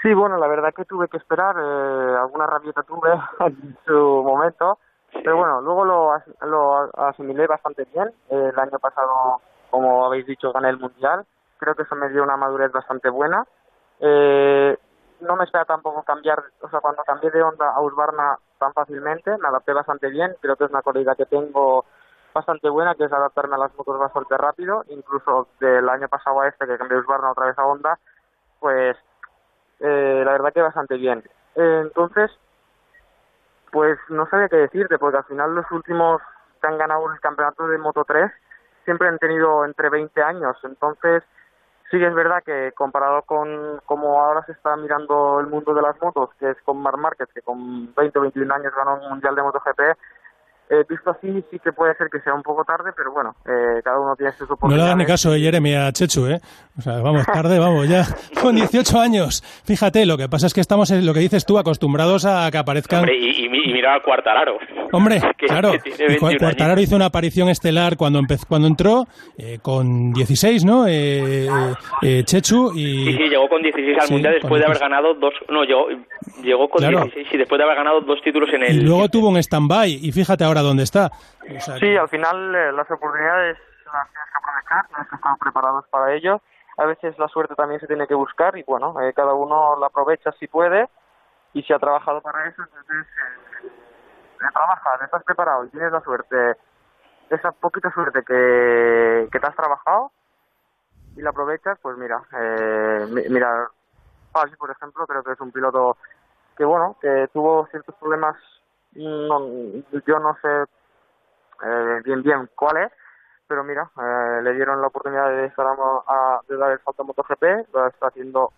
Sí, 0.02 0.12
bueno, 0.14 0.36
la 0.38 0.48
verdad 0.48 0.74
que 0.74 0.84
tuve 0.84 1.08
que 1.08 1.16
esperar, 1.16 1.54
eh, 1.56 2.16
alguna 2.20 2.46
rabieta 2.46 2.82
tuve 2.82 3.10
en 3.46 3.76
su 3.84 4.22
momento, 4.24 4.78
pero 5.12 5.36
bueno, 5.36 5.60
luego 5.60 5.84
lo, 5.84 6.12
as- 6.12 6.24
lo 6.42 6.90
asimilé 6.96 7.46
bastante 7.46 7.84
bien. 7.92 8.12
El 8.30 8.58
año 8.58 8.78
pasado, 8.78 9.40
como 9.70 10.06
habéis 10.06 10.26
dicho, 10.26 10.52
gané 10.52 10.70
el 10.70 10.78
Mundial, 10.78 11.24
creo 11.58 11.74
que 11.74 11.82
eso 11.82 11.94
me 11.94 12.08
dio 12.08 12.22
una 12.22 12.36
madurez 12.36 12.72
bastante 12.72 13.08
buena. 13.08 13.44
Eh, 14.00 14.76
no 15.20 15.36
me 15.36 15.44
espera 15.44 15.64
tampoco 15.64 16.02
cambiar, 16.02 16.42
o 16.60 16.68
sea, 16.68 16.80
cuando 16.80 17.04
cambié 17.04 17.30
de 17.30 17.42
Honda 17.42 17.70
a 17.70 17.80
Husqvarna 17.80 18.38
tan 18.58 18.72
fácilmente, 18.72 19.36
me 19.38 19.48
adapté 19.48 19.72
bastante 19.72 20.08
bien, 20.08 20.34
creo 20.40 20.56
que 20.56 20.64
es 20.64 20.70
una 20.70 20.82
cualidad 20.82 21.16
que 21.16 21.26
tengo 21.26 21.84
bastante 22.34 22.68
buena, 22.68 22.94
que 22.94 23.04
es 23.04 23.12
adaptarme 23.12 23.54
a 23.54 23.58
las 23.58 23.74
motos 23.76 23.98
bastante 23.98 24.36
rápido, 24.36 24.82
incluso 24.88 25.48
del 25.60 25.88
año 25.88 26.08
pasado 26.08 26.40
a 26.40 26.48
este, 26.48 26.66
que 26.66 26.78
cambié 26.78 26.96
de 26.96 27.00
Husqvarna 27.02 27.30
otra 27.30 27.46
vez 27.46 27.58
a 27.58 27.66
Honda, 27.66 27.98
pues 28.58 28.96
eh, 29.80 30.22
la 30.24 30.32
verdad 30.32 30.52
que 30.52 30.62
bastante 30.62 30.96
bien. 30.96 31.22
Entonces, 31.54 32.30
pues 33.72 33.98
no 34.10 34.28
sabía 34.28 34.48
qué 34.48 34.56
decirte, 34.56 34.98
porque 34.98 35.16
al 35.16 35.24
final 35.24 35.54
los 35.54 35.68
últimos 35.72 36.20
que 36.60 36.68
han 36.68 36.78
ganado 36.78 37.10
el 37.10 37.18
campeonato 37.20 37.66
de 37.66 37.78
Moto 37.78 38.04
3 38.04 38.30
siempre 38.84 39.08
han 39.08 39.18
tenido 39.18 39.64
entre 39.64 39.88
20 39.88 40.22
años, 40.22 40.56
entonces 40.62 41.24
sí 41.90 42.02
es 42.02 42.14
verdad 42.14 42.42
que 42.44 42.72
comparado 42.76 43.22
con 43.22 43.80
como 43.86 44.20
ahora 44.20 44.44
se 44.44 44.52
está 44.52 44.76
mirando 44.76 45.40
el 45.40 45.46
mundo 45.46 45.72
de 45.72 45.82
las 45.82 46.00
motos, 46.02 46.30
que 46.38 46.50
es 46.50 46.56
con 46.64 46.82
Marc 46.82 46.98
Márquez, 46.98 47.28
que 47.34 47.40
con 47.40 47.94
20 47.94 48.18
o 48.18 48.22
21 48.22 48.54
años 48.54 48.74
ganó 48.76 48.94
un 48.96 49.08
mundial 49.08 49.34
de 49.34 49.42
MotoGP, 49.42 49.80
eh, 50.70 50.84
visto 50.88 51.10
así 51.10 51.28
sí 51.50 51.58
que 51.62 51.72
puede 51.72 51.94
ser 51.96 52.08
que 52.10 52.20
sea 52.20 52.34
un 52.34 52.42
poco 52.42 52.64
tarde, 52.64 52.90
pero 52.96 53.12
bueno, 53.12 53.34
eh, 53.44 53.80
cada 53.84 53.98
uno 54.00 54.14
tiene 54.16 54.32
sus 54.32 54.40
No 54.42 54.46
le 54.46 54.54
oportunidades. 54.54 54.86
hagan 54.86 54.98
ni 54.98 55.06
caso, 55.06 55.34
eh, 55.34 55.40
Jeremy, 55.40 55.74
a 55.74 55.92
Chechu, 55.92 56.26
¿eh? 56.26 56.40
O 56.78 56.80
sea, 56.82 57.00
vamos, 57.00 57.26
tarde, 57.26 57.58
vamos, 57.58 57.86
ya 57.88 58.04
con 58.42 58.54
18 58.56 58.98
años. 58.98 59.42
Fíjate, 59.66 60.06
lo 60.06 60.16
que 60.16 60.28
pasa 60.28 60.46
es 60.46 60.54
que 60.54 60.60
estamos, 60.62 60.90
en 60.90 61.04
lo 61.04 61.12
que 61.12 61.20
dices 61.20 61.44
tú, 61.44 61.58
acostumbrados 61.58 62.24
a 62.24 62.50
que 62.50 62.56
aparezcan... 62.58 63.00
Hombre, 63.00 63.16
y, 63.18 63.28
y, 63.42 63.46
y 63.46 63.72
mira 63.72 63.94
al 63.94 64.02
Cuartararo. 64.02 64.56
Hombre, 64.92 65.20
que, 65.38 65.46
claro. 65.46 65.72
que 65.72 65.78
tiene 65.90 66.14
Y 66.14 66.18
Cu- 66.18 66.26
21 66.26 66.38
Quartararo 66.38 66.72
años. 66.72 66.82
hizo 66.84 66.96
una 66.96 67.06
aparición 67.06 67.48
estelar 67.50 67.96
cuando 67.98 68.18
empezó, 68.18 68.46
cuando 68.46 68.68
entró, 68.68 69.04
eh, 69.36 69.58
con 69.60 70.12
16, 70.12 70.64
¿no? 70.64 70.86
Eh, 70.86 71.48
eh, 72.02 72.22
Chechu 72.24 72.72
y... 72.74 73.04
Sí, 73.06 73.12
sí, 73.16 73.28
llegó 73.28 73.48
con 73.48 73.60
16 73.62 73.96
al 74.00 74.06
Sí, 74.06 74.12
Mundial 74.14 74.34
después 74.40 74.60
de 74.60 74.66
haber 74.66 74.78
16. 74.78 74.80
ganado 74.80 75.14
dos... 75.14 75.34
No, 75.50 75.64
llegó, 75.64 75.86
llegó 76.42 76.68
con 76.70 76.80
Claro. 76.80 77.02
16 77.04 77.26
y 77.32 77.36
después 77.36 77.58
de 77.58 77.64
haber 77.64 77.76
ganado 77.76 78.00
dos 78.00 78.18
títulos 78.24 78.48
en 78.54 78.62
el... 78.62 78.76
Y 78.76 78.80
luego 78.80 79.08
tuvo 79.08 79.28
un 79.28 79.36
stand-by 79.42 79.92
y 80.02 80.12
fíjate 80.12 80.44
ahora 80.44 80.51
dónde 80.60 80.82
está. 80.82 81.06
O 81.56 81.60
sea, 81.60 81.78
Sí, 81.78 81.96
al 81.96 82.08
final 82.10 82.54
eh, 82.54 82.72
las 82.72 82.90
oportunidades 82.90 83.56
las 83.86 84.08
tienes 84.10 84.30
que 84.30 84.38
aprovechar, 84.38 84.86
tienes 84.88 85.08
que 85.08 85.14
estar 85.16 85.38
preparados 85.38 85.86
para 85.88 86.12
ello. 86.12 86.40
A 86.78 86.84
veces 86.86 87.18
la 87.18 87.28
suerte 87.28 87.54
también 87.54 87.80
se 87.80 87.86
tiene 87.86 88.06
que 88.06 88.14
buscar 88.14 88.56
y 88.58 88.62
bueno, 88.64 89.00
eh, 89.00 89.12
cada 89.14 89.32
uno 89.34 89.76
la 89.78 89.86
aprovecha 89.86 90.32
si 90.32 90.46
puede 90.48 90.88
y 91.54 91.62
si 91.62 91.72
ha 91.72 91.78
trabajado 91.78 92.20
para 92.22 92.46
eso, 92.48 92.62
entonces 92.62 93.06
eh, 93.06 93.66
eh, 93.66 94.46
trabajas, 94.52 95.02
estás 95.02 95.22
preparado 95.24 95.64
y 95.64 95.68
tienes 95.68 95.92
la 95.92 96.00
suerte, 96.00 96.56
esa 97.28 97.52
poquita 97.52 97.90
suerte 97.92 98.22
que, 98.26 99.28
que 99.30 99.38
te 99.40 99.46
has 99.46 99.54
trabajado 99.56 100.12
y 101.16 101.20
la 101.20 101.28
aprovechas, 101.30 101.78
pues 101.82 101.96
mira, 101.98 102.22
eh, 102.38 103.06
mi- 103.10 103.28
mira, 103.28 103.68
Paz, 104.32 104.50
por 104.58 104.70
ejemplo, 104.70 105.06
creo 105.06 105.22
que 105.22 105.32
es 105.32 105.40
un 105.42 105.52
piloto 105.52 105.98
que 106.56 106.64
bueno, 106.64 106.96
que 107.02 107.28
tuvo 107.34 107.66
ciertos 107.70 107.94
problemas, 107.96 108.34
no, 108.94 109.38
yo 110.06 110.18
no 110.18 110.36
sé 110.42 110.48
eh, 111.64 112.00
bien 112.04 112.22
bien 112.22 112.48
cuál 112.54 112.78
es, 112.78 112.92
pero 113.46 113.64
mira, 113.64 113.90
eh, 113.98 114.42
le 114.42 114.54
dieron 114.54 114.80
la 114.80 114.88
oportunidad 114.88 115.28
de, 115.30 115.46
estar 115.46 115.66
a, 115.66 115.72
a- 115.72 116.40
de 116.48 116.56
dar 116.56 116.72
el 116.72 116.80
salto 116.80 117.02
a 117.02 117.06
MotoGP, 117.06 117.72
lo 117.72 117.86
está 117.88 118.08
haciendo 118.08 118.52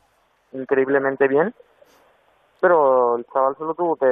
increíblemente 0.53 1.29
bien, 1.29 1.55
pero 2.65 3.17
el 3.19 3.27
chaval 3.31 3.55
solo 3.59 3.75
tuvo 3.75 3.95
que... 3.97 4.07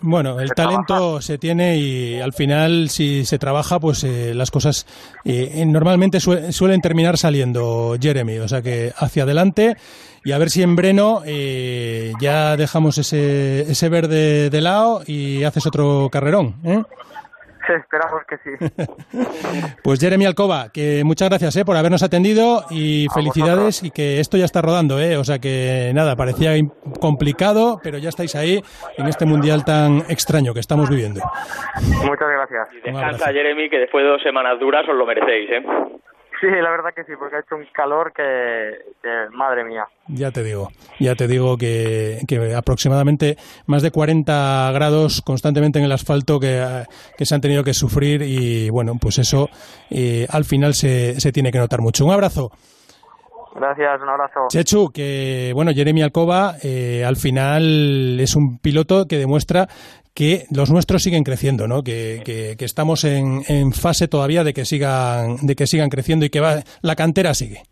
Bueno, 0.00 0.40
el 0.40 0.48
que 0.48 0.54
talento 0.56 1.20
se 1.20 1.38
tiene 1.38 1.76
y 1.76 2.20
al 2.20 2.32
final 2.32 2.88
si 2.88 3.24
se 3.24 3.38
trabaja, 3.38 3.78
pues 3.78 4.02
eh, 4.02 4.34
las 4.34 4.50
cosas 4.50 4.88
eh, 5.24 5.62
normalmente 5.64 6.18
sue- 6.18 6.50
suelen 6.52 6.80
terminar 6.80 7.16
saliendo, 7.16 7.94
Jeremy. 8.00 8.38
O 8.40 8.48
sea 8.48 8.60
que 8.60 8.92
hacia 8.96 9.22
adelante 9.22 9.76
y 10.24 10.32
a 10.32 10.38
ver 10.38 10.50
si 10.50 10.64
en 10.64 10.74
Breno 10.74 11.20
eh, 11.24 12.12
ya 12.20 12.56
dejamos 12.56 12.98
ese, 12.98 13.70
ese 13.70 13.88
verde 13.88 14.50
de 14.50 14.60
lado 14.60 15.02
y 15.06 15.44
haces 15.44 15.64
otro 15.66 16.08
carrerón. 16.10 16.56
Esperamos 17.80 18.22
que 18.28 18.36
sí. 18.38 18.50
Pues 19.82 20.00
Jeremy 20.00 20.26
Alcoba, 20.26 20.70
que 20.72 21.02
muchas 21.04 21.28
gracias 21.28 21.56
eh, 21.56 21.64
por 21.64 21.76
habernos 21.76 22.02
atendido 22.02 22.64
y 22.70 23.06
felicidades 23.12 23.82
y 23.82 23.90
que 23.90 24.20
esto 24.20 24.36
ya 24.36 24.44
está 24.44 24.62
rodando, 24.62 24.98
eh, 24.98 25.16
o 25.16 25.24
sea 25.24 25.38
que 25.38 25.90
nada, 25.94 26.16
parecía 26.16 26.52
complicado, 27.00 27.80
pero 27.82 27.98
ya 27.98 28.08
estáis 28.08 28.34
ahí 28.34 28.60
en 28.96 29.06
este 29.06 29.26
mundial 29.26 29.64
tan 29.64 29.98
extraño 30.08 30.54
que 30.54 30.60
estamos 30.60 30.88
viviendo. 30.88 31.20
Muchas 32.04 32.28
gracias. 32.28 32.68
Descansa, 32.84 33.32
Jeremy, 33.32 33.68
que 33.68 33.78
después 33.78 34.04
de 34.04 34.10
dos 34.10 34.22
semanas 34.22 34.58
duras 34.58 34.88
os 34.88 34.96
lo 34.96 35.04
merecéis, 35.06 35.50
¿eh? 35.50 35.91
Sí, 36.42 36.48
la 36.48 36.70
verdad 36.70 36.90
que 36.92 37.04
sí, 37.04 37.12
porque 37.16 37.36
ha 37.36 37.38
hecho 37.38 37.54
un 37.54 37.64
calor 37.72 38.12
que, 38.12 38.96
que 39.00 39.28
madre 39.32 39.62
mía. 39.62 39.86
Ya 40.08 40.32
te 40.32 40.42
digo, 40.42 40.70
ya 40.98 41.14
te 41.14 41.28
digo 41.28 41.56
que, 41.56 42.18
que 42.26 42.56
aproximadamente 42.56 43.36
más 43.66 43.80
de 43.80 43.92
40 43.92 44.72
grados 44.74 45.22
constantemente 45.22 45.78
en 45.78 45.84
el 45.84 45.92
asfalto 45.92 46.40
que, 46.40 46.84
que 47.16 47.26
se 47.26 47.34
han 47.36 47.40
tenido 47.40 47.62
que 47.62 47.74
sufrir 47.74 48.22
y 48.22 48.70
bueno, 48.70 48.94
pues 49.00 49.20
eso 49.20 49.50
eh, 49.88 50.26
al 50.30 50.44
final 50.44 50.74
se, 50.74 51.20
se 51.20 51.30
tiene 51.30 51.52
que 51.52 51.58
notar 51.58 51.80
mucho. 51.80 52.04
Un 52.04 52.12
abrazo. 52.12 52.50
Gracias, 53.54 54.00
un 54.00 54.08
abrazo. 54.08 54.40
Chechu, 54.48 54.90
que 54.92 55.52
bueno, 55.54 55.72
Jeremy 55.72 56.02
Alcoba 56.02 56.54
eh, 56.62 57.04
al 57.06 57.16
final 57.16 58.18
es 58.18 58.34
un 58.34 58.58
piloto 58.58 59.06
que 59.06 59.18
demuestra 59.18 59.68
que 60.14 60.44
los 60.50 60.70
nuestros 60.70 61.02
siguen 61.02 61.24
creciendo, 61.24 61.66
¿no? 61.68 61.82
Que, 61.82 62.22
que- 62.24 62.56
que 62.58 62.64
estamos 62.64 63.04
en, 63.04 63.42
en 63.48 63.72
fase 63.72 64.08
todavía 64.08 64.44
de 64.44 64.52
que 64.52 64.64
sigan, 64.64 65.36
de 65.42 65.56
que 65.56 65.66
sigan 65.66 65.88
creciendo 65.90 66.24
y 66.26 66.30
que 66.30 66.40
va, 66.40 66.62
la 66.82 66.96
cantera 66.96 67.34
sigue. 67.34 67.62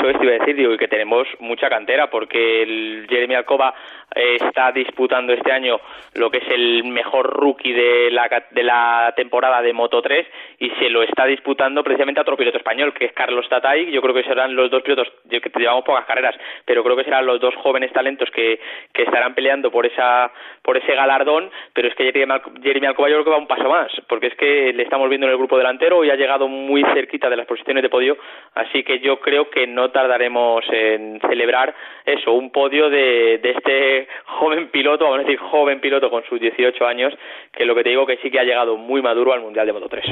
Eso 0.00 0.08
es, 0.08 0.16
iba 0.22 0.32
a 0.32 0.38
decir, 0.38 0.56
digo, 0.56 0.74
que 0.78 0.88
tenemos 0.88 1.28
mucha 1.40 1.68
cantera, 1.68 2.08
porque 2.08 3.04
Jeremy 3.06 3.34
Alcoba 3.34 3.74
eh, 4.14 4.36
está 4.40 4.72
disputando 4.72 5.34
este 5.34 5.52
año 5.52 5.78
lo 6.14 6.30
que 6.30 6.38
es 6.38 6.48
el 6.48 6.84
mejor 6.84 7.26
rookie 7.26 7.74
de 7.74 8.10
la, 8.10 8.46
de 8.50 8.62
la 8.62 9.12
temporada 9.14 9.60
de 9.60 9.74
Moto 9.74 10.00
3 10.00 10.26
y 10.58 10.70
se 10.70 10.88
lo 10.88 11.02
está 11.02 11.26
disputando 11.26 11.84
precisamente 11.84 12.18
a 12.18 12.22
otro 12.22 12.38
piloto 12.38 12.56
español, 12.56 12.94
que 12.94 13.04
es 13.04 13.12
Carlos 13.12 13.46
Tatay. 13.50 13.90
Yo 13.90 14.00
creo 14.00 14.14
que 14.14 14.24
serán 14.24 14.56
los 14.56 14.70
dos 14.70 14.82
pilotos, 14.82 15.06
yo 15.24 15.38
que 15.42 15.50
llevamos 15.58 15.84
pocas 15.84 16.06
carreras, 16.06 16.34
pero 16.64 16.82
creo 16.82 16.96
que 16.96 17.04
serán 17.04 17.26
los 17.26 17.38
dos 17.38 17.54
jóvenes 17.56 17.92
talentos 17.92 18.30
que, 18.30 18.58
que 18.94 19.02
estarán 19.02 19.34
peleando 19.34 19.70
por 19.70 19.84
esa 19.84 20.32
por 20.62 20.76
ese 20.76 20.94
galardón, 20.94 21.50
pero 21.74 21.88
es 21.88 21.94
que 21.94 22.04
Jeremy 22.04 22.86
Alcoba 22.86 23.08
yo 23.08 23.16
creo 23.16 23.24
que 23.24 23.30
va 23.30 23.36
un 23.38 23.46
paso 23.46 23.68
más, 23.68 23.90
porque 24.08 24.28
es 24.28 24.34
que 24.36 24.72
le 24.72 24.82
estamos 24.82 25.08
viendo 25.08 25.26
en 25.26 25.32
el 25.32 25.38
grupo 25.38 25.58
delantero 25.58 26.04
y 26.04 26.10
ha 26.10 26.16
llegado 26.16 26.48
muy 26.48 26.82
cerquita 26.94 27.28
de 27.28 27.36
las 27.36 27.46
posiciones 27.46 27.82
de 27.82 27.88
podio, 27.88 28.16
así 28.54 28.82
que 28.82 29.00
yo 29.00 29.20
creo 29.20 29.50
que 29.50 29.66
no 29.66 29.89
tardaremos 29.90 30.64
en 30.72 31.20
celebrar 31.20 31.74
eso, 32.04 32.32
un 32.32 32.50
podio 32.50 32.88
de, 32.90 33.38
de 33.42 33.50
este 33.50 34.08
joven 34.38 34.70
piloto, 34.70 35.04
vamos 35.04 35.20
a 35.20 35.22
decir 35.22 35.38
joven 35.38 35.80
piloto 35.80 36.10
con 36.10 36.22
sus 36.28 36.40
18 36.40 36.86
años, 36.86 37.12
que 37.52 37.64
lo 37.64 37.74
que 37.74 37.82
te 37.82 37.90
digo 37.90 38.06
que 38.06 38.18
sí 38.22 38.30
que 38.30 38.38
ha 38.38 38.44
llegado 38.44 38.76
muy 38.76 39.02
maduro 39.02 39.32
al 39.32 39.40
Mundial 39.40 39.66
de 39.66 39.72
Moto 39.72 39.88
3. 39.88 40.04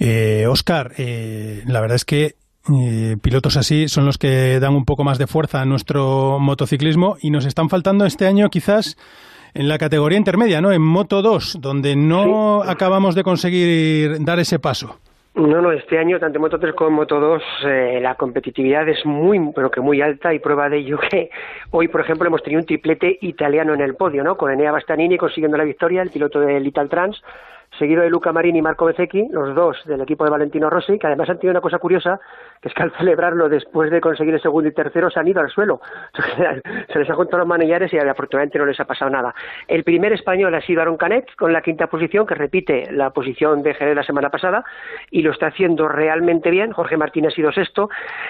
Eh, 0.00 0.46
Oscar, 0.46 0.92
eh, 0.98 1.62
la 1.66 1.80
verdad 1.80 1.96
es 1.96 2.04
que 2.04 2.34
eh, 2.70 3.16
pilotos 3.22 3.56
así 3.56 3.88
son 3.88 4.04
los 4.04 4.18
que 4.18 4.60
dan 4.60 4.74
un 4.74 4.84
poco 4.84 5.02
más 5.02 5.18
de 5.18 5.26
fuerza 5.26 5.62
a 5.62 5.64
nuestro 5.64 6.38
motociclismo 6.38 7.16
y 7.20 7.30
nos 7.30 7.46
están 7.46 7.68
faltando 7.68 8.04
este 8.04 8.26
año 8.26 8.48
quizás 8.50 8.96
en 9.54 9.68
la 9.68 9.78
categoría 9.78 10.18
intermedia, 10.18 10.60
¿no? 10.60 10.72
En 10.72 10.82
Moto 10.82 11.22
2, 11.22 11.60
donde 11.60 11.96
no 11.96 12.62
acabamos 12.62 13.14
de 13.14 13.22
conseguir 13.22 14.22
dar 14.24 14.38
ese 14.38 14.58
paso. 14.58 14.98
No, 15.38 15.62
no, 15.62 15.70
este 15.70 16.00
año, 16.00 16.18
tanto 16.18 16.40
Moto 16.40 16.58
3 16.58 16.74
como 16.74 16.90
Moto 16.90 17.20
2, 17.20 17.42
eh, 17.64 18.00
la 18.02 18.16
competitividad 18.16 18.88
es 18.88 19.06
muy, 19.06 19.52
pero 19.54 19.70
que 19.70 19.80
muy 19.80 20.02
alta 20.02 20.34
y 20.34 20.40
prueba 20.40 20.68
de 20.68 20.78
ello 20.78 20.98
que 20.98 21.30
hoy, 21.70 21.86
por 21.86 22.00
ejemplo, 22.00 22.26
hemos 22.26 22.42
tenido 22.42 22.60
un 22.60 22.66
triplete 22.66 23.18
italiano 23.20 23.72
en 23.72 23.80
el 23.80 23.94
podio, 23.94 24.24
¿no? 24.24 24.36
Con 24.36 24.50
Enea 24.50 24.72
Bastanini 24.72 25.16
consiguiendo 25.16 25.56
la 25.56 25.62
victoria, 25.62 26.02
el 26.02 26.10
piloto 26.10 26.40
del 26.40 26.66
Italtrans, 26.66 27.22
seguido 27.78 28.02
de 28.02 28.10
Luca 28.10 28.32
Marini 28.32 28.58
y 28.58 28.62
Marco 28.62 28.84
Bezzecchi, 28.84 29.28
los 29.30 29.54
dos 29.54 29.76
del 29.86 30.00
equipo 30.00 30.24
de 30.24 30.30
Valentino 30.30 30.68
Rossi, 30.68 30.98
que 30.98 31.06
además 31.06 31.30
han 31.30 31.38
tenido 31.38 31.52
una 31.52 31.60
cosa 31.60 31.78
curiosa, 31.78 32.20
que 32.60 32.68
es 32.68 32.74
que 32.74 32.82
al 32.82 32.92
celebrarlo 32.92 33.48
después 33.48 33.90
de 33.90 34.00
conseguir 34.00 34.34
el 34.34 34.42
segundo 34.42 34.68
y 34.68 34.72
tercero 34.72 35.10
se 35.10 35.20
han 35.20 35.28
ido 35.28 35.40
al 35.40 35.50
suelo. 35.50 35.80
Se 36.92 36.98
les 36.98 37.08
ha 37.08 37.14
juntado 37.14 37.38
los 37.38 37.46
manillares 37.46 37.92
y 37.92 37.98
afortunadamente 37.98 38.58
no 38.58 38.66
les 38.66 38.78
ha 38.80 38.84
pasado 38.84 39.10
nada. 39.10 39.34
El 39.66 39.84
primer 39.84 40.12
español 40.12 40.54
ha 40.54 40.60
sido 40.60 40.80
Aaron 40.80 40.96
Canet, 40.96 41.34
con 41.36 41.52
la 41.52 41.62
quinta 41.62 41.86
posición, 41.86 42.26
que 42.26 42.34
repite 42.34 42.90
la 42.92 43.10
posición 43.10 43.62
de 43.62 43.74
Jerez 43.74 43.94
la 43.94 44.02
semana 44.02 44.30
pasada, 44.30 44.64
y 45.10 45.22
lo 45.22 45.32
está 45.32 45.46
haciendo 45.46 45.88
realmente 45.88 46.50
bien. 46.50 46.72
Jorge 46.72 46.96
Martín 46.96 47.26
ha 47.26 47.30
sido 47.30 47.52
sexto. 47.52 47.88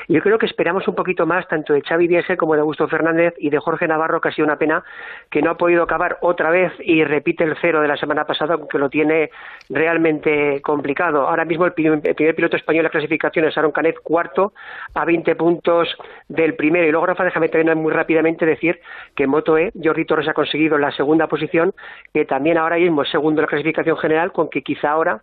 Yo 0.09 0.21
creo 0.21 0.39
que 0.39 0.47
esperamos 0.47 0.87
un 0.89 0.95
poquito 0.95 1.27
más 1.27 1.47
tanto 1.49 1.73
de 1.73 1.83
Xavi 1.83 2.07
Biese 2.07 2.37
como 2.37 2.55
de 2.55 2.61
Augusto 2.61 2.89
Fernández 2.89 3.35
y 3.39 3.51
de 3.51 3.59
Jorge 3.59 3.89
Navarro, 3.89 4.21
que 4.21 4.29
ha 4.29 4.33
sido 4.33 4.47
una 4.47 4.59
pena 4.59 4.85
que 5.31 5.43
no 5.43 5.51
ha 5.51 5.57
podido 5.57 5.83
acabar 5.83 6.19
otra 6.21 6.51
vez 6.51 6.73
y 6.81 7.05
repite 7.05 7.45
el 7.45 7.57
cero 7.61 7.81
de 7.81 7.89
la 7.89 7.97
semana 7.97 8.25
pasada, 8.25 8.55
aunque 8.55 8.79
lo 8.79 8.91
tiene 8.91 9.31
realmente 9.69 10.61
complicado. 10.63 11.29
Ahora 11.29 11.45
mismo 11.45 11.67
el 11.67 11.73
primer, 11.73 12.01
el 12.03 12.15
primer 12.15 12.35
piloto 12.35 12.57
español 12.57 12.81
en 12.81 12.85
la 12.85 12.91
clasificación 12.91 13.47
es 13.47 13.57
Aaron 13.57 13.73
Canet, 13.73 13.97
cuarto, 14.03 14.53
a 14.95 15.05
20 15.05 15.35
puntos 15.37 15.89
del 16.29 16.55
primero. 16.55 16.87
Y 16.87 16.91
luego, 16.91 17.07
Rafa, 17.07 17.25
déjame 17.25 17.49
también 17.49 17.79
muy 17.79 17.93
rápidamente 17.93 18.47
decir 18.47 18.81
que 19.15 19.27
Moto 19.27 19.59
E, 19.59 19.73
Jordi 19.83 20.05
Torres 20.05 20.29
ha 20.29 20.35
conseguido 20.35 20.79
la 20.79 20.91
segunda 20.93 21.27
posición, 21.27 21.75
que 22.13 22.25
también 22.25 22.59
ahora 22.59 22.77
mismo 22.77 23.03
es 23.03 23.11
segundo 23.11 23.41
en 23.41 23.43
la 23.43 23.49
clasificación 23.49 23.97
general, 23.99 24.33
con 24.33 24.49
que 24.49 24.63
quizá 24.63 24.91
ahora, 24.91 25.23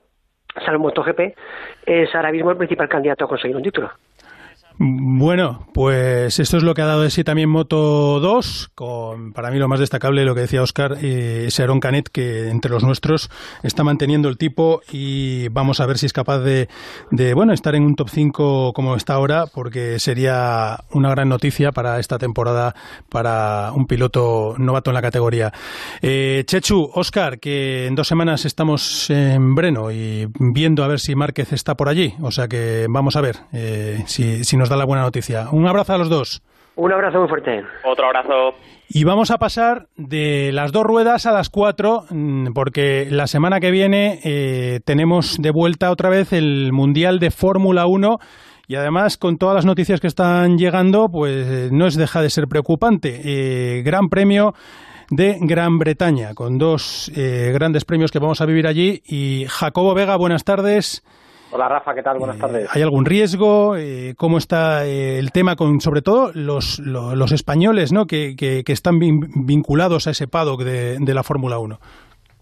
salvo 0.63 0.83
MotoGP, 0.83 1.35
es 1.85 2.13
ahora 2.15 2.31
mismo 2.31 2.51
el 2.51 2.57
principal 2.57 2.87
candidato 2.87 3.25
a 3.25 3.27
conseguir 3.27 3.55
un 3.55 3.63
título. 3.63 3.91
Bueno, 4.77 5.67
pues 5.73 6.37
esto 6.39 6.57
es 6.57 6.63
lo 6.63 6.73
que 6.73 6.81
ha 6.81 6.85
dado 6.85 7.01
de 7.01 7.09
sí 7.09 7.23
también 7.23 7.49
Moto 7.49 8.19
2, 8.19 8.71
con 8.75 9.31
para 9.31 9.49
mí 9.49 9.57
lo 9.57 9.69
más 9.69 9.79
destacable 9.79 10.25
lo 10.25 10.35
que 10.35 10.41
decía 10.41 10.61
Oscar, 10.61 10.97
eh, 11.01 11.45
ese 11.47 11.63
Aaron 11.63 11.79
Canet 11.79 12.09
que 12.09 12.49
entre 12.49 12.71
los 12.71 12.83
nuestros 12.83 13.29
está 13.63 13.85
manteniendo 13.85 14.27
el 14.27 14.37
tipo 14.37 14.81
y 14.91 15.47
vamos 15.47 15.79
a 15.79 15.85
ver 15.85 15.97
si 15.97 16.07
es 16.07 16.13
capaz 16.13 16.39
de, 16.39 16.67
bueno, 17.33 17.53
estar 17.53 17.73
en 17.73 17.83
un 17.83 17.95
top 17.95 18.09
5 18.09 18.73
como 18.73 18.97
está 18.97 19.13
ahora, 19.13 19.45
porque 19.47 19.97
sería 19.99 20.83
una 20.91 21.09
gran 21.09 21.29
noticia 21.29 21.71
para 21.71 21.99
esta 22.01 22.17
temporada 22.17 22.75
para 23.07 23.71
un 23.73 23.87
piloto 23.87 24.55
novato 24.57 24.89
en 24.89 24.95
la 24.95 25.01
categoría. 25.01 25.53
Eh, 26.01 26.43
Chechu, 26.45 26.91
Oscar, 26.93 27.39
que 27.39 27.87
en 27.87 27.95
dos 27.95 28.09
semanas 28.09 28.43
estamos 28.43 29.09
en 29.09 29.55
Breno 29.55 29.89
y 29.89 30.27
viendo 30.37 30.83
a 30.83 30.87
ver 30.89 30.99
si 30.99 31.15
Márquez 31.15 31.53
está 31.53 31.75
por 31.75 31.87
allí, 31.87 32.13
o 32.21 32.31
sea 32.31 32.49
que 32.49 32.87
vamos 32.89 33.15
a 33.15 33.21
ver 33.21 33.37
eh, 33.53 34.03
si, 34.05 34.43
si 34.43 34.57
nos 34.57 34.64
da 34.69 34.75
la 34.75 34.85
buena 34.85 35.03
noticia. 35.03 35.47
Un 35.51 35.67
abrazo 35.67 35.93
a 35.93 35.97
los 35.97 36.09
dos. 36.09 36.41
Un 36.75 36.91
abrazo 36.91 37.19
muy 37.19 37.29
fuerte. 37.29 37.63
Otro 37.85 38.05
abrazo. 38.05 38.55
Y 38.89 39.03
vamos 39.03 39.31
a 39.31 39.37
pasar 39.37 39.87
de 39.95 40.51
las 40.51 40.71
dos 40.71 40.83
ruedas 40.83 41.25
a 41.25 41.31
las 41.31 41.49
cuatro, 41.49 42.03
mm, 42.09 42.53
porque 42.53 43.07
la 43.09 43.27
semana 43.27 43.59
que 43.59 43.71
viene 43.71 44.19
eh, 44.23 44.79
tenemos 44.85 45.37
de 45.41 45.51
vuelta 45.51 45.89
otra 45.91 46.09
vez 46.09 46.33
el 46.33 46.71
Mundial 46.73 47.19
de 47.19 47.31
Fórmula 47.31 47.85
1 47.87 48.17
y 48.67 48.75
además 48.75 49.17
con 49.17 49.37
todas 49.37 49.55
las 49.55 49.65
noticias 49.65 50.01
que 50.01 50.07
están 50.07 50.57
llegando, 50.57 51.07
pues 51.09 51.47
eh, 51.47 51.69
no 51.71 51.87
es 51.87 51.95
deja 51.95 52.21
de 52.21 52.29
ser 52.29 52.47
preocupante. 52.47 53.21
Eh, 53.23 53.83
gran 53.83 54.09
premio 54.09 54.53
de 55.09 55.37
Gran 55.41 55.77
Bretaña, 55.77 56.33
con 56.33 56.57
dos 56.57 57.11
eh, 57.15 57.51
grandes 57.53 57.85
premios 57.85 58.11
que 58.11 58.19
vamos 58.19 58.41
a 58.41 58.45
vivir 58.45 58.65
allí. 58.67 59.01
Y 59.05 59.45
Jacobo 59.47 59.93
Vega, 59.93 60.17
buenas 60.17 60.43
tardes. 60.43 61.03
Hola 61.51 61.69
Rafa, 61.69 61.93
¿qué 61.95 62.03
tal? 62.03 62.17
Buenas 62.17 62.37
tardes. 62.37 62.67
¿Hay 62.75 62.81
algún 62.81 63.05
riesgo? 63.05 63.77
Eh, 63.77 64.13
¿Cómo 64.17 64.37
está 64.37 64.85
eh, 64.85 65.19
el 65.19 65.31
tema 65.31 65.55
con, 65.55 65.79
sobre 65.79 66.01
todo, 66.01 66.31
los, 66.33 66.79
los, 66.79 67.15
los 67.15 67.31
españoles 67.31 67.93
¿no? 67.93 68.07
que, 68.07 68.35
que, 68.35 68.63
que 68.65 68.73
están 68.73 68.95
vin- 68.99 69.29
vinculados 69.45 70.07
a 70.07 70.11
ese 70.11 70.27
paddock 70.27 70.61
de, 70.63 70.97
de 70.99 71.13
la 71.13 71.23
Fórmula 71.23 71.57
1? 71.59 71.77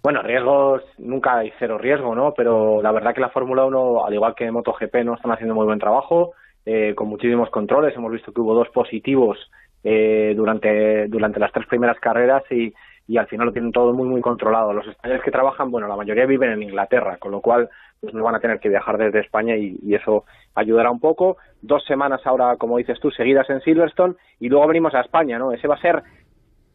Bueno, 0.01 0.21
riesgos, 0.23 0.81
nunca 0.97 1.37
hay 1.37 1.51
cero 1.59 1.77
riesgo, 1.77 2.15
¿no? 2.15 2.33
Pero 2.35 2.81
la 2.81 2.91
verdad 2.91 3.13
que 3.13 3.21
la 3.21 3.29
Fórmula 3.29 3.65
1, 3.65 4.05
al 4.05 4.13
igual 4.13 4.33
que 4.35 4.51
MotoGP, 4.51 4.95
no 5.05 5.13
están 5.15 5.31
haciendo 5.31 5.53
muy 5.55 5.65
buen 5.65 5.79
trabajo, 5.79 6.31
eh, 6.65 6.93
con 6.95 7.07
muchísimos 7.07 7.49
controles. 7.51 7.95
Hemos 7.95 8.11
visto 8.11 8.31
que 8.33 8.41
hubo 8.41 8.55
dos 8.55 8.69
positivos 8.69 9.37
eh, 9.83 10.33
durante, 10.35 11.07
durante 11.07 11.39
las 11.39 11.51
tres 11.53 11.67
primeras 11.67 11.99
carreras 11.99 12.43
y, 12.49 12.73
y 13.07 13.17
al 13.17 13.27
final 13.27 13.47
lo 13.47 13.53
tienen 13.53 13.71
todo 13.71 13.93
muy, 13.93 14.07
muy 14.07 14.21
controlado. 14.21 14.73
Los 14.73 14.87
españoles 14.87 15.23
que 15.23 15.31
trabajan, 15.31 15.69
bueno, 15.71 15.87
la 15.87 15.95
mayoría 15.95 16.25
viven 16.25 16.51
en 16.51 16.63
Inglaterra, 16.63 17.17
con 17.17 17.31
lo 17.31 17.39
cual 17.41 17.69
pues 18.03 18.13
no 18.13 18.21
van 18.21 18.35
a 18.35 18.41
tener 18.41 18.59
que 18.59 18.67
viajar 18.67 18.97
desde 18.97 19.21
España 19.21 19.55
y, 19.55 19.79
y 19.81 19.95
eso 19.95 20.25
ayudará 20.55 20.91
un 20.91 20.99
poco. 20.99 21.37
Dos 21.61 21.85
semanas 21.85 22.19
ahora, 22.25 22.57
como 22.57 22.77
dices 22.77 22.99
tú, 22.99 23.09
seguidas 23.11 23.49
en 23.49 23.61
Silverstone 23.61 24.15
y 24.41 24.49
luego 24.49 24.67
venimos 24.67 24.93
a 24.93 24.99
España, 24.99 25.39
¿no? 25.39 25.53
Ese 25.53 25.69
va 25.69 25.75
a 25.75 25.81
ser 25.81 26.03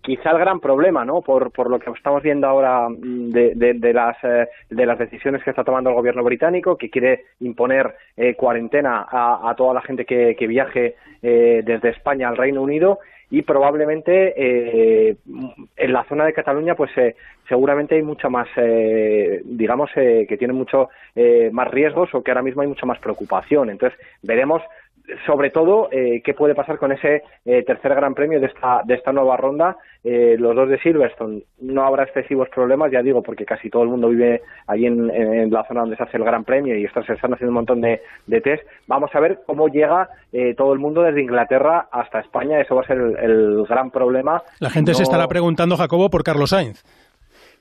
quizá 0.09 0.31
el 0.31 0.39
gran 0.39 0.59
problema, 0.59 1.05
¿no? 1.05 1.21
Por, 1.21 1.51
por 1.51 1.69
lo 1.69 1.79
que 1.79 1.91
estamos 1.91 2.23
viendo 2.23 2.47
ahora 2.47 2.89
mm, 2.89 3.29
de, 3.29 3.75
de, 3.75 3.93
las 3.93 4.17
eh, 4.23 4.49
de 4.71 4.87
las 4.87 4.99
decisiones 4.99 5.43
que 5.43 5.51
está 5.51 5.65
tomando 5.65 5.91
el 5.91 5.97
gobierno 5.97 6.25
británico, 6.25 6.79
que 6.79 6.89
quiere 6.89 7.27
imponer 7.41 7.95
eh, 8.17 8.35
cuarentena 8.35 9.07
a, 9.07 9.55
toda 9.55 9.75
la 9.75 9.83
gente 9.83 10.07
que, 10.07 10.47
viaje 10.47 10.95
eh, 11.21 11.63
desde 11.63 11.91
España 11.91 12.29
al 12.29 12.39
Reino 12.39 12.63
Unido 12.63 13.01
y 13.31 13.43
probablemente 13.43 14.33
eh, 14.35 15.17
en 15.77 15.93
la 15.93 16.05
zona 16.05 16.25
de 16.25 16.33
Cataluña 16.33 16.75
pues 16.75 16.91
eh, 16.97 17.15
seguramente 17.47 17.97
hay 17.97 18.03
mucha 18.03 18.31
más 18.31 18.49
digamos 19.45 19.91
que 19.95 20.37
tiene 20.39 20.55
mucho 20.55 20.89
más 21.53 21.69
riesgos 21.71 22.15
o 22.15 22.23
que 22.23 22.31
ahora 22.31 22.43
mismo 22.43 22.63
hay 22.63 22.69
mucha 22.69 22.87
más 22.87 22.99
preocupación 22.99 23.69
entonces 23.69 23.99
veremos 24.23 24.63
sobre 25.27 25.51
todo 25.51 25.89
eh, 25.91 26.21
qué 26.23 26.35
puede 26.35 26.55
pasar 26.55 26.79
con 26.79 26.93
ese 26.93 27.23
eh, 27.45 27.63
tercer 27.65 27.95
gran 27.95 28.15
premio 28.15 28.41
de 28.41 28.47
esta 28.47 28.83
de 28.85 28.95
esta 28.95 29.13
nueva 29.13 29.37
ronda 29.37 29.77
eh, 30.05 30.37
los 30.39 30.55
dos 30.55 30.69
de 30.69 30.79
Silverstone. 30.79 31.43
No 31.61 31.85
habrá 31.85 32.05
excesivos 32.05 32.49
problemas 32.51 32.93
ya 32.93 33.03
digo 33.03 33.23
porque 33.23 33.45
casi 33.45 33.71
todo 33.71 33.83
el 33.83 33.89
mundo 33.89 34.09
vive 34.09 34.43
ahí 34.67 34.87
en, 34.87 35.11
en 35.11 35.51
la 35.51 35.65
zona 35.65 35.81
donde 35.81 35.97
se 35.97 36.03
hace 36.03 36.17
el 36.17 36.25
gran 36.25 36.45
premio 36.45 36.77
y 36.77 36.85
están, 36.85 37.05
se 37.05 37.15
están 37.15 37.33
haciendo 37.35 37.51
un 37.51 37.57
montón 37.57 37.81
de, 37.81 38.01
de 38.27 38.41
test. 38.41 38.63
Vamos 38.87 39.11
a 39.15 39.21
ver 39.21 39.41
cómo 39.47 39.69
llega 39.69 40.09
eh, 40.33 40.55
todo 40.55 40.73
el 40.73 40.79
mundo 40.79 41.03
desde 41.03 41.23
Inglaterra 41.23 41.89
hasta 41.91 42.21
España. 42.21 42.61
Eso 42.61 42.75
va 42.75 42.83
a 42.83 42.87
ser 42.87 42.99
el, 42.99 43.17
el 43.19 43.65
gran 43.69 43.91
problema. 43.91 44.43
La 44.61 44.71
gente 44.71 44.95
se 44.95 45.03
estará 45.03 45.27
preguntando, 45.27 45.77
Jacobo, 45.77 46.11
por 46.11 46.23
Carlos 46.23 46.51
Sainz. 46.51 46.85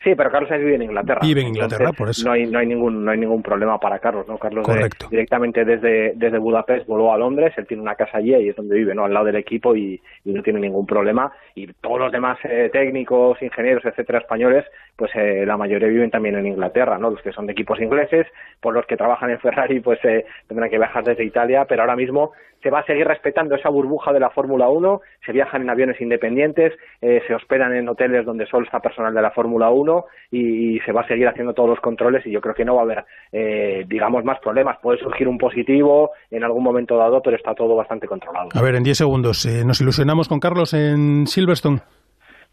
Sí, 0.07 0.15
pero 0.15 0.31
Carlos 0.31 0.47
Sainz 0.47 0.63
vive 0.63 0.75
en 0.75 0.83
Inglaterra. 0.83 1.19
Vive 1.21 1.41
en 1.41 1.47
Inglaterra, 1.47 1.89
Entonces, 1.89 1.97
por 1.97 2.09
eso. 2.09 2.25
No 2.27 2.31
hay, 2.33 2.45
no 2.45 2.59
hay 2.59 2.65
ningún 2.65 3.03
no 3.03 3.11
hay 3.11 3.17
ningún 3.17 3.41
problema 3.43 3.77
para 3.77 3.99
Carlos, 3.99 4.25
¿no? 4.27 4.37
Carlos 4.37 4.65
de- 4.65 4.73
Correcto. 4.73 5.07
directamente 5.09 5.65
desde 5.65 6.13
desde 6.15 6.37
Budapest 6.37 6.87
voló 6.87 7.11
a 7.11 7.17
Londres, 7.17 7.53
él 7.57 7.67
tiene 7.67 7.83
una 7.83 7.95
casa 7.95 8.19
allí 8.19 8.33
y 8.35 8.49
es 8.49 8.55
donde 8.55 8.75
vive, 8.75 8.95
¿no? 8.95 9.03
Al 9.03 9.13
lado 9.13 9.25
del 9.25 9.35
equipo 9.35 9.75
y, 9.75 10.01
y 10.23 10.31
no 10.33 10.41
tiene 10.43 10.61
ningún 10.61 10.85
problema. 10.85 11.31
Y 11.55 11.67
todos 11.73 11.99
los 11.99 12.11
demás 12.11 12.37
eh, 12.45 12.69
técnicos, 12.71 13.41
ingenieros, 13.41 13.83
etcétera, 13.83 14.19
españoles, 14.19 14.63
pues 14.95 15.11
eh, 15.15 15.45
la 15.45 15.57
mayoría 15.57 15.89
viven 15.89 16.09
también 16.09 16.35
en 16.37 16.45
Inglaterra, 16.47 16.97
¿no? 16.97 17.09
Los 17.09 17.21
que 17.21 17.33
son 17.33 17.45
de 17.45 17.51
equipos 17.51 17.79
ingleses, 17.81 18.27
por 18.61 18.73
los 18.73 18.85
que 18.85 18.95
trabajan 18.95 19.29
en 19.29 19.39
Ferrari, 19.39 19.81
pues 19.81 19.99
eh, 20.05 20.25
tendrán 20.47 20.69
que 20.69 20.77
viajar 20.77 21.03
desde 21.03 21.25
Italia, 21.25 21.65
pero 21.67 21.81
ahora 21.81 21.95
mismo 21.97 22.31
se 22.63 22.71
va 22.71 22.79
a 22.79 22.85
seguir 22.85 23.05
respetando 23.07 23.53
esa 23.55 23.69
burbuja 23.69 24.11
de 24.13 24.19
la 24.19 24.31
Fórmula 24.31 24.67
1, 24.67 25.01
se 25.25 25.31
viajan 25.31 25.61
en 25.61 25.69
aviones 25.69 26.01
independientes, 26.01 26.73
eh, 27.01 27.21
se 27.27 27.35
hospedan 27.35 27.75
en 27.75 27.87
hoteles 27.87 28.25
donde 28.25 28.47
solo 28.47 28.65
está 28.65 28.79
personal 28.79 29.13
de 29.13 29.21
la 29.21 29.29
Fórmula 29.29 29.69
1 29.69 29.96
y, 30.31 30.75
y 30.77 30.79
se 30.81 30.91
va 30.91 31.01
a 31.01 31.07
seguir 31.07 31.27
haciendo 31.27 31.53
todos 31.53 31.69
los 31.69 31.79
controles 31.79 32.25
y 32.25 32.31
yo 32.31 32.41
creo 32.41 32.55
que 32.55 32.65
no 32.65 32.75
va 32.75 32.81
a 32.81 32.85
haber, 32.85 33.05
eh, 33.31 33.85
digamos, 33.87 34.23
más 34.23 34.39
problemas. 34.39 34.77
Puede 34.81 34.99
surgir 34.99 35.27
un 35.27 35.37
positivo 35.37 36.11
en 36.31 36.43
algún 36.43 36.63
momento 36.63 36.97
dado, 36.97 37.21
pero 37.21 37.35
está 37.37 37.53
todo 37.55 37.75
bastante 37.75 38.07
controlado. 38.07 38.49
A 38.53 38.61
ver, 38.61 38.75
en 38.75 38.83
10 38.83 38.97
segundos, 38.97 39.45
eh, 39.45 39.63
¿nos 39.65 39.81
ilusionamos 39.81 40.27
con 40.27 40.39
Carlos 40.39 40.73
en 40.73 41.27
Silverstone? 41.27 41.79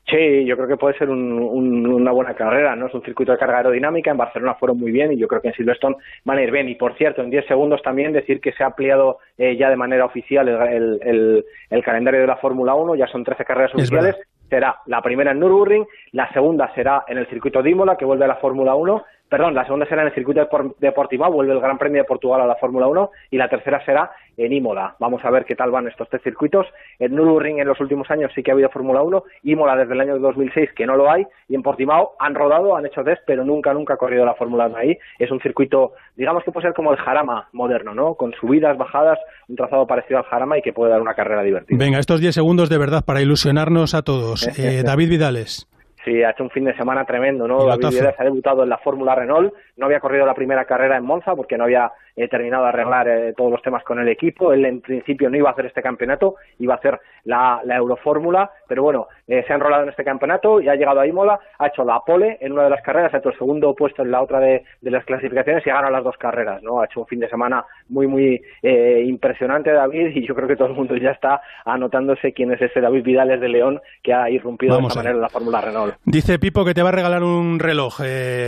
Sí, 0.07 0.45
yo 0.45 0.55
creo 0.57 0.69
que 0.69 0.77
puede 0.77 0.99
ser 0.99 1.09
un- 1.09 1.33
un- 1.41 1.87
una 1.87 2.13
buena 2.13 2.35
carrera, 2.35 2.77
¿no? 2.77 2.89
Es 2.89 2.95
un 2.95 3.03
circuito 3.03 3.33
de 3.33 3.39
carga 3.39 3.57
aerodinámica, 3.59 4.11
en 4.11 4.19
Barcelona 4.19 4.55
fueron 4.55 4.79
muy 4.79 4.93
bien 4.93 5.13
y 5.13 5.17
yo 5.17 5.27
creo 5.27 5.41
que 5.41 5.49
en 5.49 5.55
Silverstone 5.55 5.97
van 6.27 6.37
a 6.37 6.43
ir 6.43 6.51
bien. 6.51 6.69
Y 6.69 6.75
por 6.75 6.95
cierto, 6.99 7.23
en 7.23 7.31
10 7.31 7.47
segundos 7.47 7.81
también 7.83 8.13
decir 8.13 8.39
que 8.43 8.53
se 8.53 8.63
ha 8.63 8.67
ampliado 8.67 9.19
eh, 9.39 9.57
ya 9.57 9.71
de 9.71 9.77
manera 9.77 10.05
oficial 10.05 10.47
el, 10.47 10.61
el- 10.69 11.01
el- 11.03 11.45
el 11.71 11.83
calendario 11.83 12.21
de 12.21 12.27
la 12.27 12.37
Fórmula 12.37 12.75
1, 12.75 12.95
ya 12.97 13.07
son 13.07 13.25
13 13.25 13.47
carreras 13.47 13.71
Es 13.71 13.77
oficiales. 13.77 14.17
Será 14.49 14.81
la 14.87 15.03
primera 15.03 15.33
en 15.33 15.41
Nürburgring, 15.41 15.87
la 16.13 16.33
segunda 16.33 16.73
será 16.75 17.05
en 17.09 17.19
el 17.19 17.27
circuito 17.27 17.63
de 17.63 17.71
Imola, 17.71 17.97
que 17.97 18.05
vuelve 18.05 18.25
a 18.25 18.29
la 18.29 18.37
Fórmula 18.37 18.75
1, 18.75 19.05
perdón, 19.37 19.55
la 19.55 19.65
segunda 19.65 19.85
será 19.87 20.03
en 20.03 20.09
el 20.09 20.15
circuito 20.15 20.39
de 20.39 20.47
Por- 20.47 20.77
de 20.77 20.93
Portimao, 20.93 21.33
vuelve 21.33 21.53
el 21.55 21.61
Gran 21.61 21.77
Premio 21.77 22.03
de 22.03 22.07
Portugal 22.07 22.41
a 22.43 22.47
la 22.47 22.55
Fórmula 22.55 22.87
1, 22.87 23.11
y 23.33 23.37
la 23.37 23.49
tercera 23.49 23.85
será 23.85 24.13
en 24.37 24.53
Imola. 24.53 24.95
Vamos 25.01 25.25
a 25.25 25.31
ver 25.31 25.45
qué 25.45 25.57
tal 25.57 25.73
van 25.73 25.89
estos 25.89 26.09
tres 26.09 26.23
circuitos. 26.23 26.67
En 27.01 27.15
Nürburgring 27.17 27.59
en 27.59 27.67
los 27.67 27.81
últimos 27.81 28.09
años 28.13 28.31
sí 28.35 28.43
que 28.45 28.53
ha 28.53 28.55
habido 28.55 28.69
Fórmula 28.69 29.03
1, 29.03 29.25
Imola 29.43 29.75
desde 29.77 29.93
el 29.95 30.01
año 30.01 30.19
2006 30.21 30.71
que 30.77 30.87
no 30.87 30.95
lo 30.97 31.11
hay, 31.11 31.27
y 31.49 31.57
en 31.57 31.63
Portimao 31.63 32.13
han 32.21 32.35
rodado, 32.37 32.77
han 32.77 32.87
hecho 32.87 33.03
test, 33.03 33.23
pero 33.27 33.45
nunca, 33.45 33.75
nunca 33.75 33.95
ha 33.95 33.97
corrido 33.97 34.25
la 34.25 34.35
Fórmula 34.35 34.67
1 34.69 34.77
ahí. 34.77 34.97
Es 35.19 35.33
un 35.33 35.41
circuito, 35.41 35.95
digamos 36.15 36.45
que 36.45 36.53
puede 36.53 36.69
ser 36.69 36.75
como 36.75 36.93
el 36.93 36.99
Jarama 36.99 37.49
moderno, 37.53 37.93
¿no? 37.93 38.15
Con 38.15 38.33
subidas, 38.35 38.79
bajadas, 38.79 39.19
un 39.49 39.57
trazado 39.57 39.87
parecido 39.87 40.19
al 40.19 40.25
Jarama 40.27 40.59
y 40.59 40.63
que 40.63 40.73
puede 40.73 40.93
dar 40.93 41.01
una 41.03 41.15
carrera 41.15 41.43
divertida. 41.43 41.77
Venga, 41.77 41.99
estos 41.99 42.21
10 42.21 42.35
segundos 42.35 42.69
de 42.69 42.79
verdad 42.79 43.05
para 43.05 43.21
ilusionarnos 43.21 43.95
a 43.95 44.03
todos. 44.03 44.49
Eh, 44.65 44.83
David 44.85 45.09
Vidales. 45.11 45.67
Sí, 46.05 46.23
ha 46.23 46.31
hecho 46.31 46.45
un 46.45 46.51
fin 46.51 46.65
de 46.65 46.77
semana 46.77 47.05
tremendo, 47.05 47.49
¿no? 47.49 47.65
David 47.65 47.89
Vides 47.89 48.15
ha 48.19 48.25
debutado 48.25 48.63
en 48.63 48.69
la 48.69 48.79
Fórmula 48.79 49.15
Renault, 49.15 49.55
no 49.77 49.87
había 49.87 50.01
corrido 50.01 50.27
la 50.27 50.35
primera 50.35 50.67
carrera 50.67 50.99
en 50.99 51.05
Monza 51.05 51.35
porque 51.35 51.57
no 51.57 51.65
había 51.65 51.91
eh, 52.17 52.29
terminado 52.29 52.65
de 52.65 52.69
arreglar 52.69 53.09
eh, 53.09 53.35
todos 53.37 53.51
los 53.51 53.63
temas 53.63 53.83
con 53.85 53.99
el 53.99 54.09
equipo. 54.09 54.53
Él 54.53 54.65
en 54.65 54.81
principio 54.81 55.29
no 55.31 55.37
iba 55.37 55.51
a 55.51 55.53
hacer 55.53 55.67
este 55.67 55.83
campeonato, 55.83 56.37
iba 56.59 56.75
a 56.75 56.79
hacer 56.79 57.01
la, 57.25 57.61
la 57.65 57.77
Eurofórmula, 57.77 58.51
pero 58.69 58.83
bueno, 58.83 59.09
eh, 59.27 59.43
se 59.47 59.53
ha 59.53 59.57
enrolado 59.57 59.85
en 59.85 59.89
este 59.89 60.05
campeonato 60.05 60.61
y 60.61 60.69
ha 60.69 60.77
llegado 60.77 61.01
a 61.01 61.07
Imola, 61.07 61.39
ha 61.59 61.67
hecho 61.67 61.85
la 61.85 62.01
pole 62.01 62.39
en 62.41 62.53
una 62.53 62.65
de 62.65 62.71
las 62.71 62.83
carreras, 62.83 63.13
ha 63.15 63.19
hecho 63.19 63.31
el 63.31 63.39
segundo 63.39 63.75
puesto 63.75 64.03
en 64.03 64.11
la 64.11 64.23
otra 64.23 64.41
de, 64.41 64.65
de 64.81 64.91
las 64.91 65.05
clasificaciones 65.05 65.67
y 65.67 65.71
ha 65.71 65.75
ganado 65.75 65.93
las 65.93 66.05
dos 66.05 66.17
carreras, 66.17 66.63
¿no? 66.63 66.81
Ha 66.81 66.87
hecho 66.87 67.01
un 67.01 67.07
fin 67.07 67.21
de 67.21 67.29
semana 67.29 67.65
muy, 67.89 68.07
muy 68.07 68.41
eh, 68.63 69.05
impresionante 69.07 69.73
David 69.73 70.15
y 70.15 70.27
yo 70.27 70.35
creo 70.35 70.49
que 70.49 70.57
todo 70.57 70.69
el 70.69 70.75
mundo 70.75 70.97
ya 70.97 71.11
está 71.11 71.41
anotándose 71.65 72.33
quién 72.33 72.53
es 72.53 72.61
ese 72.61 72.81
David 72.81 73.03
Vidales 73.03 73.41
de 73.41 73.49
León 73.49 73.81
que 74.03 74.13
ha 74.13 74.29
irrumpido 74.31 74.75
Vamos 74.75 74.89
de 74.95 75.01
esta 75.01 75.01
manera 75.01 75.17
en 75.17 75.23
la 75.23 75.29
Fórmula 75.29 75.61
Renault. 75.61 75.95
Dice 76.05 76.39
Pipo 76.39 76.65
que 76.65 76.75
te 76.75 76.83
va 76.83 76.91
a 76.91 76.93
regalar 76.93 77.23
un 77.23 77.59
reloj. 77.59 78.01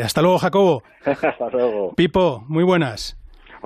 Hasta 0.05 0.23
luego, 0.23 0.39
Jacobo. 0.39 0.83
Hasta 1.05 1.51
luego. 1.51 1.95
Pipo, 1.95 2.45
muy 2.49 2.65
buenas. 2.65 3.17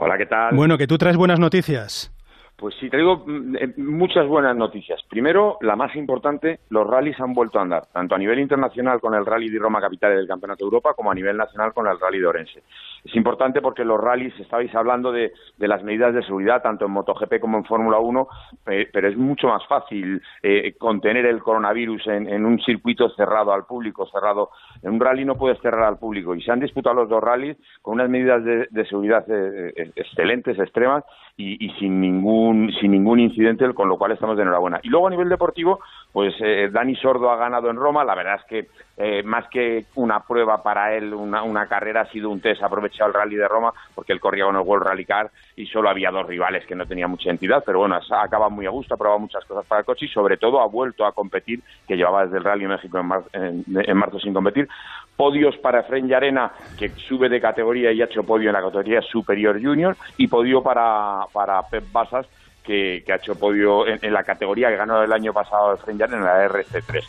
Hola, 0.03 0.17
¿qué 0.17 0.25
tal? 0.25 0.57
Bueno, 0.57 0.79
que 0.79 0.87
tú 0.87 0.97
traes 0.97 1.19
buenas 1.19 1.39
noticias. 1.39 2.11
Pues 2.57 2.75
sí, 2.81 2.89
te 2.89 2.97
digo 2.97 3.23
mm, 3.27 3.57
eh, 3.57 3.75
muchas 3.77 4.27
buenas 4.27 4.57
noticias. 4.57 4.99
Primero, 5.11 5.59
la 5.61 5.77
más 5.77 5.95
importante, 5.95 6.61
los 6.71 6.87
rallies 6.87 7.21
han 7.21 7.35
vuelto 7.35 7.59
a 7.59 7.63
andar, 7.63 7.87
tanto 7.93 8.15
a 8.15 8.19
nivel 8.19 8.39
internacional 8.39 8.99
con 8.99 9.13
el 9.15 9.27
Rally 9.27 9.51
de 9.51 9.59
Roma 9.59 9.79
Capital 9.79 10.17
del 10.17 10.27
Campeonato 10.27 10.65
de 10.65 10.69
Europa, 10.69 10.95
como 10.97 11.11
a 11.11 11.15
nivel 11.15 11.37
nacional 11.37 11.75
con 11.75 11.87
el 11.87 12.01
Rally 12.01 12.19
de 12.19 12.27
Orense. 12.27 12.63
Es 13.05 13.15
importante 13.17 13.61
porque 13.63 13.85
los 13.85 13.99
rallies, 14.01 14.39
estabais 14.41 14.75
hablando 14.75 15.11
de, 15.13 15.33
de 15.57 15.69
las 15.69 15.83
medidas 15.83 16.15
de 16.15 16.23
seguridad, 16.23 16.63
tanto 16.63 16.85
en 16.85 16.91
MotoGP 16.93 17.41
como 17.41 17.57
en 17.59 17.65
Fórmula 17.65 17.99
1, 17.99 18.29
pe- 18.65 18.89
pero 18.93 19.09
es 19.09 19.17
mucho 19.17 19.49
más 19.49 19.67
fácil 19.67 20.21
eh, 20.43 20.75
contener 20.79 21.25
el 21.27 21.43
coronavirus 21.43 22.07
en, 22.09 22.29
en 22.29 22.45
un 22.45 22.59
circuito 22.61 23.09
cerrado 23.11 23.53
al 23.53 23.65
público, 23.65 24.07
cerrado. 24.07 24.51
En 24.83 24.93
un 24.93 25.01
rally 25.01 25.25
no 25.25 25.37
puedes 25.37 25.59
cerrar 25.61 25.85
al 25.85 25.99
público 25.99 26.35
y 26.35 26.43
se 26.43 26.53
han 26.53 26.61
disputado 26.61 26.97
los 26.97 27.09
dos 27.09 27.23
rallies 27.23 27.57
con 27.83 27.95
unas 27.95 28.11
medidas 28.11 28.45
de, 28.45 28.85
seguridad 28.85 29.25
eh, 29.31 29.73
eh, 29.77 29.91
excelentes, 29.97 30.59
extremas 30.59 31.05
y, 31.37 31.71
sin 31.79 32.01
ningún 32.03 32.71
sin 32.81 32.91
ningún 32.91 33.19
incidente, 33.19 33.73
con 33.73 33.89
lo 33.89 33.97
cual 33.97 34.13
estamos 34.13 34.37
de 34.37 34.43
enhorabuena. 34.43 34.79
Y 34.83 34.89
luego 34.91 35.07
a 35.07 35.11
nivel 35.11 35.29
deportivo, 35.31 35.81
pues 36.13 36.35
eh, 36.41 36.69
Dani 36.71 36.95
Sordo 36.97 37.31
ha 37.31 37.37
ganado 37.37 37.71
en 37.71 37.77
Roma. 37.77 38.05
La 38.05 38.15
verdad 38.15 38.37
es 38.41 38.45
que 38.45 38.67
eh, 38.99 39.23
más 39.23 39.49
que 39.49 39.87
una 39.95 40.21
prueba 40.21 40.63
para 40.63 40.95
él, 40.95 41.15
una, 41.15 41.43
una 41.43 41.67
carrera, 41.67 42.03
ha 42.03 42.11
sido 42.11 42.29
un 42.29 42.43
test. 42.43 42.63
Ha 42.63 42.69
aprovechado 42.91 43.09
el 43.09 43.15
rally 43.15 43.37
de 43.37 43.49
Roma 43.49 43.73
porque 43.95 44.13
él 44.13 44.21
corría 44.21 44.45
con 44.45 44.57
el 44.57 44.63
World 44.63 44.87
Rally 44.87 45.05
Car 45.05 45.31
y 45.57 45.67
solo 45.67 45.89
había 45.91 46.11
dos 46.11 46.27
rivales 46.27 46.67
que 46.67 46.75
no 46.75 46.87
tenían 46.87 47.11
mucha 47.11 47.31
entidad. 47.31 47.63
Pero 47.65 47.79
bueno, 47.81 47.97
ha 47.97 48.23
acabado 48.25 48.51
muy 48.51 48.67
a 48.67 48.71
gusto, 48.71 48.95
ha 48.95 48.99
probado 48.99 49.21
muchas 49.21 49.45
cosas 49.45 49.65
para 49.67 49.81
el 49.81 49.85
coche 49.87 50.07
y 50.07 50.09
sobre 50.09 50.37
todo 50.37 50.61
ha 50.61 50.67
vuelto 50.67 51.05
a 51.07 51.13
competir, 51.13 51.61
que 51.87 51.97
llevaba 51.97 52.25
desde 52.25 52.39
el 52.39 52.45
Rally 52.45 52.67
México 52.67 52.99
en, 52.99 53.07
mar- 53.07 53.25
en- 53.33 53.65
en 53.69 53.97
marzo 53.97 54.19
sin 54.19 54.35
competir. 54.35 54.69
Podios 55.17 55.57
para 55.59 55.81
Efren 55.81 56.09
Llarena, 56.09 56.51
que 56.79 56.89
sube 56.91 57.29
de 57.29 57.41
categoría 57.41 57.93
y 57.93 58.01
ha 58.01 58.07
hecho 58.07 58.23
podio 58.23 58.49
en 58.49 58.55
la 58.55 58.63
categoría 58.63 59.03
superior 59.03 59.61
junior, 59.63 59.97
y 60.17 60.27
podio 60.29 60.63
para, 60.63 61.21
para 61.33 61.61
Pep 61.69 61.85
Basas, 61.93 62.27
que, 62.65 63.03
que 63.05 63.13
ha 63.13 63.17
hecho 63.17 63.35
podio 63.35 63.87
en, 63.87 63.99
en 64.03 64.13
la 64.13 64.23
categoría 64.25 64.69
que 64.69 64.77
ganó 64.77 65.03
el 65.03 65.13
año 65.13 65.33
pasado 65.33 65.75
Efren 65.75 65.99
Llarena 65.99 66.19
en 66.19 66.25
la 66.25 66.49
RC3. 66.49 67.03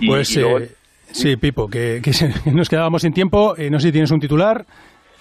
Y- 0.00 0.06
Pues 0.08 0.30
y 0.36 0.40
luego- 0.40 0.58
eh, 0.60 0.70
sí, 1.10 1.36
Pipo, 1.36 1.68
que, 1.68 2.00
que 2.02 2.12
se- 2.12 2.32
que 2.44 2.52
nos 2.52 2.68
quedábamos 2.68 3.02
sin 3.02 3.12
tiempo. 3.12 3.56
Eh, 3.56 3.68
no 3.70 3.80
sé 3.80 3.88
si 3.88 3.92
tienes 3.92 4.12
un 4.12 4.20
titular. 4.20 4.64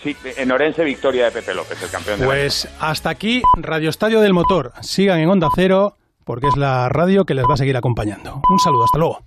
Sí, 0.06 0.16
en 0.38 0.52
Orense, 0.52 0.84
victoria 0.84 1.26
de 1.26 1.32
Pepe 1.32 1.54
López, 1.54 1.82
el 1.82 1.90
campeón 1.90 2.20
de 2.20 2.26
Pues 2.26 2.68
hasta 2.80 3.10
aquí 3.10 3.42
Radio 3.56 3.90
Estadio 3.90 4.22
del 4.22 4.34
Motor. 4.34 4.74
Sigan 4.82 5.20
en 5.20 5.30
Onda 5.30 5.50
Cero 5.56 5.98
porque 6.24 6.48
es 6.48 6.58
la 6.58 6.90
radio 6.90 7.26
que 7.26 7.34
les 7.34 7.46
va 7.46 7.56
a 7.56 7.58
seguir 7.58 7.78
acompañando. 7.78 8.42
Un 8.50 8.60
saludo, 8.60 8.86
hasta 8.86 8.98
luego. 8.98 9.24